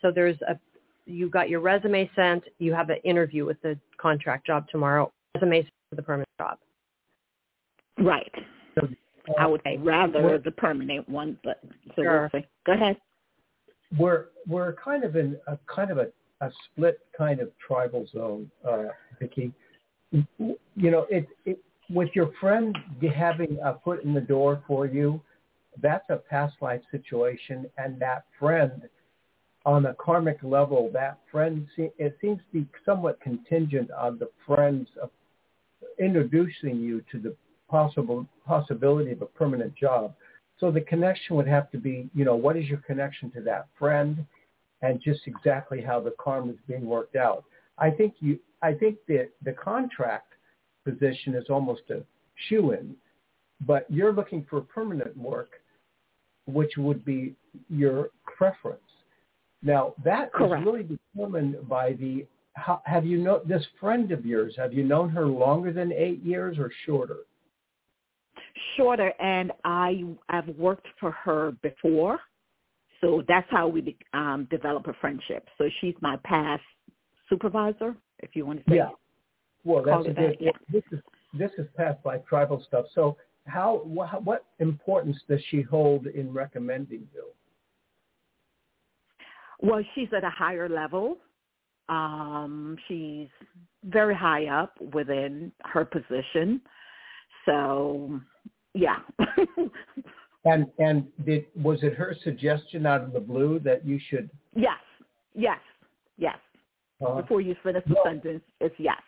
so 0.00 0.10
there's 0.10 0.40
a 0.42 0.58
you 1.06 1.28
got 1.30 1.48
your 1.48 1.60
resume 1.60 2.10
sent. 2.16 2.44
You 2.58 2.72
have 2.74 2.90
an 2.90 2.98
interview 3.04 3.44
with 3.44 3.60
the 3.62 3.78
contract 3.98 4.46
job 4.46 4.66
tomorrow. 4.68 5.10
Resume 5.34 5.62
for 5.90 5.96
the 5.96 6.02
permanent 6.02 6.28
job. 6.38 6.58
Right. 7.98 8.32
I 9.38 9.46
would 9.46 9.60
Okay. 9.60 9.78
rather 9.78 10.22
Well- 10.22 10.38
the 10.38 10.50
permanent 10.50 11.08
one, 11.08 11.38
but 11.42 11.60
so 11.96 12.02
Sure. 12.02 12.30
we'll 12.32 12.42
see. 12.42 12.46
Go 12.64 12.72
ahead. 12.72 13.00
we're 13.96 14.26
we're 14.46 14.72
kind 14.74 15.04
of 15.04 15.14
in 15.14 15.38
a 15.46 15.56
kind 15.66 15.90
of 15.90 15.98
a, 15.98 16.12
a 16.40 16.50
split 16.64 16.98
kind 17.16 17.38
of 17.40 17.56
tribal 17.58 18.06
zone, 18.06 18.50
uh, 18.64 18.88
Vicki. 19.20 19.52
You 20.10 20.56
know, 20.76 21.06
it, 21.10 21.28
it 21.44 21.58
with 21.90 22.08
your 22.14 22.32
friend 22.40 22.76
having 23.14 23.58
a 23.62 23.78
foot 23.80 24.02
in 24.02 24.12
the 24.12 24.20
door 24.20 24.62
for 24.66 24.86
you, 24.86 25.20
that's 25.80 26.08
a 26.10 26.16
past 26.16 26.60
life 26.60 26.82
situation, 26.90 27.70
and 27.78 28.00
that 28.00 28.24
friend, 28.38 28.88
on 29.66 29.86
a 29.86 29.94
karmic 29.94 30.38
level, 30.42 30.90
that 30.92 31.18
friend 31.30 31.66
it 31.76 32.18
seems 32.20 32.38
to 32.38 32.60
be 32.60 32.66
somewhat 32.84 33.20
contingent 33.20 33.90
on 33.92 34.18
the 34.18 34.28
friends 34.46 34.88
of 35.02 35.10
introducing 35.98 36.80
you 36.80 37.02
to 37.10 37.18
the 37.18 37.34
possible 37.68 38.26
possibility 38.46 39.10
of 39.10 39.22
a 39.22 39.26
permanent 39.26 39.74
job. 39.74 40.14
So 40.60 40.70
the 40.70 40.82
connection 40.82 41.36
would 41.36 41.48
have 41.48 41.70
to 41.72 41.78
be, 41.78 42.08
you 42.14 42.24
know, 42.24 42.36
what 42.36 42.56
is 42.56 42.66
your 42.66 42.78
connection 42.78 43.30
to 43.32 43.40
that 43.42 43.68
friend, 43.78 44.24
and 44.82 45.00
just 45.00 45.20
exactly 45.26 45.80
how 45.80 46.00
the 46.00 46.14
karma 46.18 46.52
is 46.52 46.58
being 46.68 46.86
worked 46.86 47.16
out. 47.16 47.44
I 47.78 47.90
think 47.90 48.14
you, 48.20 48.38
I 48.62 48.74
think 48.74 48.98
that 49.08 49.30
the 49.42 49.52
contract 49.52 50.34
position 50.84 51.34
is 51.34 51.46
almost 51.48 51.82
a 51.90 52.02
shoe 52.48 52.72
in, 52.72 52.94
but 53.66 53.86
you're 53.88 54.12
looking 54.12 54.46
for 54.48 54.60
permanent 54.60 55.16
work, 55.16 55.50
which 56.46 56.72
would 56.76 57.04
be 57.04 57.34
your 57.70 58.10
preference. 58.36 58.80
Now 59.64 59.94
that 60.04 60.24
is 60.26 60.30
Correct. 60.34 60.64
really 60.64 60.84
determined 60.84 61.68
by 61.68 61.94
the. 61.94 62.26
How, 62.52 62.80
have 62.84 63.04
you 63.04 63.18
know 63.18 63.42
this 63.44 63.66
friend 63.80 64.12
of 64.12 64.24
yours? 64.24 64.54
Have 64.56 64.72
you 64.72 64.84
known 64.84 65.08
her 65.08 65.26
longer 65.26 65.72
than 65.72 65.92
eight 65.92 66.22
years 66.22 66.56
or 66.56 66.70
shorter? 66.86 67.18
Shorter, 68.76 69.12
and 69.20 69.50
I 69.64 70.04
have 70.28 70.46
worked 70.56 70.86
for 71.00 71.10
her 71.10 71.52
before, 71.62 72.20
so 73.00 73.24
that's 73.26 73.46
how 73.50 73.66
we 73.66 73.96
um, 74.12 74.46
develop 74.52 74.86
a 74.86 74.92
friendship. 75.00 75.48
So 75.58 75.64
she's 75.80 75.94
my 76.00 76.16
past 76.24 76.62
supervisor, 77.28 77.96
if 78.20 78.36
you 78.36 78.46
want 78.46 78.64
to 78.64 78.70
say. 78.70 78.76
Yeah. 78.76 78.90
Well, 79.64 79.82
that's 79.84 80.06
a 80.06 80.12
good. 80.12 80.16
that, 80.16 80.36
yeah. 80.40 80.50
This 80.70 80.84
is 80.92 81.00
this 81.36 81.50
is 81.58 81.66
past 81.76 81.98
life 82.04 82.20
tribal 82.28 82.62
stuff. 82.68 82.86
So 82.94 83.16
how 83.46 83.82
wha- 83.84 84.20
what 84.22 84.44
importance 84.60 85.16
does 85.28 85.40
she 85.50 85.62
hold 85.62 86.06
in 86.06 86.32
recommending 86.32 87.08
you? 87.12 87.24
Well, 89.64 89.82
she's 89.94 90.08
at 90.14 90.24
a 90.24 90.30
higher 90.30 90.68
level. 90.68 91.16
Um, 91.88 92.76
she's 92.86 93.28
very 93.84 94.14
high 94.14 94.46
up 94.46 94.78
within 94.92 95.52
her 95.64 95.84
position. 95.84 96.60
So, 97.46 98.20
yeah. 98.74 98.98
And 100.46 100.66
and 100.78 101.06
did 101.24 101.46
was 101.56 101.82
it 101.82 101.94
her 101.94 102.14
suggestion 102.22 102.84
out 102.84 103.00
of 103.00 103.14
the 103.14 103.20
blue 103.20 103.58
that 103.60 103.82
you 103.86 103.98
should? 104.10 104.28
yes, 104.54 104.76
yes, 105.34 105.58
yes. 106.18 106.36
Uh, 107.00 107.22
Before 107.22 107.40
you 107.40 107.56
finish 107.62 107.82
the 107.86 107.94
well- 107.94 108.04
sentence, 108.04 108.42
it's 108.60 108.74
yes. 108.78 109.00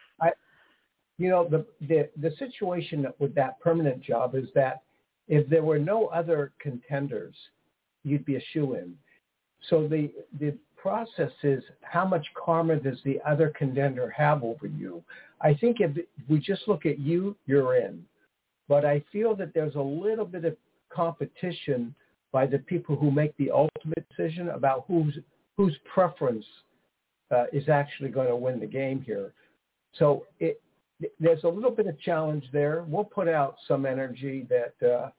you 1.19 1.29
know 1.29 1.47
the 1.47 1.67
the 1.87 2.09
the 2.17 2.35
situation 2.39 3.07
with 3.19 3.35
that 3.35 3.61
permanent 3.61 4.01
job 4.01 4.35
is 4.35 4.49
that 4.55 4.81
if 5.29 5.47
there 5.51 5.63
were 5.63 5.79
no 5.79 6.07
other 6.07 6.53
contenders, 6.59 7.37
you'd 8.03 8.25
be 8.25 8.37
a 8.37 8.43
shoe 8.53 8.73
in. 8.75 8.95
So 9.69 9.87
the 9.89 10.11
the 10.39 10.57
process 10.77 11.33
is 11.43 11.63
how 11.81 12.07
much 12.07 12.27
karma 12.35 12.77
does 12.77 12.99
the 13.05 13.21
other 13.27 13.53
contender 13.57 14.11
have 14.17 14.45
over 14.45 14.67
you? 14.67 15.03
I 15.41 15.55
think 15.55 15.79
if 15.81 15.91
we 16.29 16.39
just 16.39 16.63
look 16.69 16.87
at 16.87 16.99
you, 16.99 17.37
you're 17.47 17.77
in. 17.77 18.05
But 18.69 18.85
I 18.85 19.03
feel 19.13 19.35
that 19.37 19.55
there's 19.55 19.75
a 19.75 19.81
little 19.81 20.25
bit 20.25 20.45
of 20.45 20.57
competition 20.91 21.95
by 22.33 22.47
the 22.47 22.59
people 22.59 22.97
who 22.97 23.11
make 23.11 23.37
the 23.37 23.51
ultimate 23.51 24.07
decision 24.09 24.51
about 24.51 24.85
whose 24.87 25.19
whose 25.57 25.77
preference 25.93 26.45
uh, 27.31 27.45
is 27.53 27.69
actually 27.69 28.11
going 28.11 28.29
to 28.29 28.37
win 28.37 28.61
the 28.61 28.67
game 28.67 29.01
here. 29.01 29.33
So 29.99 30.25
it, 30.39 30.61
there's 31.19 31.45
a 31.45 31.49
little 31.49 31.71
bit 31.71 31.87
of 31.87 31.99
challenge 32.01 32.45
there. 32.53 32.85
We'll 32.87 33.05
put 33.05 33.29
out 33.29 33.57
some 33.67 33.87
energy 33.87 34.47
that 34.49 34.87
uh, 34.87 35.11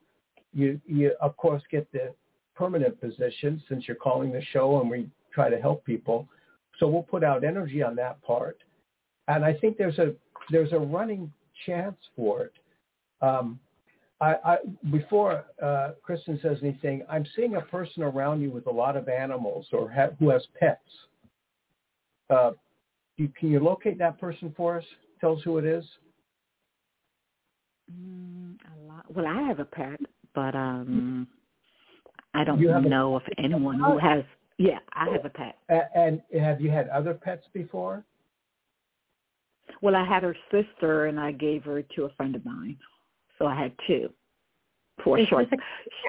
you, 0.52 0.80
you, 0.86 1.12
of 1.20 1.36
course, 1.36 1.62
get 1.70 1.90
the 1.92 2.14
permanent 2.58 3.00
position 3.00 3.62
since 3.68 3.86
you're 3.86 3.96
calling 3.96 4.32
the 4.32 4.42
show 4.52 4.80
and 4.80 4.90
we 4.90 5.08
try 5.32 5.48
to 5.48 5.60
help 5.60 5.84
people. 5.84 6.28
So 6.78 6.88
we'll 6.88 7.04
put 7.04 7.22
out 7.22 7.44
energy 7.44 7.82
on 7.82 7.94
that 7.96 8.20
part. 8.22 8.58
And 9.28 9.44
I 9.44 9.54
think 9.54 9.78
there's 9.78 9.98
a 9.98 10.14
there's 10.50 10.72
a 10.72 10.78
running 10.78 11.32
chance 11.66 11.96
for 12.16 12.44
it. 12.44 12.52
Um, 13.20 13.60
I, 14.20 14.34
I, 14.44 14.56
before 14.90 15.44
uh, 15.62 15.90
Kristin 16.06 16.40
says 16.42 16.58
anything, 16.62 17.04
I'm 17.08 17.24
seeing 17.36 17.54
a 17.54 17.60
person 17.60 18.02
around 18.02 18.40
you 18.40 18.50
with 18.50 18.66
a 18.66 18.70
lot 18.70 18.96
of 18.96 19.08
animals 19.08 19.66
or 19.72 19.90
ha- 19.90 20.10
who 20.18 20.30
has 20.30 20.44
pets. 20.58 20.80
Uh, 22.30 22.52
you, 23.16 23.30
can 23.38 23.50
you 23.50 23.60
locate 23.60 23.98
that 23.98 24.18
person 24.18 24.52
for 24.56 24.78
us? 24.78 24.84
Tell 25.20 25.36
us 25.36 25.42
who 25.44 25.58
it 25.58 25.64
is. 25.64 25.84
Mm, 27.92 28.56
a 28.56 28.88
lot. 28.88 29.04
Well, 29.14 29.26
I 29.26 29.42
have 29.42 29.60
a 29.60 29.64
pet, 29.64 30.00
but 30.34 30.54
um, 30.54 31.28
I 32.34 32.44
don't 32.44 32.60
You 32.60 32.68
have 32.68 32.84
a- 32.84 32.88
know 32.88 33.16
of 33.16 33.22
anyone 33.38 33.78
who 33.80 33.98
has. 33.98 34.24
Yeah, 34.58 34.78
I 34.92 35.08
have 35.10 35.24
a 35.24 35.30
pet. 35.30 35.56
And 35.94 36.20
have 36.38 36.60
you 36.60 36.70
had 36.70 36.88
other 36.88 37.14
pets 37.14 37.46
before? 37.52 38.04
Well, 39.82 39.94
I 39.94 40.04
had 40.04 40.22
her 40.24 40.36
sister, 40.50 41.06
and 41.06 41.20
I 41.20 41.32
gave 41.32 41.64
her 41.64 41.82
to 41.82 42.04
a 42.04 42.08
friend 42.10 42.34
of 42.34 42.44
mine. 42.44 42.76
So 43.38 43.46
I 43.46 43.54
had 43.54 43.72
two 43.86 44.12
for 45.04 45.18
a 45.18 45.26
short. 45.26 45.48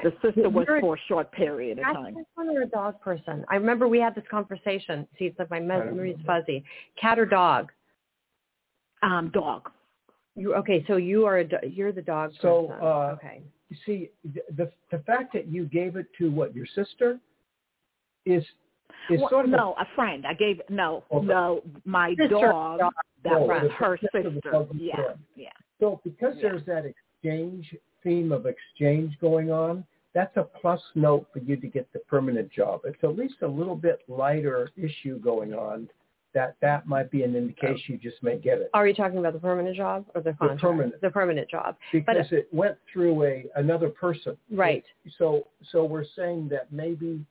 The 0.02 0.12
sister 0.22 0.50
was 0.50 0.66
You're- 0.68 0.82
for 0.82 0.96
a 0.96 1.00
short 1.08 1.32
period 1.32 1.78
of 1.78 1.86
Cat 1.86 1.94
time. 1.96 2.16
person 2.16 2.58
or 2.58 2.62
a 2.64 2.66
dog 2.66 3.00
person? 3.02 3.46
I 3.50 3.56
remember 3.56 3.88
we 3.88 4.00
had 4.00 4.16
this 4.16 4.28
conversation. 4.28 5.08
See, 5.18 5.26
it's 5.28 5.38
like 5.38 5.52
my 5.52 5.60
memory's 5.60 6.20
fuzzy. 6.26 6.64
Cat 6.96 7.20
or 7.20 7.26
dog? 7.28 7.72
Um, 9.04 9.30
dog. 9.30 9.72
You 10.40 10.56
okay? 10.56 10.84
So 10.88 10.96
you 10.96 11.26
are 11.26 11.40
a 11.40 11.44
do- 11.44 11.58
you're 11.68 11.92
the 11.92 12.02
dog 12.02 12.32
So, 12.42 12.68
person. 12.68 12.82
uh, 12.86 13.16
okay. 13.18 13.42
You 13.70 13.78
see, 13.86 14.10
the 14.56 14.72
the 14.90 15.00
fact 15.00 15.34
that 15.34 15.48
you 15.48 15.66
gave 15.66 15.98
it 15.98 16.08
to 16.18 16.32
what 16.32 16.56
your 16.56 16.66
sister 16.66 17.20
is 18.26 18.44
is 19.10 19.20
Well, 19.20 19.30
sort 19.30 19.46
of 19.46 19.54
a- 19.54 19.58
no, 19.58 19.76
a, 19.78 19.86
friend. 19.96 20.26
I 20.26 20.34
gave 20.34 20.62
no, 20.70 21.04
Okay. 21.12 21.26
no, 21.26 21.62
my 21.86 22.16
dog. 22.30 22.80
dog. 22.80 22.94
That 23.24 23.34
Oh, 23.34 23.46
was 23.48 23.70
her 23.78 23.98
sister 23.98 24.20
of 24.20 24.24
the 24.24 24.32
sister. 24.36 24.52
husband, 24.52 24.80
Yeah, 24.80 24.96
correct. 24.96 25.20
yeah. 25.36 25.50
so 25.80 26.00
because 26.06 26.36
Yeah. 26.38 26.42
there's 26.44 26.66
that 26.66 26.86
exchange 26.86 27.76
theme 28.02 28.32
of 28.32 28.46
exchange 28.46 29.20
going 29.20 29.52
on. 29.52 29.86
That's 30.14 30.36
a 30.38 30.44
plus 30.44 30.82
note 30.96 31.28
for 31.34 31.40
you 31.40 31.58
to 31.58 31.68
get 31.68 31.92
the 31.92 32.00
permanent 32.00 32.50
job. 32.50 32.82
It's 32.86 33.04
at 33.04 33.16
least 33.18 33.42
a 33.42 33.48
little 33.48 33.76
bit 33.76 34.00
lighter 34.08 34.70
issue 34.78 35.20
going 35.20 35.54
on. 35.54 35.90
That 36.40 36.56
that 36.62 36.88
might 36.88 37.12
be 37.12 37.24
an 37.24 37.36
indication 37.36 37.84
you 37.88 37.98
just 37.98 38.24
may 38.24 38.38
get 38.38 38.60
it 38.60 38.70
Are 38.74 38.88
you 38.88 38.94
talking 38.94 39.18
about 39.18 39.34
the 39.34 39.40
permanent 39.40 39.76
job 39.76 40.06
or 40.16 40.22
the 40.22 40.32
contract? 40.32 40.62
permanent. 40.62 41.02
The 41.02 41.10
permanent 41.10 41.50
job. 41.50 41.76
because 41.92 42.32
it 42.32 42.48
went 42.54 42.78
through 42.92 43.26
a 43.26 43.46
another 43.58 43.90
person. 43.90 44.38
Right. 44.50 44.86
So 45.18 45.48
so 45.70 45.84
we're 45.84 46.06
saying 46.16 46.48
that 46.50 46.72
maybe 46.72 47.26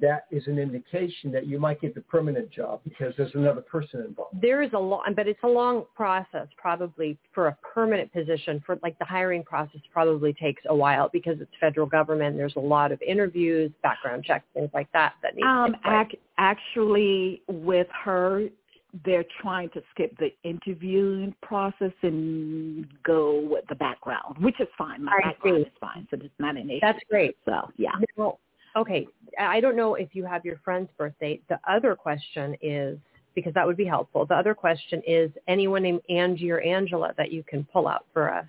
that 0.00 0.26
is 0.30 0.46
an 0.46 0.58
indication 0.58 1.32
that 1.32 1.46
you 1.46 1.58
might 1.58 1.80
get 1.80 1.94
the 1.96 2.00
permanent 2.02 2.48
job 2.50 2.80
because 2.84 3.12
there's 3.16 3.34
another 3.34 3.60
person 3.60 4.00
involved. 4.04 4.40
There 4.40 4.62
is 4.62 4.70
a 4.72 4.78
long, 4.78 5.02
but 5.16 5.26
it's 5.26 5.40
a 5.42 5.48
long 5.48 5.84
process 5.96 6.46
probably 6.56 7.18
for 7.34 7.48
a 7.48 7.56
permanent 7.74 8.12
position. 8.12 8.62
For 8.64 8.78
like 8.84 8.96
the 9.00 9.04
hiring 9.04 9.42
process 9.42 9.80
probably 9.92 10.32
takes 10.32 10.62
a 10.68 10.74
while 10.74 11.08
because 11.12 11.40
it's 11.40 11.50
federal 11.58 11.86
government. 11.88 12.36
There's 12.36 12.54
a 12.56 12.60
lot 12.60 12.92
of 12.92 13.02
interviews, 13.02 13.72
background 13.82 14.24
checks, 14.24 14.44
things 14.54 14.70
like 14.72 14.90
that 14.92 15.14
that 15.22 15.34
need 15.34 15.44
Um, 15.44 15.72
to 15.72 15.78
take 15.78 16.06
ac- 16.14 16.20
actually, 16.38 17.42
with 17.48 17.88
her, 18.04 18.48
they're 19.04 19.24
trying 19.40 19.70
to 19.70 19.82
skip 19.90 20.16
the 20.18 20.32
interviewing 20.44 21.34
process 21.42 21.92
and 22.02 22.86
go 23.02 23.40
with 23.40 23.64
the 23.68 23.74
background, 23.74 24.36
which 24.38 24.60
is 24.60 24.68
fine. 24.78 25.04
My 25.04 25.12
I 25.22 25.28
background 25.30 25.58
see. 25.58 25.62
is 25.62 25.76
fine, 25.80 26.06
so 26.10 26.16
it's 26.20 26.28
not 26.38 26.56
an 26.56 26.70
issue. 26.70 26.78
That's 26.80 26.98
great. 27.10 27.36
so 27.44 27.70
yeah. 27.76 27.90
Now, 28.16 28.38
okay, 28.76 29.06
I 29.38 29.60
don't 29.60 29.76
know 29.76 29.94
if 29.94 30.14
you 30.14 30.24
have 30.24 30.44
your 30.44 30.60
friend's 30.64 30.90
birth 30.98 31.14
date. 31.20 31.42
The 31.48 31.58
other 31.68 31.94
question 31.94 32.56
is, 32.60 32.98
because 33.34 33.54
that 33.54 33.66
would 33.66 33.76
be 33.76 33.84
helpful, 33.84 34.26
the 34.26 34.34
other 34.34 34.54
question 34.54 35.02
is 35.06 35.30
anyone 35.48 35.82
named 35.82 36.02
Angie 36.08 36.50
or 36.50 36.60
Angela 36.60 37.12
that 37.16 37.30
you 37.32 37.42
can 37.42 37.64
pull 37.72 37.86
out 37.86 38.06
for 38.12 38.32
us 38.32 38.46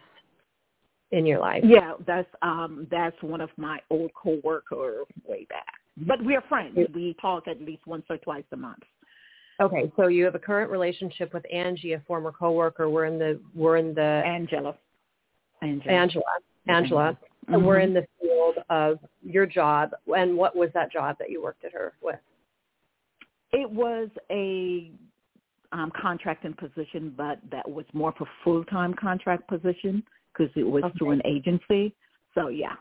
in 1.12 1.26
your 1.26 1.40
life. 1.40 1.64
Yeah, 1.66 1.94
that's 2.08 2.30
um 2.42 2.88
that's 2.90 3.22
one 3.22 3.42
of 3.42 3.50
my 3.58 3.80
old 3.90 4.12
coworker 4.14 5.04
way 5.28 5.46
back. 5.50 5.74
But 5.98 6.24
we're 6.24 6.42
friends. 6.42 6.78
We 6.96 7.16
talk 7.22 7.48
at 7.48 7.62
least 7.62 7.86
once 7.86 8.06
or 8.10 8.18
twice 8.18 8.46
a 8.54 8.58
month. 8.58 8.84
Okay, 9.60 9.92
so 9.96 10.08
you 10.08 10.24
have 10.26 10.36
a 10.36 10.40
current 10.40 10.72
relationship 10.72 11.34
with 11.34 11.44
Angie, 11.54 11.94
a 11.94 12.00
former 12.08 12.32
coworker. 12.32 12.90
We're 12.90 13.06
in 13.06 13.20
the 13.20 13.40
we're 13.54 13.78
in 13.78 13.94
the 13.94 14.02
Angela. 14.02 14.76
Angela. 15.62 15.94
Angela. 15.94 16.24
Angela. 16.68 17.18
Mm-hmm. 17.46 17.54
And 17.54 17.66
we're 17.66 17.80
in 17.80 17.94
the 17.94 18.06
field 18.20 18.56
of 18.70 19.00
your 19.24 19.46
job. 19.46 19.92
And 20.08 20.38
what 20.38 20.56
was 20.56 20.70
that 20.74 20.92
job 20.92 21.18
that 21.20 21.30
you 21.30 21.42
worked 21.42 21.66
at 21.66 21.74
her 21.74 21.94
with? 22.02 22.20
It 23.52 23.70
was 23.70 24.10
a 24.30 24.92
um, 25.72 25.92
contracting 26.00 26.54
position, 26.54 27.14
but 27.16 27.40
that 27.52 27.70
was 27.70 27.86
more 27.94 28.10
of 28.10 28.16
a 28.22 28.30
full-time 28.44 28.94
contract 28.94 29.48
position 29.48 30.04
because 30.32 30.52
it 30.56 30.64
was 30.64 30.84
Okay. 30.84 30.98
through 30.98 31.12
an 31.12 31.22
agency. 31.26 31.94
So 32.34 32.48
yeah, 32.48 32.76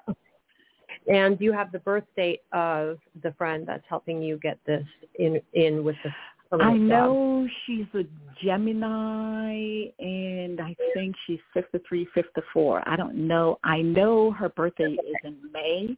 And 1.09 1.41
you 1.41 1.53
have 1.53 1.73
the 1.73 1.79
birth 1.81 2.05
date 2.17 2.43
of 2.53 2.99
the 3.23 3.33
friend 3.33 3.67
that's 3.67 3.85
helping 3.89 4.23
you 4.23 4.39
get 4.39 4.59
this 4.67 4.87
in 5.19 5.41
in 5.55 5.83
with 5.83 5.97
the 6.05 6.11
I 6.53 6.75
know 6.75 7.47
she's 7.65 7.87
a 7.95 8.03
Gemini, 8.43 9.85
and 10.01 10.61
I 10.61 10.75
think 10.95 11.15
she's 11.27 11.39
53, 11.55 12.09
54. 12.13 12.89
I 12.89 12.97
don't 12.97 13.15
know. 13.15 13.59
I 13.63 13.83
know 13.83 14.33
her 14.33 14.49
birthday 14.49 14.93
is 14.93 15.17
in 15.23 15.37
May, 15.53 15.97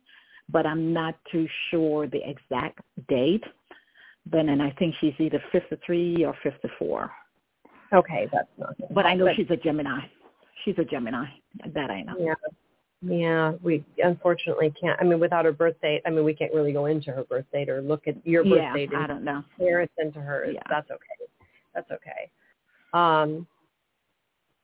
but 0.50 0.66
I'm 0.66 0.92
not 0.92 1.14
too 1.30 1.46
sure 1.70 2.07
the 2.07 2.20
exact 2.28 2.80
date. 3.09 3.44
But 4.30 4.40
and 4.40 4.62
I 4.62 4.70
think 4.78 4.94
she's 5.00 5.14
either 5.18 5.42
53 5.53 6.24
or 6.24 6.34
54. 6.42 7.11
Okay, 7.94 8.28
that's 8.32 8.48
not. 8.59 8.74
But 8.92 9.07
I 9.07 9.14
know 9.14 9.26
But- 9.26 9.36
she's 9.36 9.50
a 9.50 9.57
Gemini. 9.57 10.00
She's 10.64 10.78
a 10.78 10.84
Gemini. 10.84 11.26
That 11.74 11.90
I 11.90 12.03
know. 12.03 12.14
Yeah. 12.18 12.34
Yeah, 13.05 13.53
we 13.62 13.84
unfortunately 13.98 14.72
can't. 14.80 14.98
I 15.00 15.05
mean, 15.05 15.18
without 15.18 15.44
her 15.44 15.53
birth 15.53 15.74
date, 15.82 16.03
I 16.07 16.11
mean, 16.11 16.24
we 16.24 16.34
can't 16.34 16.55
really 16.55 16.72
go 16.72 16.86
into 16.86 17.11
her 17.11 17.24
birth 17.24 17.46
date 17.53 17.68
or 17.68 17.82
look 17.82 18.07
at 18.07 18.14
your 18.24 18.44
birth 18.44 18.53
Yeah, 18.55 18.74
date 18.74 18.90
I 18.96 19.07
don't 19.09 19.24
know. 19.24 19.42
compare 19.57 19.80
it 19.80 19.90
into 19.98 20.20
hers. 20.20 20.55
Yeah. 20.55 20.62
That's 20.68 20.90
okay. 20.90 21.32
That's 21.74 21.90
okay. 21.90 22.30
Um, 22.94 23.46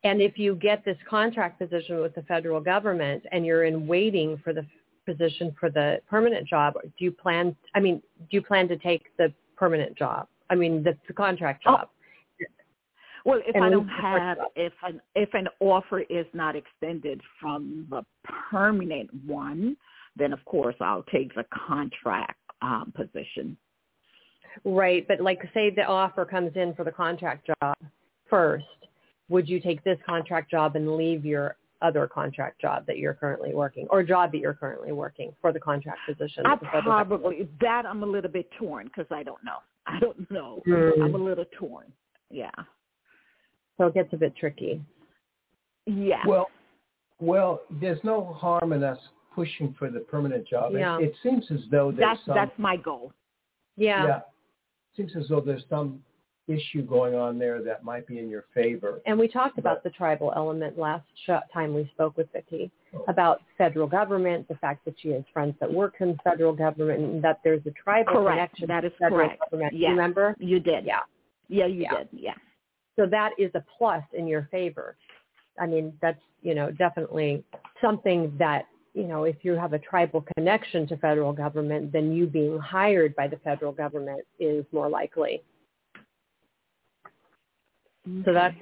and 0.05 0.23
if 0.23 0.39
you 0.39 0.55
get 0.55 0.85
this 0.85 0.97
contract 1.09 1.59
position 1.59 2.01
with 2.01 2.15
the 2.15 2.23
federal 2.23 2.61
government 2.61 3.25
and 3.33 3.45
you're 3.45 3.65
in 3.65 3.87
waiting 3.89 4.39
for 4.45 4.53
the 4.53 4.65
position 5.05 5.55
for 5.59 5.71
the 5.71 6.01
permanent 6.09 6.47
job, 6.47 6.75
do 6.85 7.05
you 7.05 7.11
plan? 7.11 7.57
I 7.75 7.81
mean, 7.81 8.01
do 8.21 8.37
you 8.37 8.43
plan 8.43 8.69
to 8.69 8.77
take 8.77 9.07
the 9.17 9.33
permanent 9.57 9.97
job? 9.97 10.29
I 10.51 10.55
mean, 10.55 10.85
the, 10.85 10.97
the 11.09 11.13
contract 11.13 11.65
Oh, 11.67 11.73
job. 11.73 11.89
Well, 13.29 13.43
if 13.47 13.57
I 13.57 13.69
don't 13.69 13.87
have, 13.89 14.39
if 14.57 14.73
an 14.83 15.03
if 15.15 15.35
an 15.35 15.49
offer 15.61 16.01
is 16.01 16.25
not 16.33 16.57
extended 16.57 17.21
from 17.39 17.87
the 17.91 18.03
permanent 18.51 19.11
one, 19.27 19.77
then 20.17 20.33
of 20.33 20.43
course 20.47 20.77
I'll 20.81 21.05
take 21.13 21.35
the 21.35 21.45
contract 21.53 22.41
um, 22.63 22.91
position. 22.97 23.59
Right, 24.65 25.07
but 25.07 25.21
like 25.21 25.43
say 25.53 25.69
the 25.69 25.85
offer 25.85 26.25
comes 26.25 26.53
in 26.55 26.73
for 26.75 26.87
the 26.87 26.91
contract 26.91 27.51
job 27.61 27.77
first, 28.31 28.65
would 29.29 29.47
you 29.47 29.61
take 29.61 29.85
this 29.85 29.99
contract 30.07 30.51
job 30.51 30.75
and 30.75 30.97
leave 30.97 31.27
your 31.27 31.57
other 31.83 32.07
contract 32.09 32.63
job 32.63 32.87
that 32.87 32.97
you're 32.97 33.13
currently 33.13 33.55
working 33.55 33.87
or 33.91 34.03
job 34.03 34.33
that 34.33 34.39
you're 34.39 34.55
currently 34.55 34.93
working 34.93 35.35
for 35.43 35.53
the 35.53 35.61
contract 35.61 35.99
position? 36.07 36.47
I 36.47 36.53
with 36.53 36.61
the 36.61 36.67
federal 36.73 36.97
government? 36.97 37.23
probably 37.23 37.49
that 37.61 37.85
I'm 37.85 38.03
a 38.03 38.07
little 38.07 38.31
bit 38.31 38.51
torn 38.59 38.87
because 38.87 39.07
I 39.11 39.23
don't 39.23 39.45
know. 39.45 39.59
I 39.87 40.01
don't 40.01 40.31
know. 40.31 40.63
Mm. 40.67 41.03
I'm 41.03 41.15
a 41.15 41.19
little 41.19 41.45
torn. 41.59 41.93
Yeah. 42.31 42.51
So 43.79 43.87
it 43.87 43.95
gets 43.95 44.13
a 44.13 44.17
bit 44.17 44.37
tricky. 44.37 44.81
Yeah. 45.87 46.23
Well, 46.27 46.51
well, 47.21 47.63
there's 47.81 47.99
no 48.05 48.25
harm 48.35 48.73
in 48.73 48.83
us 48.85 48.99
pushing 49.35 49.75
for 49.79 49.91
the 49.91 50.01
permanent 50.01 50.47
job. 50.47 50.75
It- 50.75 50.81
Yeah. 50.81 50.99
It, 51.01 51.15
seems 51.23 51.51
as 51.51 51.61
though 51.71 51.91
there's 51.91 52.17
that's 52.17 52.27
some, 52.27 52.35
that's 52.35 52.59
my 52.59 52.77
goal. 52.77 53.13
Yeah. 53.77 54.05
yeah, 54.07 54.21
seems 54.97 55.13
as 55.17 55.29
though 55.29 55.41
there's 55.41 55.65
some 55.71 56.03
issue 56.49 56.83
going 56.83 57.15
on 57.15 57.39
there 57.39 57.63
that 57.63 57.85
might 57.85 58.07
be 58.07 58.19
in 58.19 58.29
your 58.29 58.47
favor. 58.55 59.01
And 59.07 59.19
we 59.19 59.29
talked 59.29 59.59
about 59.59 59.77
But- 59.83 59.85
the 59.85 59.97
tribal 59.97 60.33
element 60.35 60.77
last 60.79 61.05
sh- 61.25 61.31
time 61.53 61.75
we 61.75 61.89
spoke 61.95 62.17
with 62.17 62.27
Vicki 62.33 62.71
oh. 62.95 63.05
about 63.07 63.41
federal 63.57 63.87
government, 63.87 64.49
the 64.49 64.57
fact 64.57 64.85
that 64.87 64.95
she 64.99 65.11
has 65.11 65.23
friends 65.33 65.55
that 65.61 65.73
work 65.73 65.95
in 66.01 66.19
federal 66.25 66.53
government, 66.55 67.01
and 67.01 67.23
that 67.23 67.41
there's 67.45 67.65
a 67.67 67.71
tribal 67.73 68.13
Correct. 68.15 68.35
connection 68.57 68.67
That 68.69 68.85
is 68.85 68.93
federal 68.99 69.27
correct. 69.29 69.41
government. 69.51 69.75
Yes. 69.77 69.91
Remember? 69.91 70.35
You 70.41 70.59
did. 70.59 70.85
Yeah. 70.85 71.01
Yeah, 71.49 71.67
you 71.67 71.83
Yeah. 71.83 71.99
did. 71.99 72.09
Yeah. 72.13 72.35
So 72.99 73.07
that 73.07 73.31
is 73.39 73.51
a 73.55 73.65
plus 73.79 74.03
in 74.13 74.27
your 74.27 74.49
favor. 74.51 74.97
I 75.59 75.67
mean, 75.67 75.93
that's, 76.03 76.21
you 76.43 76.55
know, 76.55 76.73
definitely 76.73 77.45
something 77.81 78.35
that, 78.39 78.67
you 78.93 79.05
know, 79.05 79.23
if 79.23 79.37
you 79.43 79.53
have 79.53 79.73
a 79.73 79.79
tribal 79.79 80.25
connection 80.37 80.87
to 80.89 80.97
federal 80.97 81.33
government, 81.33 81.93
then 81.93 82.13
you 82.13 82.27
being 82.27 82.59
hired 82.59 83.15
by 83.15 83.29
the 83.29 83.37
federal 83.37 83.71
government 83.71 84.23
is 84.41 84.65
more 84.73 84.89
likely. 84.89 85.43
So 88.25 88.33
that, 88.33 88.55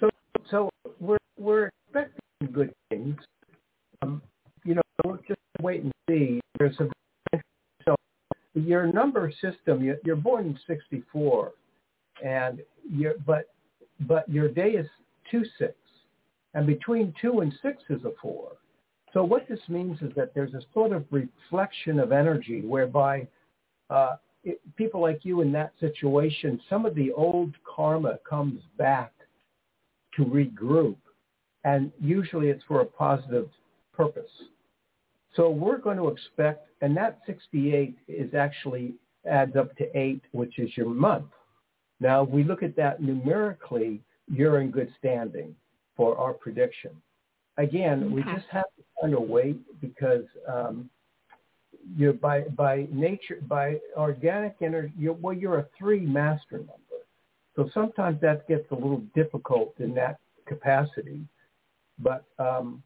So, 0.00 0.08
so 0.50 0.70
we're 1.00 1.18
we're 1.38 1.70
expecting 1.86 2.52
good 2.52 2.72
things. 2.88 3.16
Um, 4.02 4.22
you 4.64 4.74
know, 4.74 4.82
we'll 5.04 5.18
just 5.28 5.38
wait 5.60 5.82
and 5.82 5.92
see. 6.08 6.40
There's 6.58 6.76
a 6.80 6.88
so 7.84 7.94
your 8.54 8.86
number 8.86 9.30
system. 9.40 9.84
You're 10.04 10.16
born 10.16 10.46
in 10.46 10.58
'64, 10.66 11.52
and 12.24 12.60
you 12.88 13.14
but 13.26 13.50
but 14.00 14.28
your 14.28 14.48
day 14.48 14.70
is 14.70 14.86
two 15.30 15.44
six, 15.58 15.74
and 16.54 16.66
between 16.66 17.14
two 17.20 17.40
and 17.40 17.52
six 17.62 17.82
is 17.90 18.04
a 18.04 18.12
four. 18.20 18.52
So 19.12 19.24
what 19.24 19.48
this 19.48 19.60
means 19.68 20.00
is 20.02 20.12
that 20.16 20.34
there's 20.34 20.54
a 20.54 20.62
sort 20.72 20.92
of 20.92 21.04
reflection 21.10 21.98
of 21.98 22.12
energy 22.12 22.60
whereby 22.60 23.26
uh, 23.90 24.16
it, 24.44 24.60
people 24.76 25.00
like 25.00 25.20
you 25.24 25.40
in 25.40 25.52
that 25.52 25.72
situation, 25.80 26.60
some 26.70 26.86
of 26.86 26.94
the 26.94 27.12
old 27.12 27.54
karma 27.64 28.18
comes 28.28 28.60
back 28.78 29.12
to 30.16 30.24
regroup, 30.24 30.96
and 31.64 31.90
usually 32.00 32.48
it's 32.48 32.62
for 32.68 32.80
a 32.80 32.86
positive 32.86 33.48
purpose. 33.92 34.30
So 35.36 35.50
we're 35.50 35.78
going 35.78 35.96
to 35.96 36.08
expect, 36.08 36.68
and 36.80 36.96
that 36.96 37.20
68 37.26 37.96
is 38.08 38.34
actually 38.34 38.94
adds 39.28 39.56
up 39.56 39.76
to 39.76 39.98
eight, 39.98 40.22
which 40.32 40.58
is 40.58 40.70
your 40.76 40.88
month. 40.88 41.26
Now, 42.00 42.22
if 42.22 42.30
we 42.30 42.42
look 42.44 42.62
at 42.62 42.74
that 42.76 43.02
numerically, 43.02 44.00
you're 44.30 44.60
in 44.60 44.70
good 44.70 44.92
standing 44.98 45.54
for 45.96 46.16
our 46.16 46.32
prediction. 46.32 46.90
Again, 47.58 48.10
we 48.10 48.22
just 48.22 48.46
have 48.50 48.64
to 48.78 48.84
kind 49.00 49.14
of 49.14 49.22
wait 49.22 49.58
because 49.80 50.24
um, 50.48 50.88
you're 51.96 52.14
by 52.14 52.42
by 52.42 52.86
nature 52.90 53.38
by 53.48 53.78
organic 53.96 54.56
energy. 54.62 54.92
You're, 54.98 55.12
well, 55.14 55.34
you're 55.34 55.58
a 55.58 55.66
three 55.78 56.00
master 56.00 56.58
number, 56.58 57.00
so 57.56 57.68
sometimes 57.74 58.20
that 58.22 58.48
gets 58.48 58.70
a 58.70 58.74
little 58.74 59.02
difficult 59.14 59.74
in 59.78 59.94
that 59.94 60.18
capacity. 60.46 61.20
But 61.98 62.24
um, 62.38 62.82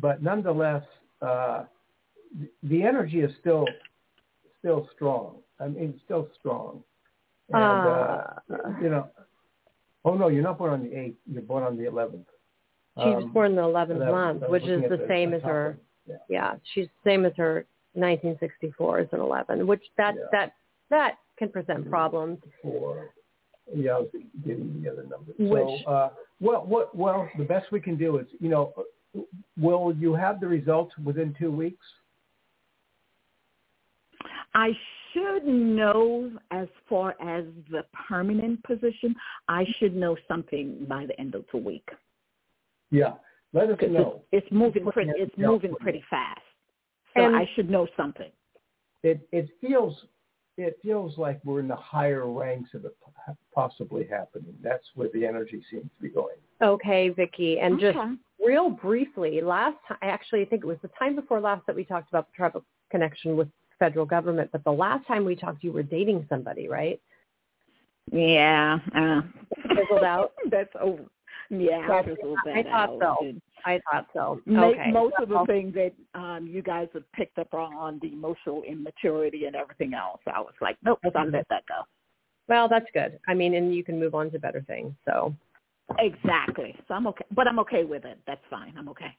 but 0.00 0.22
nonetheless, 0.22 0.84
uh, 1.22 1.64
the- 2.40 2.50
the 2.64 2.82
energy 2.82 3.20
is 3.20 3.30
still 3.40 3.66
still 4.58 4.88
strong. 4.94 5.36
I 5.60 5.68
mean, 5.68 6.00
still 6.04 6.28
strong. 6.38 6.82
And 7.52 7.62
uh, 7.62 8.24
Uh, 8.50 8.78
you 8.80 8.88
know, 8.90 9.08
oh 10.04 10.14
no, 10.14 10.28
you're 10.28 10.42
not 10.42 10.58
born 10.58 10.72
on 10.72 10.82
the 10.82 10.94
eighth. 10.94 11.16
You're 11.26 11.42
born 11.42 11.62
on 11.64 11.76
the 11.76 11.84
eleventh. 11.86 12.26
she 13.02 13.08
was 13.10 13.24
born 13.32 13.50
in 13.52 13.56
the 13.56 13.62
11th 13.62 13.92
Um, 13.92 13.98
that- 14.00 14.10
month, 14.12 14.42
I 14.42 14.48
which 14.48 14.64
is 14.64 14.82
at 14.82 14.90
the 14.90 15.06
same 15.08 15.32
as 15.32 15.42
her, 15.42 15.78
Yeah. 16.06 16.16
yeah, 16.28 16.56
she's 16.74 16.86
the 16.88 17.10
same 17.10 17.24
as 17.24 17.32
her 17.36 17.64
1964 17.94 19.00
is 19.00 19.08
an 19.12 19.20
11, 19.20 19.66
which 19.66 19.82
that, 19.96 20.14
Yeah. 20.16 20.22
that, 20.32 20.52
that 20.90 21.18
can 21.36 21.48
present 21.50 21.86
Mhm. 21.86 21.90
problems. 21.90 22.38
for 22.62 23.10
yeah, 23.72 23.96
I 23.96 24.00
was 24.00 24.10
getting 24.44 24.82
the 24.82 24.90
other 24.90 25.04
numbers. 25.04 25.34
Which- 25.38 25.84
so, 25.84 25.90
uh, 25.90 26.10
well, 26.40 26.66
what 26.66 26.94
well, 26.94 27.28
the 27.38 27.44
best 27.44 27.70
we 27.70 27.80
can 27.80 27.96
do 27.96 28.18
is, 28.18 28.26
you 28.40 28.48
know, 28.48 28.74
will 29.56 29.94
you 29.94 30.12
have 30.14 30.40
the 30.40 30.48
results 30.48 30.92
within 30.98 31.32
two 31.34 31.52
weeks? 31.52 31.86
I 34.54 34.76
should 35.12 35.46
know 35.46 36.30
as 36.50 36.68
far 36.88 37.14
as 37.20 37.44
the 37.70 37.84
permanent 38.08 38.62
position. 38.64 39.14
I 39.48 39.64
should 39.78 39.94
know 39.94 40.16
something 40.28 40.84
by 40.88 41.06
the 41.06 41.18
end 41.20 41.34
of 41.34 41.44
the 41.52 41.58
week. 41.58 41.88
Yeah, 42.90 43.14
let 43.52 43.70
us 43.70 43.78
'Cause 43.78 43.90
know. 43.90 44.22
It's, 44.32 44.44
it's 44.44 44.52
moving 44.52 44.84
pretty. 44.90 45.12
It's 45.16 45.36
moving 45.38 45.74
pretty 45.76 46.02
fast. 46.10 46.40
So 47.16 47.24
And- 47.24 47.36
I 47.36 47.46
should 47.54 47.70
know 47.70 47.86
something. 47.96 48.30
It 49.02 49.26
it 49.32 49.48
feels 49.60 50.06
it 50.56 50.78
feels 50.82 51.16
like 51.16 51.40
we're 51.44 51.60
in 51.60 51.68
the 51.68 51.76
higher 51.76 52.26
ranks 52.30 52.74
of 52.74 52.84
it 52.84 52.94
possibly 53.54 54.04
happening. 54.04 54.54
That's 54.60 54.84
where 54.94 55.08
the 55.08 55.24
energy 55.26 55.62
seems 55.70 55.84
to 55.96 56.02
be 56.02 56.10
going. 56.10 56.36
Okay, 56.60 57.08
Vicki, 57.08 57.58
and 57.60 57.74
Okay. 57.76 57.92
just 57.92 58.18
real 58.44 58.68
briefly, 58.68 59.40
last 59.40 59.78
time, 59.86 59.96
actually, 60.02 60.42
I 60.42 60.44
think 60.44 60.62
it 60.62 60.66
was 60.66 60.78
the 60.82 60.88
time 60.98 61.14
before 61.14 61.40
last 61.40 61.64
that 61.66 61.74
we 61.74 61.84
talked 61.84 62.10
about 62.10 62.26
the 62.26 62.32
tribal 62.36 62.62
connection 62.90 63.38
with 63.38 63.48
federal 63.80 64.06
government, 64.06 64.50
but 64.52 64.62
the 64.62 64.70
last 64.70 65.04
time 65.08 65.24
we 65.24 65.34
talked, 65.34 65.64
you 65.64 65.72
were 65.72 65.82
dating 65.82 66.26
somebody, 66.28 66.68
right? 66.68 67.00
Yeah. 68.12 68.78
Uh, 68.94 69.22
Fizzled 69.74 70.04
out? 70.04 70.32
That's 70.50 70.70
over. 70.80 71.04
Yeah, 71.52 71.80
I 71.80 72.62
thought 72.62 72.98
so. 73.00 73.16
And 73.24 73.42
I 73.64 73.80
thought 73.90 74.06
so. 74.12 74.40
Okay. 74.48 74.90
Most 74.92 75.14
of 75.20 75.28
the 75.28 75.44
things 75.48 75.74
that 75.74 75.92
um, 76.14 76.46
you 76.46 76.62
guys 76.62 76.86
have 76.94 77.10
picked 77.12 77.38
up 77.40 77.52
on 77.52 77.98
the 78.00 78.12
emotional 78.12 78.62
immaturity 78.62 79.46
and 79.46 79.56
everything 79.56 79.92
else, 79.94 80.20
I 80.32 80.38
was 80.38 80.54
like, 80.60 80.76
nope, 80.84 81.00
I 81.04 81.24
let 81.24 81.48
that 81.50 81.64
go. 81.66 81.82
Well, 82.48 82.68
that's 82.68 82.86
good. 82.94 83.18
I 83.26 83.34
mean, 83.34 83.54
and 83.54 83.74
you 83.74 83.82
can 83.82 83.98
move 83.98 84.14
on 84.14 84.30
to 84.30 84.38
better 84.38 84.62
things. 84.68 84.94
So 85.04 85.34
Exactly. 85.98 86.76
So 86.86 86.94
I'm 86.94 87.06
okay, 87.08 87.24
but 87.34 87.48
I'm 87.48 87.58
okay 87.60 87.84
with 87.84 88.04
it. 88.04 88.18
That's 88.26 88.40
fine. 88.48 88.74
I'm 88.78 88.88
okay. 88.90 89.16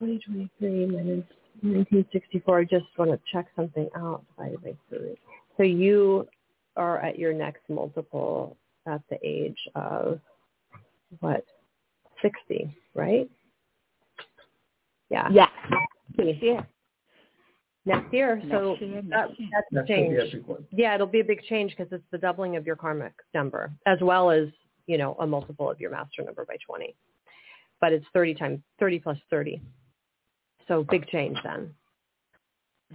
2023 0.00 0.86
minus 0.86 1.24
1964. 1.62 2.58
I 2.60 2.64
just 2.64 2.84
want 2.98 3.10
to 3.10 3.20
check 3.32 3.46
something 3.56 3.88
out. 3.96 4.24
divided 4.36 4.62
by 4.62 4.76
three. 4.88 5.16
So 5.56 5.62
you 5.62 6.28
are 6.76 6.98
at 7.00 7.18
your 7.18 7.32
next 7.32 7.62
multiple 7.68 8.56
at 8.86 9.00
the 9.10 9.18
age 9.26 9.58
of 9.74 10.20
what? 11.20 11.44
60, 12.22 12.74
right? 12.94 13.28
Yeah. 15.10 15.28
Yeah. 15.30 15.48
Next 16.18 16.42
year. 16.42 16.66
Next 17.84 18.12
year. 18.12 18.42
So 18.50 18.70
Next 18.70 18.82
year, 18.82 19.02
that, 19.10 19.38
year. 19.38 19.48
that's 19.52 19.66
a 19.70 19.74
That's 19.74 19.88
going 19.88 20.10
to 20.10 20.18
change. 20.18 20.32
be 20.32 20.38
a 20.38 20.42
big. 20.56 20.66
Yeah, 20.72 20.94
it'll 20.94 21.06
be 21.06 21.20
a 21.20 21.24
big 21.24 21.42
change 21.42 21.74
because 21.76 21.92
it's 21.92 22.04
the 22.10 22.18
doubling 22.18 22.56
of 22.56 22.66
your 22.66 22.76
karmic 22.76 23.12
number 23.34 23.70
as 23.86 23.98
well 24.00 24.30
as, 24.30 24.48
you 24.86 24.98
know, 24.98 25.14
a 25.20 25.26
multiple 25.26 25.70
of 25.70 25.80
your 25.80 25.90
master 25.90 26.22
number 26.24 26.44
by 26.44 26.56
20. 26.66 26.94
But 27.80 27.92
it's 27.92 28.06
30 28.12 28.34
times 28.34 28.60
30 28.80 28.98
plus 29.00 29.18
30. 29.30 29.60
So 30.68 30.84
big 30.84 31.06
change 31.08 31.38
then. 31.44 31.74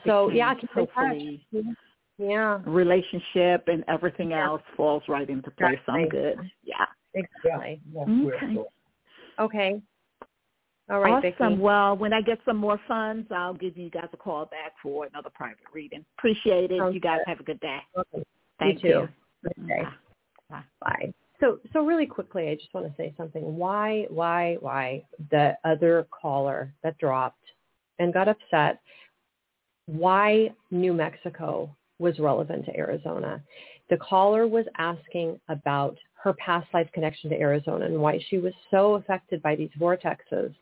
So 0.05 0.27
Big 0.27 0.37
yeah, 0.37 0.53
change. 0.53 0.61
touch. 0.61 0.71
hopefully 0.73 1.45
Yeah, 2.17 2.59
relationship 2.65 3.67
and 3.67 3.83
everything 3.87 4.31
Yeah. 4.31 4.45
else 4.45 4.61
falls 4.77 5.01
right 5.07 5.27
into 5.27 5.49
place. 5.51 5.79
I'm 5.87 6.01
Exactly. 6.01 6.09
good. 6.09 6.51
Yeah. 6.63 6.85
exactly. 7.13 7.81
Where 7.93 8.35
Okay. 8.35 8.57
Okay. 9.39 9.81
All 10.89 10.99
right, 10.99 11.13
awesome. 11.13 11.51
Vicki. 11.51 11.61
Well, 11.61 11.95
when 11.95 12.11
I 12.11 12.21
get 12.21 12.39
some 12.43 12.57
more 12.57 12.79
funds, 12.87 13.31
I'll 13.31 13.53
give 13.53 13.77
you 13.77 13.89
guys 13.89 14.09
a 14.11 14.17
call 14.17 14.45
back 14.45 14.73
for 14.83 15.05
another 15.05 15.29
private 15.33 15.63
reading. 15.73 16.05
Appreciate 16.17 16.71
it. 16.71 16.79
Sounds 16.79 16.93
you 16.93 16.99
guys 16.99 17.19
good. 17.25 17.29
have 17.29 17.39
a 17.39 17.43
good 17.43 17.59
day. 17.61 17.79
Okay. 17.97 18.23
Thank 18.59 18.83
you. 18.83 19.07
Okay. 19.59 19.83
Bye. 20.49 20.63
Bye. 20.81 21.13
So, 21.39 21.59
so 21.73 21.85
really 21.85 22.05
quickly, 22.05 22.49
I 22.49 22.55
just 22.55 22.73
want 22.73 22.87
to 22.87 22.93
say 22.97 23.13
something. 23.17 23.55
Why, 23.55 24.05
why, 24.09 24.57
why 24.59 25.03
the 25.31 25.57
other 25.63 26.07
caller 26.11 26.73
that 26.83 26.97
dropped 26.97 27.39
and 28.01 28.13
got 28.13 28.27
upset? 28.27 28.79
Why 29.85 30.51
New 30.71 30.93
Mexico 30.93 31.75
was 31.99 32.19
relevant 32.19 32.65
to 32.65 32.75
Arizona? 32.75 33.41
The 33.89 33.97
caller 33.97 34.47
was 34.47 34.65
asking 34.77 35.39
about 35.49 35.97
her 36.23 36.33
past 36.33 36.67
life 36.73 36.89
connection 36.93 37.29
to 37.29 37.39
Arizona 37.39 37.85
and 37.85 37.99
why 37.99 38.19
she 38.29 38.37
was 38.37 38.53
so 38.69 38.95
affected 38.95 39.41
by 39.41 39.55
these 39.55 39.71
vortexes. 39.79 40.53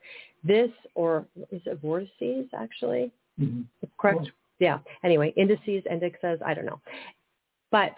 This, 0.43 0.71
or 0.95 1.25
is 1.51 1.61
it 1.65 1.79
vortices 1.81 2.47
actually? 2.53 3.11
Mhm. 3.39 3.65
correct? 3.97 4.25
Sure. 4.25 4.33
Yeah. 4.59 4.79
Anyway, 5.03 5.33
indices, 5.37 5.83
indexes, 5.89 6.41
I 6.45 6.53
don't 6.53 6.65
know. 6.65 6.81
But 7.71 7.95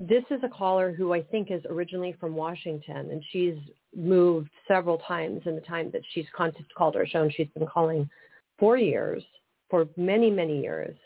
this 0.00 0.24
is 0.30 0.42
a 0.42 0.48
caller 0.48 0.92
who 0.92 1.14
I 1.14 1.22
think 1.22 1.50
is 1.50 1.64
originally 1.66 2.12
from 2.14 2.34
Washington, 2.34 3.10
and 3.10 3.24
she's 3.30 3.56
moved 3.94 4.50
several 4.66 4.98
times 4.98 5.46
in 5.46 5.54
the 5.54 5.60
time 5.60 5.90
that 5.92 6.02
she's 6.12 6.26
called 6.30 6.96
our 6.96 7.06
show, 7.06 7.22
and 7.22 7.32
she's 7.32 7.48
been 7.48 7.66
calling 7.66 8.10
for 8.58 8.76
years, 8.76 9.22
for 9.68 9.88
many, 9.96 10.30
many 10.30 10.60
years. 10.60 10.96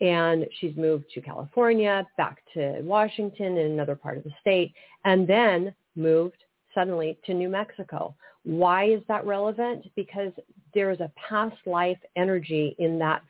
And 0.00 0.46
she's 0.58 0.74
moved 0.76 1.04
to 1.14 1.20
California, 1.20 2.06
back 2.16 2.38
to 2.54 2.80
Washington 2.82 3.58
in 3.58 3.72
another 3.72 3.94
part 3.94 4.16
of 4.16 4.24
the 4.24 4.32
state, 4.40 4.72
and 5.04 5.28
then 5.28 5.74
moved 5.94 6.38
suddenly 6.74 7.18
to 7.26 7.34
New 7.34 7.48
Mexico. 7.48 8.14
Why 8.44 8.84
is 8.84 9.02
that 9.08 9.26
relevant? 9.26 9.84
Because 9.96 10.32
there 10.72 10.90
is 10.90 11.00
a 11.00 11.10
past 11.28 11.56
life 11.66 11.98
energy 12.16 12.74
in 12.78 12.98
that 13.00 13.22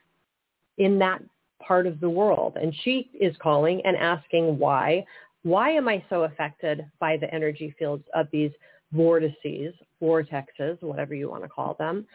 in 0.78 0.98
that 0.98 1.22
part 1.60 1.86
of 1.86 2.00
the 2.00 2.08
world. 2.08 2.56
And 2.60 2.74
she 2.84 3.10
is 3.20 3.36
calling 3.42 3.82
and 3.84 3.96
asking 3.96 4.58
why. 4.58 5.04
Why 5.42 5.70
am 5.70 5.88
I 5.88 6.04
so 6.08 6.24
affected 6.24 6.86
by 6.98 7.16
the 7.16 7.32
energy 7.34 7.74
fields 7.78 8.04
of 8.14 8.28
these 8.32 8.50
vortices, 8.92 9.74
vortexes, 10.02 10.80
whatever 10.80 11.14
you 11.14 11.28
want 11.28 11.42
to 11.42 11.48
call 11.48 11.74
them? 11.78 12.06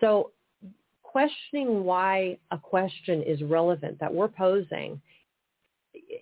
So 0.00 0.30
questioning 1.10 1.82
why 1.84 2.38
a 2.52 2.58
question 2.58 3.22
is 3.22 3.42
relevant 3.42 3.98
that 3.98 4.12
we're 4.12 4.28
posing 4.28 5.00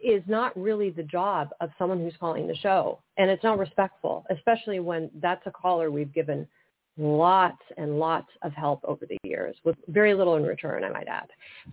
is 0.03 0.23
not 0.27 0.57
really 0.59 0.89
the 0.89 1.03
job 1.03 1.51
of 1.61 1.69
someone 1.79 1.99
who's 1.99 2.15
calling 2.19 2.47
the 2.47 2.57
show. 2.57 2.99
And 3.19 3.31
it's 3.31 3.45
not 3.45 3.59
respectful, 3.59 4.25
especially 4.31 4.81
when 4.81 5.11
that's 5.21 5.47
a 5.47 5.51
caller 5.51 5.91
we've 5.91 6.13
given 6.15 6.49
lots 6.97 7.61
and 7.77 7.99
lots 7.99 8.29
of 8.43 8.53
help 8.53 8.81
over 8.85 9.05
the 9.07 9.19
years 9.23 9.57
with 9.63 9.77
very 9.89 10.15
little 10.15 10.37
in 10.37 10.43
return, 10.43 10.85
I 10.85 10.89
might 10.89 11.07
add. 11.07 11.29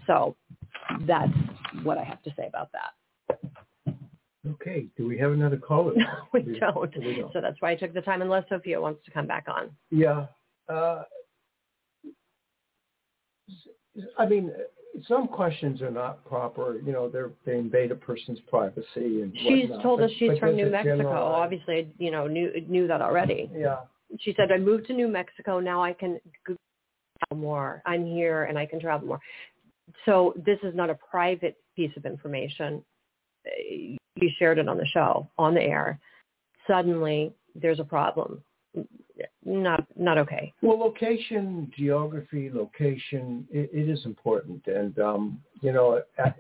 So 0.07 0.36
that's 1.07 1.32
what 1.84 1.97
I 1.97 2.03
have 2.03 2.22
to 2.24 2.34
say 2.38 2.47
about 2.47 2.70
that. 2.74 3.95
Okay. 4.45 4.88
Do 4.97 5.07
we 5.07 5.18
have 5.20 5.32
another 5.32 5.57
caller? 5.57 5.93
No, 5.95 6.05
we 6.34 6.41
don't. 6.59 6.97
We 6.97 7.16
don't. 7.16 7.32
So 7.32 7.39
that's 7.39 7.61
why 7.61 7.72
I 7.72 7.76
took 7.76 7.93
the 7.93 8.01
time 8.01 8.22
unless 8.22 8.43
Sophia 8.49 8.80
wants 8.80 9.03
to 9.05 9.11
come 9.11 9.26
back 9.26 9.45
on. 9.47 9.72
Yeah. 9.89 10.26
Uh, 10.68 11.03
I 14.17 14.25
mean, 14.25 14.51
some 15.07 15.27
questions 15.27 15.81
are 15.81 15.91
not 15.91 16.25
proper. 16.25 16.79
You 16.85 16.91
know, 16.91 17.09
they're, 17.09 17.31
they 17.45 17.57
invade 17.57 17.91
a 17.91 17.95
person's 17.95 18.39
privacy 18.49 19.21
and 19.21 19.33
She's 19.37 19.69
whatnot, 19.69 19.83
told 19.83 20.01
us 20.01 20.11
she's 20.17 20.29
but 20.29 20.39
from 20.39 20.55
there's 20.55 20.65
New 20.65 20.71
Mexico. 20.71 20.97
general- 20.97 21.23
Obviously, 21.23 21.87
you 21.97 22.11
know, 22.11 22.27
knew 22.27 22.51
knew 22.67 22.87
that 22.87 23.01
already. 23.01 23.49
Yeah. 23.53 23.77
She 24.19 24.33
said, 24.37 24.51
I 24.51 24.57
moved 24.57 24.87
to 24.87 24.93
New 24.93 25.07
Mexico. 25.07 25.59
Now 25.59 25.83
I 25.83 25.93
can 25.93 26.19
travel 26.45 27.41
more. 27.43 27.81
I'm 27.85 28.05
here 28.05 28.45
and 28.45 28.57
I 28.57 28.65
can 28.65 28.79
travel 28.79 29.07
more. 29.07 29.19
So 30.05 30.33
this 30.45 30.59
is 30.63 30.75
not 30.75 30.89
a 30.89 30.95
private 30.95 31.57
piece 31.75 31.91
of 31.97 32.05
information. 32.05 32.83
You 33.59 34.29
shared 34.39 34.57
it 34.59 34.67
on 34.69 34.77
the 34.77 34.85
show, 34.85 35.29
on 35.37 35.53
the 35.53 35.61
air. 35.61 35.99
Suddenly, 36.67 37.33
there's 37.53 37.79
a 37.79 37.83
problem. 37.83 38.41
Not 39.43 39.86
not 39.97 40.18
okay. 40.18 40.53
Well, 40.61 40.80
location, 40.80 41.72
geography, 41.78 42.49
location, 42.53 43.47
it, 43.51 43.70
it 43.74 43.89
is 43.89 44.05
important. 44.05 44.66
And, 44.68 44.97
um, 44.99 45.41
you 45.61 45.72
know, 45.72 46.01
at, 46.18 46.36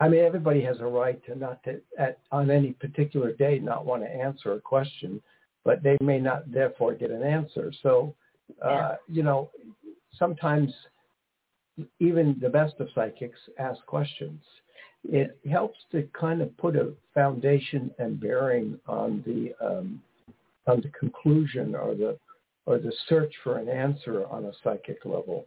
I 0.00 0.08
mean, 0.08 0.24
everybody 0.24 0.62
has 0.62 0.78
a 0.80 0.84
right 0.86 1.24
to 1.26 1.34
not 1.34 1.62
to, 1.64 1.80
at, 1.98 2.18
on 2.30 2.50
any 2.50 2.72
particular 2.72 3.32
day, 3.32 3.58
not 3.58 3.84
want 3.84 4.02
to 4.02 4.08
answer 4.08 4.52
a 4.52 4.60
question, 4.60 5.20
but 5.64 5.82
they 5.82 5.96
may 6.00 6.18
not 6.18 6.50
therefore 6.50 6.94
get 6.94 7.10
an 7.10 7.22
answer. 7.22 7.72
So, 7.82 8.14
uh, 8.64 8.68
Yeah. 8.68 8.96
you 9.08 9.22
know, 9.22 9.50
sometimes 10.16 10.72
even 12.00 12.36
the 12.40 12.48
best 12.48 12.74
of 12.80 12.88
psychics 12.94 13.38
ask 13.58 13.84
questions. 13.86 14.40
It 15.04 15.38
helps 15.48 15.78
to 15.92 16.08
kind 16.12 16.42
of 16.42 16.56
put 16.56 16.74
a 16.76 16.92
foundation 17.14 17.90
and 17.98 18.20
bearing 18.20 18.78
on 18.88 19.22
the 19.26 19.54
um, 19.64 20.02
on 20.68 20.80
the 20.80 20.90
conclusion 20.90 21.74
or 21.74 21.94
the 21.94 22.18
or 22.66 22.78
the 22.78 22.92
search 23.08 23.32
for 23.42 23.56
an 23.56 23.68
answer 23.68 24.26
on 24.26 24.44
a 24.44 24.52
psychic 24.62 25.04
level. 25.06 25.46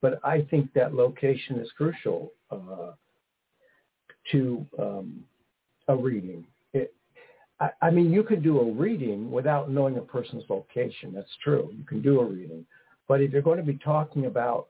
But 0.00 0.20
I 0.24 0.42
think 0.50 0.72
that 0.74 0.94
location 0.94 1.58
is 1.58 1.68
crucial 1.76 2.32
uh, 2.52 2.92
to 4.30 4.64
um, 4.78 5.24
a 5.88 5.96
reading. 5.96 6.46
It, 6.72 6.94
I, 7.60 7.70
I 7.82 7.90
mean, 7.90 8.12
you 8.12 8.22
can 8.22 8.40
do 8.42 8.60
a 8.60 8.72
reading 8.72 9.30
without 9.30 9.70
knowing 9.70 9.98
a 9.98 10.02
person's 10.02 10.44
location. 10.48 11.12
That's 11.12 11.36
true. 11.42 11.70
You 11.76 11.84
can 11.84 12.00
do 12.00 12.20
a 12.20 12.24
reading. 12.24 12.64
But 13.08 13.20
if 13.20 13.32
you're 13.32 13.42
going 13.42 13.58
to 13.58 13.64
be 13.64 13.78
talking 13.78 14.26
about 14.26 14.68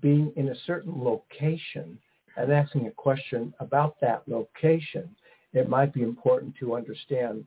being 0.00 0.32
in 0.36 0.48
a 0.48 0.54
certain 0.66 1.02
location 1.04 1.98
and 2.36 2.50
asking 2.50 2.86
a 2.86 2.92
question 2.92 3.52
about 3.60 3.96
that 4.00 4.22
location, 4.26 5.14
it 5.52 5.68
might 5.68 5.92
be 5.92 6.02
important 6.02 6.54
to 6.60 6.76
understand 6.76 7.44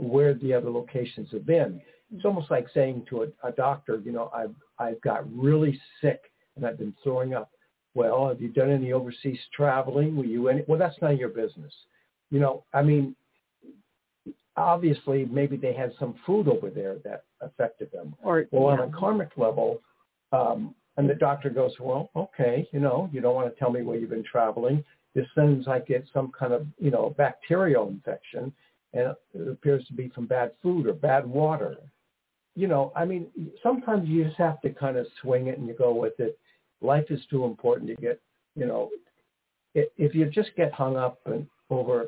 where 0.00 0.34
the 0.34 0.52
other 0.54 0.70
locations 0.70 1.30
have 1.32 1.46
been. 1.46 1.80
It's 2.14 2.24
almost 2.24 2.50
like 2.50 2.66
saying 2.74 3.06
to 3.10 3.22
a, 3.22 3.48
a 3.48 3.52
doctor, 3.52 4.00
you 4.04 4.12
know, 4.12 4.30
I've 4.34 4.54
I've 4.78 5.00
got 5.02 5.30
really 5.32 5.78
sick 6.00 6.22
and 6.56 6.66
I've 6.66 6.78
been 6.78 6.94
throwing 7.02 7.34
up. 7.34 7.50
Well, 7.94 8.28
have 8.28 8.40
you 8.40 8.48
done 8.48 8.70
any 8.70 8.92
overseas 8.92 9.38
traveling? 9.54 10.16
Were 10.16 10.24
you 10.24 10.48
any? 10.48 10.62
Well, 10.66 10.78
that's 10.78 10.96
none 11.02 11.12
of 11.12 11.18
your 11.18 11.28
business. 11.28 11.72
You 12.30 12.40
know, 12.40 12.64
I 12.72 12.82
mean, 12.82 13.14
obviously, 14.56 15.24
maybe 15.26 15.56
they 15.56 15.72
had 15.72 15.92
some 15.98 16.14
food 16.24 16.48
over 16.48 16.70
there 16.70 16.96
that 17.04 17.24
affected 17.40 17.90
them. 17.92 18.14
Or 18.22 18.46
Well, 18.50 18.66
on 18.66 18.80
a 18.80 18.90
karmic 18.96 19.30
level, 19.36 19.80
um, 20.32 20.74
and 20.96 21.08
the 21.08 21.14
doctor 21.14 21.50
goes, 21.50 21.72
well, 21.80 22.10
okay, 22.14 22.68
you 22.72 22.80
know, 22.80 23.08
you 23.12 23.20
don't 23.20 23.34
want 23.34 23.52
to 23.52 23.58
tell 23.58 23.70
me 23.70 23.82
where 23.82 23.96
you've 23.96 24.10
been 24.10 24.24
traveling. 24.24 24.84
This 25.14 25.26
sounds 25.34 25.66
like 25.66 25.86
it's 25.88 26.08
some 26.12 26.30
kind 26.38 26.52
of, 26.52 26.66
you 26.78 26.90
know, 26.90 27.14
bacterial 27.16 27.88
infection. 27.88 28.52
And 28.92 29.14
it 29.34 29.48
appears 29.48 29.86
to 29.86 29.92
be 29.92 30.08
from 30.08 30.26
bad 30.26 30.52
food 30.62 30.86
or 30.86 30.92
bad 30.92 31.26
water. 31.26 31.76
You 32.56 32.66
know, 32.66 32.92
I 32.96 33.04
mean, 33.04 33.28
sometimes 33.62 34.08
you 34.08 34.24
just 34.24 34.36
have 34.36 34.60
to 34.62 34.70
kind 34.70 34.96
of 34.96 35.06
swing 35.22 35.46
it 35.46 35.58
and 35.58 35.66
you 35.66 35.74
go 35.74 35.94
with 35.94 36.18
it. 36.18 36.38
Life 36.80 37.06
is 37.10 37.20
too 37.30 37.44
important 37.44 37.88
to 37.90 37.94
get, 37.96 38.20
you 38.56 38.66
know, 38.66 38.90
if 39.74 40.14
you 40.14 40.26
just 40.26 40.50
get 40.56 40.72
hung 40.72 40.96
up 40.96 41.20
and 41.26 41.46
over 41.70 42.06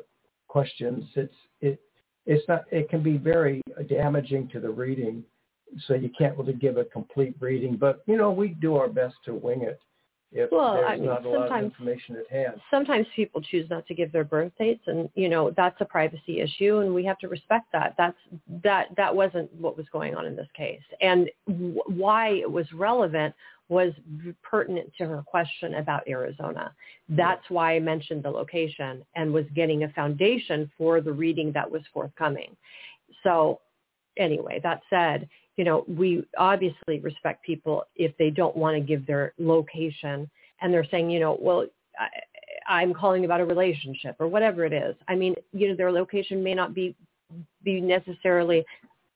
questions, 0.49 1.05
it's 1.15 1.33
it 1.61 1.79
it's 2.25 2.47
not 2.47 2.65
it 2.71 2.89
can 2.89 3.01
be 3.01 3.17
very 3.17 3.61
damaging 3.87 4.47
to 4.49 4.59
the 4.59 4.69
reading 4.69 5.23
so 5.87 5.93
you 5.93 6.09
can't 6.17 6.37
really 6.37 6.53
give 6.53 6.77
a 6.77 6.85
complete 6.85 7.35
reading 7.39 7.75
but 7.75 8.01
you 8.05 8.17
know 8.17 8.31
we 8.31 8.49
do 8.49 8.75
our 8.75 8.87
best 8.87 9.15
to 9.25 9.33
wing 9.33 9.61
it 9.61 9.79
if 10.33 10.51
well, 10.51 10.73
there's 10.73 10.85
I 10.89 10.95
mean, 10.95 11.05
not 11.05 11.25
a 11.25 11.29
lot 11.29 11.51
of 11.51 11.63
information 11.63 12.17
at 12.17 12.27
hand 12.29 12.59
sometimes 12.71 13.05
people 13.15 13.41
choose 13.41 13.69
not 13.69 13.85
to 13.87 13.93
give 13.93 14.11
their 14.11 14.23
birth 14.23 14.51
dates 14.57 14.83
and 14.87 15.09
you 15.15 15.29
know 15.29 15.51
that's 15.55 15.79
a 15.79 15.85
privacy 15.85 16.41
issue 16.41 16.79
and 16.79 16.93
we 16.93 17.05
have 17.05 17.17
to 17.19 17.27
respect 17.27 17.67
that 17.71 17.93
that's 17.97 18.17
that 18.63 18.87
that 18.97 19.15
wasn't 19.15 19.53
what 19.55 19.77
was 19.77 19.85
going 19.91 20.15
on 20.15 20.25
in 20.25 20.35
this 20.35 20.47
case 20.55 20.81
and 21.01 21.29
w- 21.47 21.81
why 21.87 22.29
it 22.29 22.51
was 22.51 22.65
relevant 22.73 23.33
was 23.69 23.93
pertinent 24.43 24.91
to 24.97 25.05
her 25.05 25.23
question 25.25 25.75
about 25.75 26.07
Arizona. 26.07 26.73
That's 27.09 27.43
why 27.49 27.75
I 27.75 27.79
mentioned 27.79 28.23
the 28.23 28.29
location 28.29 29.03
and 29.15 29.33
was 29.33 29.45
getting 29.55 29.83
a 29.83 29.89
foundation 29.89 30.69
for 30.77 31.01
the 31.01 31.11
reading 31.11 31.51
that 31.53 31.69
was 31.69 31.81
forthcoming. 31.93 32.55
So 33.23 33.61
anyway, 34.17 34.59
that 34.63 34.81
said, 34.89 35.29
you 35.57 35.63
know, 35.63 35.85
we 35.87 36.25
obviously 36.37 36.99
respect 36.99 37.45
people 37.45 37.85
if 37.95 38.15
they 38.17 38.29
don't 38.29 38.55
want 38.55 38.75
to 38.75 38.81
give 38.81 39.05
their 39.05 39.33
location 39.37 40.29
and 40.61 40.73
they're 40.73 40.87
saying, 40.89 41.09
you 41.09 41.19
know, 41.19 41.37
well, 41.39 41.65
I, 41.99 42.07
I'm 42.67 42.93
calling 42.93 43.25
about 43.25 43.41
a 43.41 43.45
relationship 43.45 44.15
or 44.19 44.27
whatever 44.27 44.65
it 44.65 44.73
is. 44.73 44.95
I 45.07 45.15
mean, 45.15 45.35
you 45.51 45.69
know, 45.69 45.75
their 45.75 45.91
location 45.91 46.43
may 46.43 46.53
not 46.53 46.73
be 46.73 46.95
be 47.63 47.81
necessarily, 47.81 48.63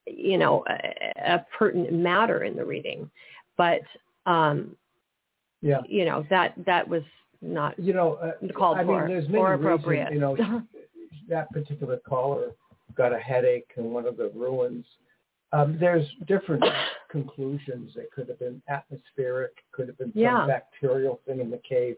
you 0.06 0.38
know, 0.38 0.64
a, 0.68 1.34
a 1.34 1.46
pertinent 1.58 1.94
matter 1.94 2.44
in 2.44 2.56
the 2.56 2.66
reading, 2.66 3.10
but 3.58 3.82
um, 4.26 4.76
yeah, 5.62 5.80
you 5.88 6.06
know 6.06 6.26
that 6.30 6.54
that 6.66 6.88
was 6.88 7.04
not 7.42 7.78
you 7.80 7.94
know 7.94 8.16
uh, 8.16 8.54
called 8.54 8.78
I 8.78 8.84
for 8.84 9.00
mean, 9.00 9.08
there's 9.08 9.28
many 9.30 9.40
or 9.40 9.52
reasons, 9.52 9.66
appropriate. 9.66 10.14
you 10.14 10.20
know, 10.20 10.36
that 11.30 11.52
particular 11.52 11.98
caller 11.98 12.52
got 12.96 13.14
a 13.14 13.20
headache 13.20 13.72
in 13.78 13.92
one 13.92 14.06
of 14.06 14.18
the 14.18 14.32
ruins. 14.36 14.86
Um, 15.54 15.78
there's 15.80 16.06
different 16.28 16.64
conclusions. 17.12 17.94
It 17.96 18.10
could 18.12 18.28
have 18.30 18.40
been 18.40 18.62
atmospheric, 18.70 19.52
could 19.72 19.88
have 19.88 19.98
been 19.98 20.12
some 20.14 20.22
Yeah. 20.22 20.46
bacterial 20.48 21.22
thing 21.26 21.40
in 21.40 21.50
the 21.50 21.60
cave. 21.60 21.96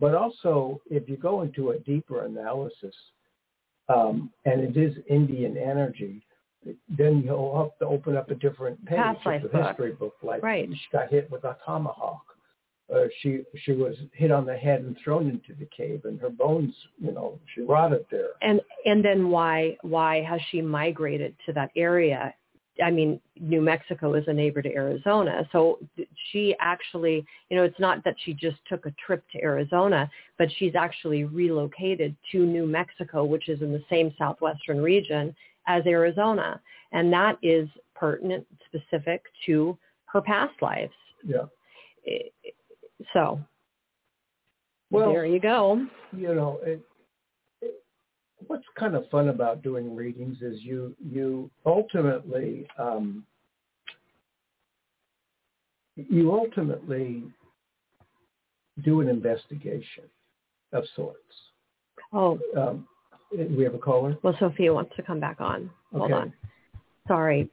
But 0.00 0.14
also, 0.14 0.80
if 0.90 1.08
you 1.08 1.16
go 1.16 1.42
into 1.42 1.70
a 1.70 1.78
deeper 1.80 2.24
analysis, 2.24 2.94
um, 3.88 4.30
and 4.44 4.60
it 4.62 4.76
is 4.76 4.96
Indian 5.08 5.56
energy, 5.56 6.22
then 6.88 7.22
you'll 7.22 7.56
have 7.62 7.78
to 7.78 7.86
open 7.86 8.16
up 8.16 8.30
a 8.30 8.34
different 8.34 8.84
page 8.86 8.98
Past 8.98 9.26
of 9.26 9.50
the 9.52 9.62
history 9.64 9.92
book. 9.92 10.16
Like 10.22 10.42
Right. 10.42 10.68
she 10.68 10.86
got 10.92 11.08
hit 11.10 11.30
with 11.30 11.44
a 11.44 11.56
tomahawk. 11.64 12.22
Uh, 12.92 13.06
she 13.20 13.44
she 13.64 13.72
was 13.72 13.96
hit 14.12 14.30
on 14.30 14.44
the 14.46 14.56
head 14.56 14.80
and 14.82 14.96
thrown 14.98 15.28
into 15.28 15.54
the 15.54 15.66
cave, 15.66 16.04
and 16.04 16.20
her 16.20 16.30
bones, 16.30 16.74
you 16.98 17.10
know, 17.12 17.38
she 17.54 17.60
rotted 17.62 18.04
there. 18.10 18.30
and 18.42 18.60
and 18.84 19.04
then 19.04 19.28
why 19.30 19.76
why 19.82 20.22
has 20.22 20.40
she 20.50 20.60
migrated 20.62 21.34
to 21.46 21.52
that 21.52 21.70
area 21.76 22.32
i 22.84 22.90
mean 22.90 23.20
new 23.40 23.60
mexico 23.60 24.14
is 24.14 24.24
a 24.28 24.32
neighbor 24.32 24.62
to 24.62 24.72
arizona. 24.74 25.48
So 25.52 25.78
she 26.30 26.54
actually 26.60 27.24
you 27.50 27.56
know 27.56 27.64
it's 27.64 27.80
not 27.80 28.02
that 28.04 28.16
she 28.24 28.32
just 28.34 28.56
took 28.68 28.86
a 28.86 28.94
trip 29.04 29.24
to 29.32 29.42
arizona 29.42 30.08
but 30.38 30.48
she's 30.58 30.74
actually 30.74 31.24
relocated 31.24 32.14
to 32.32 32.44
new 32.44 32.66
mexico 32.66 33.24
which 33.24 33.48
is 33.48 33.62
in 33.62 33.72
the 33.72 33.84
same 33.90 34.12
southwestern 34.18 34.82
region 34.82 35.34
as 35.66 35.84
arizona. 35.86 36.60
And 36.92 37.12
that 37.12 37.36
is 37.42 37.68
pertinent 37.94 38.46
specific 38.66 39.22
to 39.46 39.76
her 40.06 40.20
past 40.20 40.54
lives. 40.62 40.92
Yeah. 41.24 41.42
So 43.12 43.40
Well, 44.90 45.10
there 45.10 45.26
you 45.26 45.40
go. 45.40 45.84
you 46.16 46.34
know, 46.34 46.60
it, 46.62 46.80
what's 48.48 48.64
kind 48.78 48.94
of 48.94 49.08
fun 49.10 49.28
about 49.28 49.62
doing 49.62 49.94
readings 49.94 50.38
is 50.42 50.60
you 50.62 50.94
you 51.04 51.50
ultimately 51.64 52.66
um, 52.78 53.24
you 55.96 56.32
ultimately 56.32 57.24
do 58.84 59.00
an 59.00 59.08
investigation 59.08 60.04
of 60.72 60.84
sorts. 60.94 61.18
oh 62.12 62.38
Um, 62.56 62.86
we 63.32 63.64
have 63.64 63.74
a 63.74 63.78
caller. 63.78 64.16
well 64.22 64.36
sophia 64.38 64.72
wants 64.72 64.92
to 64.96 65.02
come 65.02 65.20
back 65.20 65.40
on 65.40 65.70
hold 65.92 66.04
Okay. 66.10 66.14
on 66.14 66.32
sorry 67.08 67.50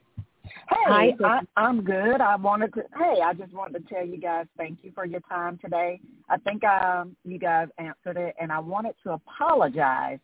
Hey, 0.70 0.76
Hi. 0.88 1.14
I, 1.24 1.40
I'm 1.56 1.84
good. 1.84 2.20
I 2.20 2.36
wanted 2.36 2.74
to. 2.74 2.84
Hey, 2.98 3.22
I 3.24 3.34
just 3.34 3.54
wanted 3.54 3.88
to 3.88 3.94
tell 3.94 4.06
you 4.06 4.18
guys 4.18 4.46
thank 4.58 4.80
you 4.84 4.92
for 4.94 5.06
your 5.06 5.22
time 5.22 5.58
today. 5.64 6.02
I 6.30 6.38
think 6.38 6.64
um, 6.66 7.16
you 7.24 7.40
guys 7.40 7.70
answered 7.78 8.18
it, 8.18 8.36
and 8.42 8.52
I 8.52 8.60
wanted 8.60 8.94
to 9.04 9.14
apologize 9.14 10.20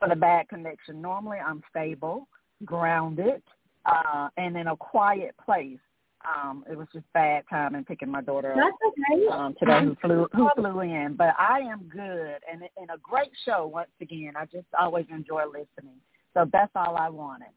for 0.00 0.08
the 0.08 0.16
bad 0.16 0.48
connection. 0.48 1.00
Normally, 1.00 1.38
I'm 1.38 1.62
stable, 1.70 2.26
grounded, 2.64 3.42
uh, 3.86 4.28
and 4.36 4.56
in 4.56 4.66
a 4.66 4.76
quiet 4.76 5.34
place. 5.44 5.78
Um, 6.22 6.64
it 6.70 6.76
was 6.76 6.86
just 6.92 7.06
bad 7.14 7.44
timing 7.48 7.84
picking 7.84 8.10
my 8.10 8.20
daughter 8.20 8.52
up 8.52 8.58
That's 8.58 8.76
okay. 8.88 9.26
um, 9.32 9.54
today 9.58 9.80
who 9.84 9.96
flew 10.02 10.28
who 10.34 10.50
flew 10.54 10.80
in. 10.80 11.14
But 11.16 11.34
I 11.38 11.60
am 11.60 11.84
good 11.84 12.36
and 12.50 12.62
and 12.76 12.90
a 12.90 12.98
great 13.02 13.30
show 13.46 13.66
once 13.66 13.88
again. 14.02 14.32
I 14.36 14.44
just 14.44 14.66
always 14.78 15.06
enjoy 15.10 15.44
listening. 15.46 15.96
So 16.34 16.46
that's 16.52 16.70
all 16.74 16.96
I 16.96 17.08
wanted. 17.08 17.48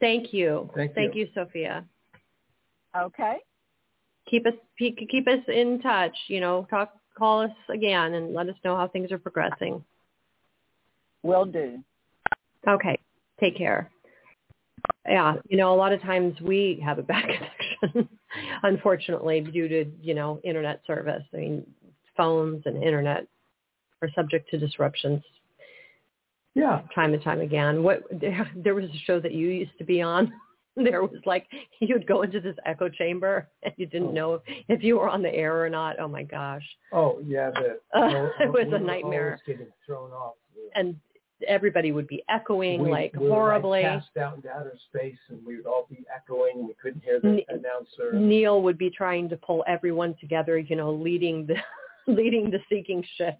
Thank 0.00 0.32
you. 0.32 0.70
Thank 0.74 0.96
you. 0.96 1.10
you, 1.12 1.28
Sophia. 1.34 1.84
Okay. 2.96 3.36
Keep 4.30 4.46
us 4.46 4.54
keep 4.78 4.96
keep 5.10 5.28
us 5.28 5.40
in 5.46 5.80
touch. 5.82 6.16
You 6.28 6.40
know, 6.40 6.66
talk 6.70 6.94
call 7.16 7.42
us 7.42 7.56
again 7.68 8.14
and 8.14 8.32
let 8.32 8.48
us 8.48 8.56
know 8.64 8.74
how 8.74 8.88
things 8.88 9.12
are 9.12 9.18
progressing. 9.18 9.84
Will 11.26 11.44
do. 11.44 11.82
Okay. 12.68 12.98
Take 13.40 13.56
care. 13.56 13.90
Yeah, 15.08 15.36
you 15.48 15.56
know, 15.56 15.72
a 15.72 15.76
lot 15.76 15.92
of 15.92 16.00
times 16.02 16.40
we 16.40 16.80
have 16.84 16.98
a 16.98 17.02
bad 17.02 17.24
connection, 17.80 18.08
unfortunately, 18.62 19.40
due 19.40 19.68
to 19.68 19.84
you 20.00 20.14
know 20.14 20.40
internet 20.44 20.80
service. 20.86 21.22
I 21.32 21.36
mean, 21.36 21.66
phones 22.16 22.62
and 22.66 22.82
internet 22.82 23.26
are 24.02 24.08
subject 24.14 24.50
to 24.50 24.58
disruptions 24.58 25.22
Yeah. 26.54 26.82
time 26.94 27.14
and 27.14 27.22
time 27.22 27.40
again. 27.40 27.82
What 27.82 28.02
there, 28.10 28.50
there 28.56 28.74
was 28.74 28.84
a 28.84 28.98
show 29.06 29.20
that 29.20 29.32
you 29.32 29.48
used 29.48 29.76
to 29.78 29.84
be 29.84 30.00
on. 30.02 30.32
There 30.78 31.00
was 31.02 31.22
like 31.24 31.46
you'd 31.80 32.06
go 32.06 32.20
into 32.20 32.38
this 32.38 32.54
echo 32.66 32.90
chamber 32.90 33.48
and 33.62 33.72
you 33.78 33.86
didn't 33.86 34.12
know 34.12 34.42
if 34.68 34.82
you 34.82 34.98
were 34.98 35.08
on 35.08 35.22
the 35.22 35.34
air 35.34 35.64
or 35.64 35.70
not. 35.70 35.98
Oh 35.98 36.06
my 36.06 36.22
gosh! 36.22 36.64
Oh 36.92 37.18
yeah. 37.24 37.50
The, 37.50 37.98
Uh, 37.98 38.28
it 38.40 38.52
was 38.52 38.66
we 38.68 38.74
a 38.74 38.78
nightmare. 38.78 39.40
Getting 39.46 39.68
thrown 39.86 40.10
off. 40.10 40.34
And 40.74 40.94
everybody 41.46 41.92
would 41.92 42.06
be 42.06 42.22
echoing 42.28 42.82
we, 42.82 42.90
like 42.90 43.14
we 43.14 43.28
horribly. 43.28 43.82
Like, 43.82 44.00
passed 44.00 44.16
out 44.16 44.36
into 44.36 44.50
outer 44.50 44.76
space, 44.88 45.18
and 45.28 45.44
we 45.44 45.56
would 45.56 45.66
all 45.66 45.86
be 45.88 46.04
echoing. 46.14 46.66
We 46.66 46.74
couldn't 46.80 47.02
hear 47.02 47.20
the 47.20 47.28
Ne- 47.28 47.46
announcer. 47.48 48.12
Neil 48.12 48.62
would 48.62 48.78
be 48.78 48.90
trying 48.90 49.28
to 49.28 49.36
pull 49.36 49.64
everyone 49.66 50.14
together, 50.20 50.58
you 50.58 50.76
know, 50.76 50.92
leading 50.92 51.46
the 51.46 51.56
leading 52.12 52.50
the 52.50 52.60
sinking 52.68 53.04
ship, 53.16 53.38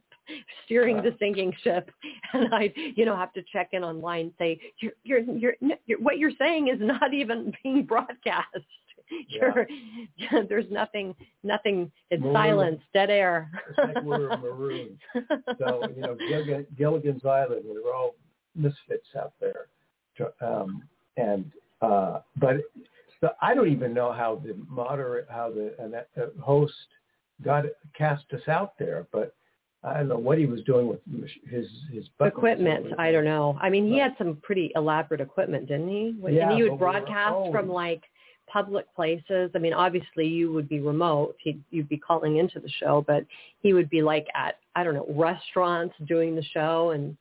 steering 0.65 1.03
the 1.03 1.11
uh. 1.11 1.19
sinking 1.19 1.53
ship, 1.63 1.91
and 2.33 2.53
I, 2.55 2.73
you 2.75 3.05
know, 3.05 3.17
have 3.17 3.33
to 3.35 3.43
check 3.53 3.71
in 3.73 3.85
online, 3.85 4.27
and 4.27 4.33
say 4.39 4.61
you're 4.81 4.93
you're 5.05 5.21
you're, 5.21 5.55
you're 5.87 6.01
what 6.01 6.19
you're 6.19 6.33
saying 6.39 6.69
is 6.69 6.79
not 6.81 7.15
even 7.15 7.53
being 7.63 7.85
broadcast. 7.85 8.49
You're, 9.29 9.67
there's 10.49 10.71
nothing, 10.71 11.15
nothing. 11.43 11.91
It's 12.11 12.21
Maroon. 12.21 12.35
silence, 12.35 12.81
dead 12.93 13.11
air. 13.11 13.51
It's 13.69 13.79
like 13.79 14.05
we're 14.05 14.37
marooned. 14.37 14.99
So 15.59 15.83
you 15.95 16.03
know, 16.03 16.17
Gilligan, 16.29 16.67
Gilligan's 16.77 17.25
Island, 17.25 17.63
we 17.65 17.81
were 17.81 17.95
all 17.95 18.15
misfits 18.55 19.07
out 19.19 19.33
there, 19.41 19.67
um, 20.41 20.83
and 21.17 21.51
uh, 21.81 22.21
but 22.37 22.57
so 23.21 23.31
I 23.41 23.55
don't 23.55 23.69
even 23.69 23.95
know 23.95 24.13
how 24.13 24.41
the 24.45 24.55
moderate, 24.69 25.27
how 25.31 25.51
the 25.51 26.05
uh, 26.17 26.43
host 26.43 26.75
got 27.45 27.65
cast 27.97 28.25
us 28.33 28.47
out 28.49 28.73
there, 28.79 29.07
but 29.13 29.35
I 29.83 29.99
don't 29.99 30.09
know 30.09 30.19
what 30.19 30.39
he 30.39 30.47
was 30.47 30.63
doing 30.63 30.89
with 30.89 31.01
his 31.49 31.67
his 31.93 32.05
equipment. 32.21 32.87
I 32.99 33.13
don't 33.13 33.25
know. 33.25 33.57
I 33.61 33.71
mean, 33.71 33.87
he 33.87 33.99
had 33.99 34.15
some 34.19 34.39
pretty 34.43 34.73
elaborate 34.75 35.21
equipment, 35.21 35.69
didn't 35.69 35.89
he? 35.89 36.15
Yeah, 36.29 36.51
and 36.51 36.57
he 36.57 36.63
would 36.65 36.73
we 36.73 36.79
broadcast 36.79 37.35
oh. 37.35 37.53
from 37.53 37.69
like 37.69 38.03
public 38.53 38.87
places. 38.95 39.51
I 39.55 39.59
mean, 39.59 39.73
obviously 39.73 40.27
you 40.27 40.53
would 40.53 40.69
be 40.69 40.81
remote. 40.81 41.37
He'd, 41.41 41.63
you'd 41.71 41.89
be 41.89 41.99
calling 41.99 42.37
into 42.39 42.61
the 42.61 42.69
show, 42.81 43.05
but 43.07 43.25
he 43.63 43.73
would 43.73 43.91
be 43.91 44.03
like 44.03 44.27
at 44.35 44.59
I 44.75 44.85
don't 44.85 44.95
know 44.95 45.07
restaurants 45.09 45.95
doing 46.07 46.35
the 46.37 46.43
show 46.55 46.91
and 46.91 47.17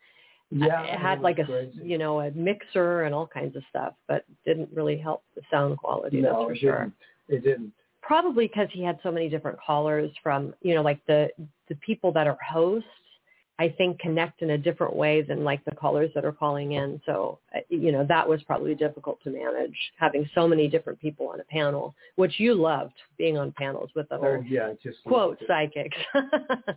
Yeah, 0.51 0.83
it 0.83 0.99
had 0.99 1.21
like 1.21 1.39
a 1.39 1.45
crazy. 1.45 1.79
you 1.83 1.97
know 1.97 2.19
a 2.21 2.31
mixer 2.31 3.03
and 3.03 3.15
all 3.15 3.27
kinds 3.27 3.55
of 3.55 3.63
stuff, 3.69 3.93
but 4.07 4.25
didn't 4.45 4.69
really 4.73 4.97
help 4.97 5.23
the 5.35 5.41
sound 5.51 5.77
quality. 5.77 6.21
no, 6.21 6.29
that's 6.29 6.43
for 6.45 6.53
it 6.53 6.59
sure. 6.59 6.79
didn't. 6.79 6.93
It 7.27 7.43
didn't. 7.43 7.71
Probably 8.01 8.47
because 8.47 8.67
he 8.71 8.83
had 8.83 8.99
so 9.01 9.11
many 9.11 9.27
different 9.29 9.57
callers 9.59 10.11
from 10.21 10.53
you 10.61 10.75
know 10.75 10.81
like 10.83 10.99
the 11.07 11.29
the 11.69 11.75
people 11.75 12.11
that 12.13 12.27
are 12.27 12.37
hosts 12.47 12.87
I 13.57 13.69
think 13.77 13.99
connect 13.99 14.41
in 14.41 14.51
a 14.51 14.57
different 14.57 14.95
way 14.95 15.21
than 15.21 15.43
like 15.43 15.63
the 15.63 15.71
callers 15.71 16.11
that 16.13 16.25
are 16.25 16.31
calling 16.33 16.73
in. 16.73 17.01
So, 17.05 17.39
uh, 17.55 17.59
you 17.69 17.91
know, 17.91 18.05
that 18.07 18.27
was 18.27 18.43
probably 18.43 18.75
difficult 18.75 19.21
to 19.23 19.29
manage 19.29 19.75
having 19.97 20.29
so 20.35 20.47
many 20.47 20.67
different 20.67 20.99
people 20.99 21.29
on 21.29 21.39
a 21.39 21.43
panel, 21.45 21.95
which 22.17 22.39
you 22.39 22.53
loved 22.53 22.95
being 23.17 23.37
on 23.37 23.53
panels 23.53 23.89
with 23.95 24.11
other 24.11 24.39
Oh 24.39 24.43
yeah, 24.47 24.73
just 24.83 24.97
quote 25.05 25.39
psychics. 25.47 25.97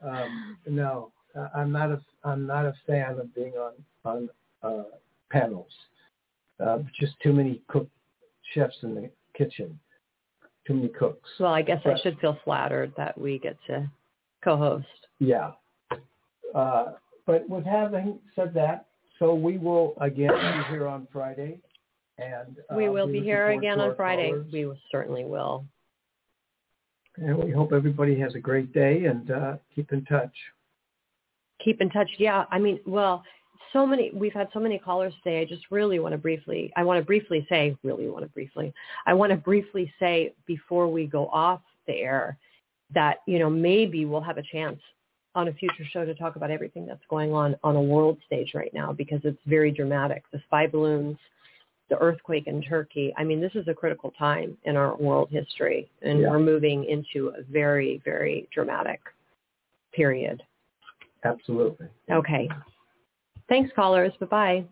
um, 0.03 0.57
no, 0.67 1.11
I'm 1.55 1.73
not 1.73 1.91
a 1.91 2.01
I'm 2.25 2.47
not 2.47 2.65
a 2.65 2.75
fan 2.87 3.19
of 3.19 3.35
being 3.35 3.55
on 3.55 3.73
on 4.05 4.29
uh, 4.63 4.85
panels. 5.31 5.73
Uh, 6.65 6.79
just 6.99 7.15
too 7.23 7.33
many 7.33 7.63
cook 7.69 7.89
chefs 8.55 8.77
in 8.83 8.95
the 8.95 9.11
kitchen, 9.37 9.79
too 10.67 10.75
many 10.75 10.89
cooks. 10.89 11.29
well, 11.39 11.53
I 11.53 11.63
guess 11.63 11.81
I 11.85 11.99
should 12.03 12.19
feel 12.21 12.39
flattered 12.45 12.93
that 12.97 13.19
we 13.19 13.39
get 13.39 13.57
to 13.67 13.91
co-host. 14.43 14.87
Yeah. 15.19 15.53
Uh, 16.55 16.93
but 17.27 17.49
with 17.49 17.65
having 17.65 18.19
said 18.35 18.55
that, 18.55 18.87
so 19.19 19.35
we 19.35 19.59
will 19.59 19.95
again 20.01 20.31
be 20.31 20.71
here 20.71 20.87
on 20.87 21.07
Friday, 21.13 21.59
and 22.19 22.57
uh, 22.71 22.77
we 22.77 22.89
will 22.89 23.07
be 23.07 23.21
here 23.21 23.51
again 23.51 23.81
on 23.81 23.95
Friday. 23.97 24.31
callers. 24.31 24.53
We 24.53 24.67
will- 24.67 24.79
certainly 24.91 25.25
will. 25.25 25.65
and 27.17 27.37
we 27.37 27.51
hope 27.51 27.73
everybody 27.73 28.19
has 28.21 28.35
a 28.35 28.39
great 28.39 28.73
day 28.73 29.07
and 29.07 29.31
uh, 29.31 29.57
keep 29.75 29.93
in 29.93 30.05
touch. 30.05 30.35
keep 31.63 31.81
in 31.81 31.91
touch. 31.91 32.09
Yeah, 32.19 32.45
I 32.51 32.59
mean, 32.59 32.79
well, 32.87 33.25
so 33.73 33.85
many. 33.85 34.11
We've 34.15 34.33
had 34.33 34.49
so 34.55 34.61
many 34.61 34.79
callers 34.79 35.13
today. 35.23 35.41
I 35.41 35.45
just 35.45 35.65
really 35.71 35.99
want 35.99 36.13
to 36.13 36.19
briefly. 36.19 36.73
I 36.77 36.85
want 36.85 36.99
to 37.01 37.05
briefly 37.05 37.45
say. 37.49 37.77
Really 37.83 38.09
want 38.09 38.25
to 38.25 38.31
briefly. 38.31 38.73
I 39.07 39.15
want 39.15 39.31
to 39.33 39.37
briefly 39.37 39.93
say 39.99 40.35
before 40.47 40.89
we 40.91 41.07
go 41.07 41.27
off 41.29 41.61
the 41.87 41.95
air 41.95 42.39
that 42.95 43.19
you 43.27 43.39
know 43.39 43.51
maybe 43.51 44.05
we'll 44.07 44.21
have 44.23 44.39
a 44.39 44.43
chance 44.43 44.81
on 45.35 45.49
a 45.49 45.53
future 45.53 45.85
show 45.91 46.05
to 46.05 46.15
talk 46.15 46.37
about 46.37 46.51
everything 46.51 46.87
that's 46.87 47.05
going 47.09 47.33
on 47.33 47.57
on 47.63 47.77
a 47.77 47.83
world 47.83 48.19
stage 48.27 48.53
right 48.55 48.73
now 48.73 48.93
because 48.93 49.21
it's 49.25 49.39
very 49.47 49.71
dramatic. 49.71 50.25
The 50.33 50.41
spy 50.47 50.67
balloons, 50.67 51.17
the 51.91 51.99
earthquake 51.99 52.47
in 52.47 52.63
Turkey. 52.63 53.15
I 53.17 53.25
mean, 53.25 53.41
this 53.41 53.55
is 53.55 53.69
a 53.69 53.75
critical 53.75 54.13
time 54.19 54.57
in 54.65 54.77
our 54.77 54.97
world 54.97 55.29
history, 55.31 55.91
and 56.03 56.21
Yeah. 56.21 56.31
we're 56.31 56.39
moving 56.39 56.85
into 56.85 57.29
a 57.29 57.43
very, 57.43 57.99
very 58.05 58.49
dramatic 58.51 59.01
period. 59.93 60.43
Absolutely. 61.25 61.89
Okay. 62.11 62.49
Thanks, 63.49 63.73
callers. 63.73 64.15
Bye-bye. 64.17 64.65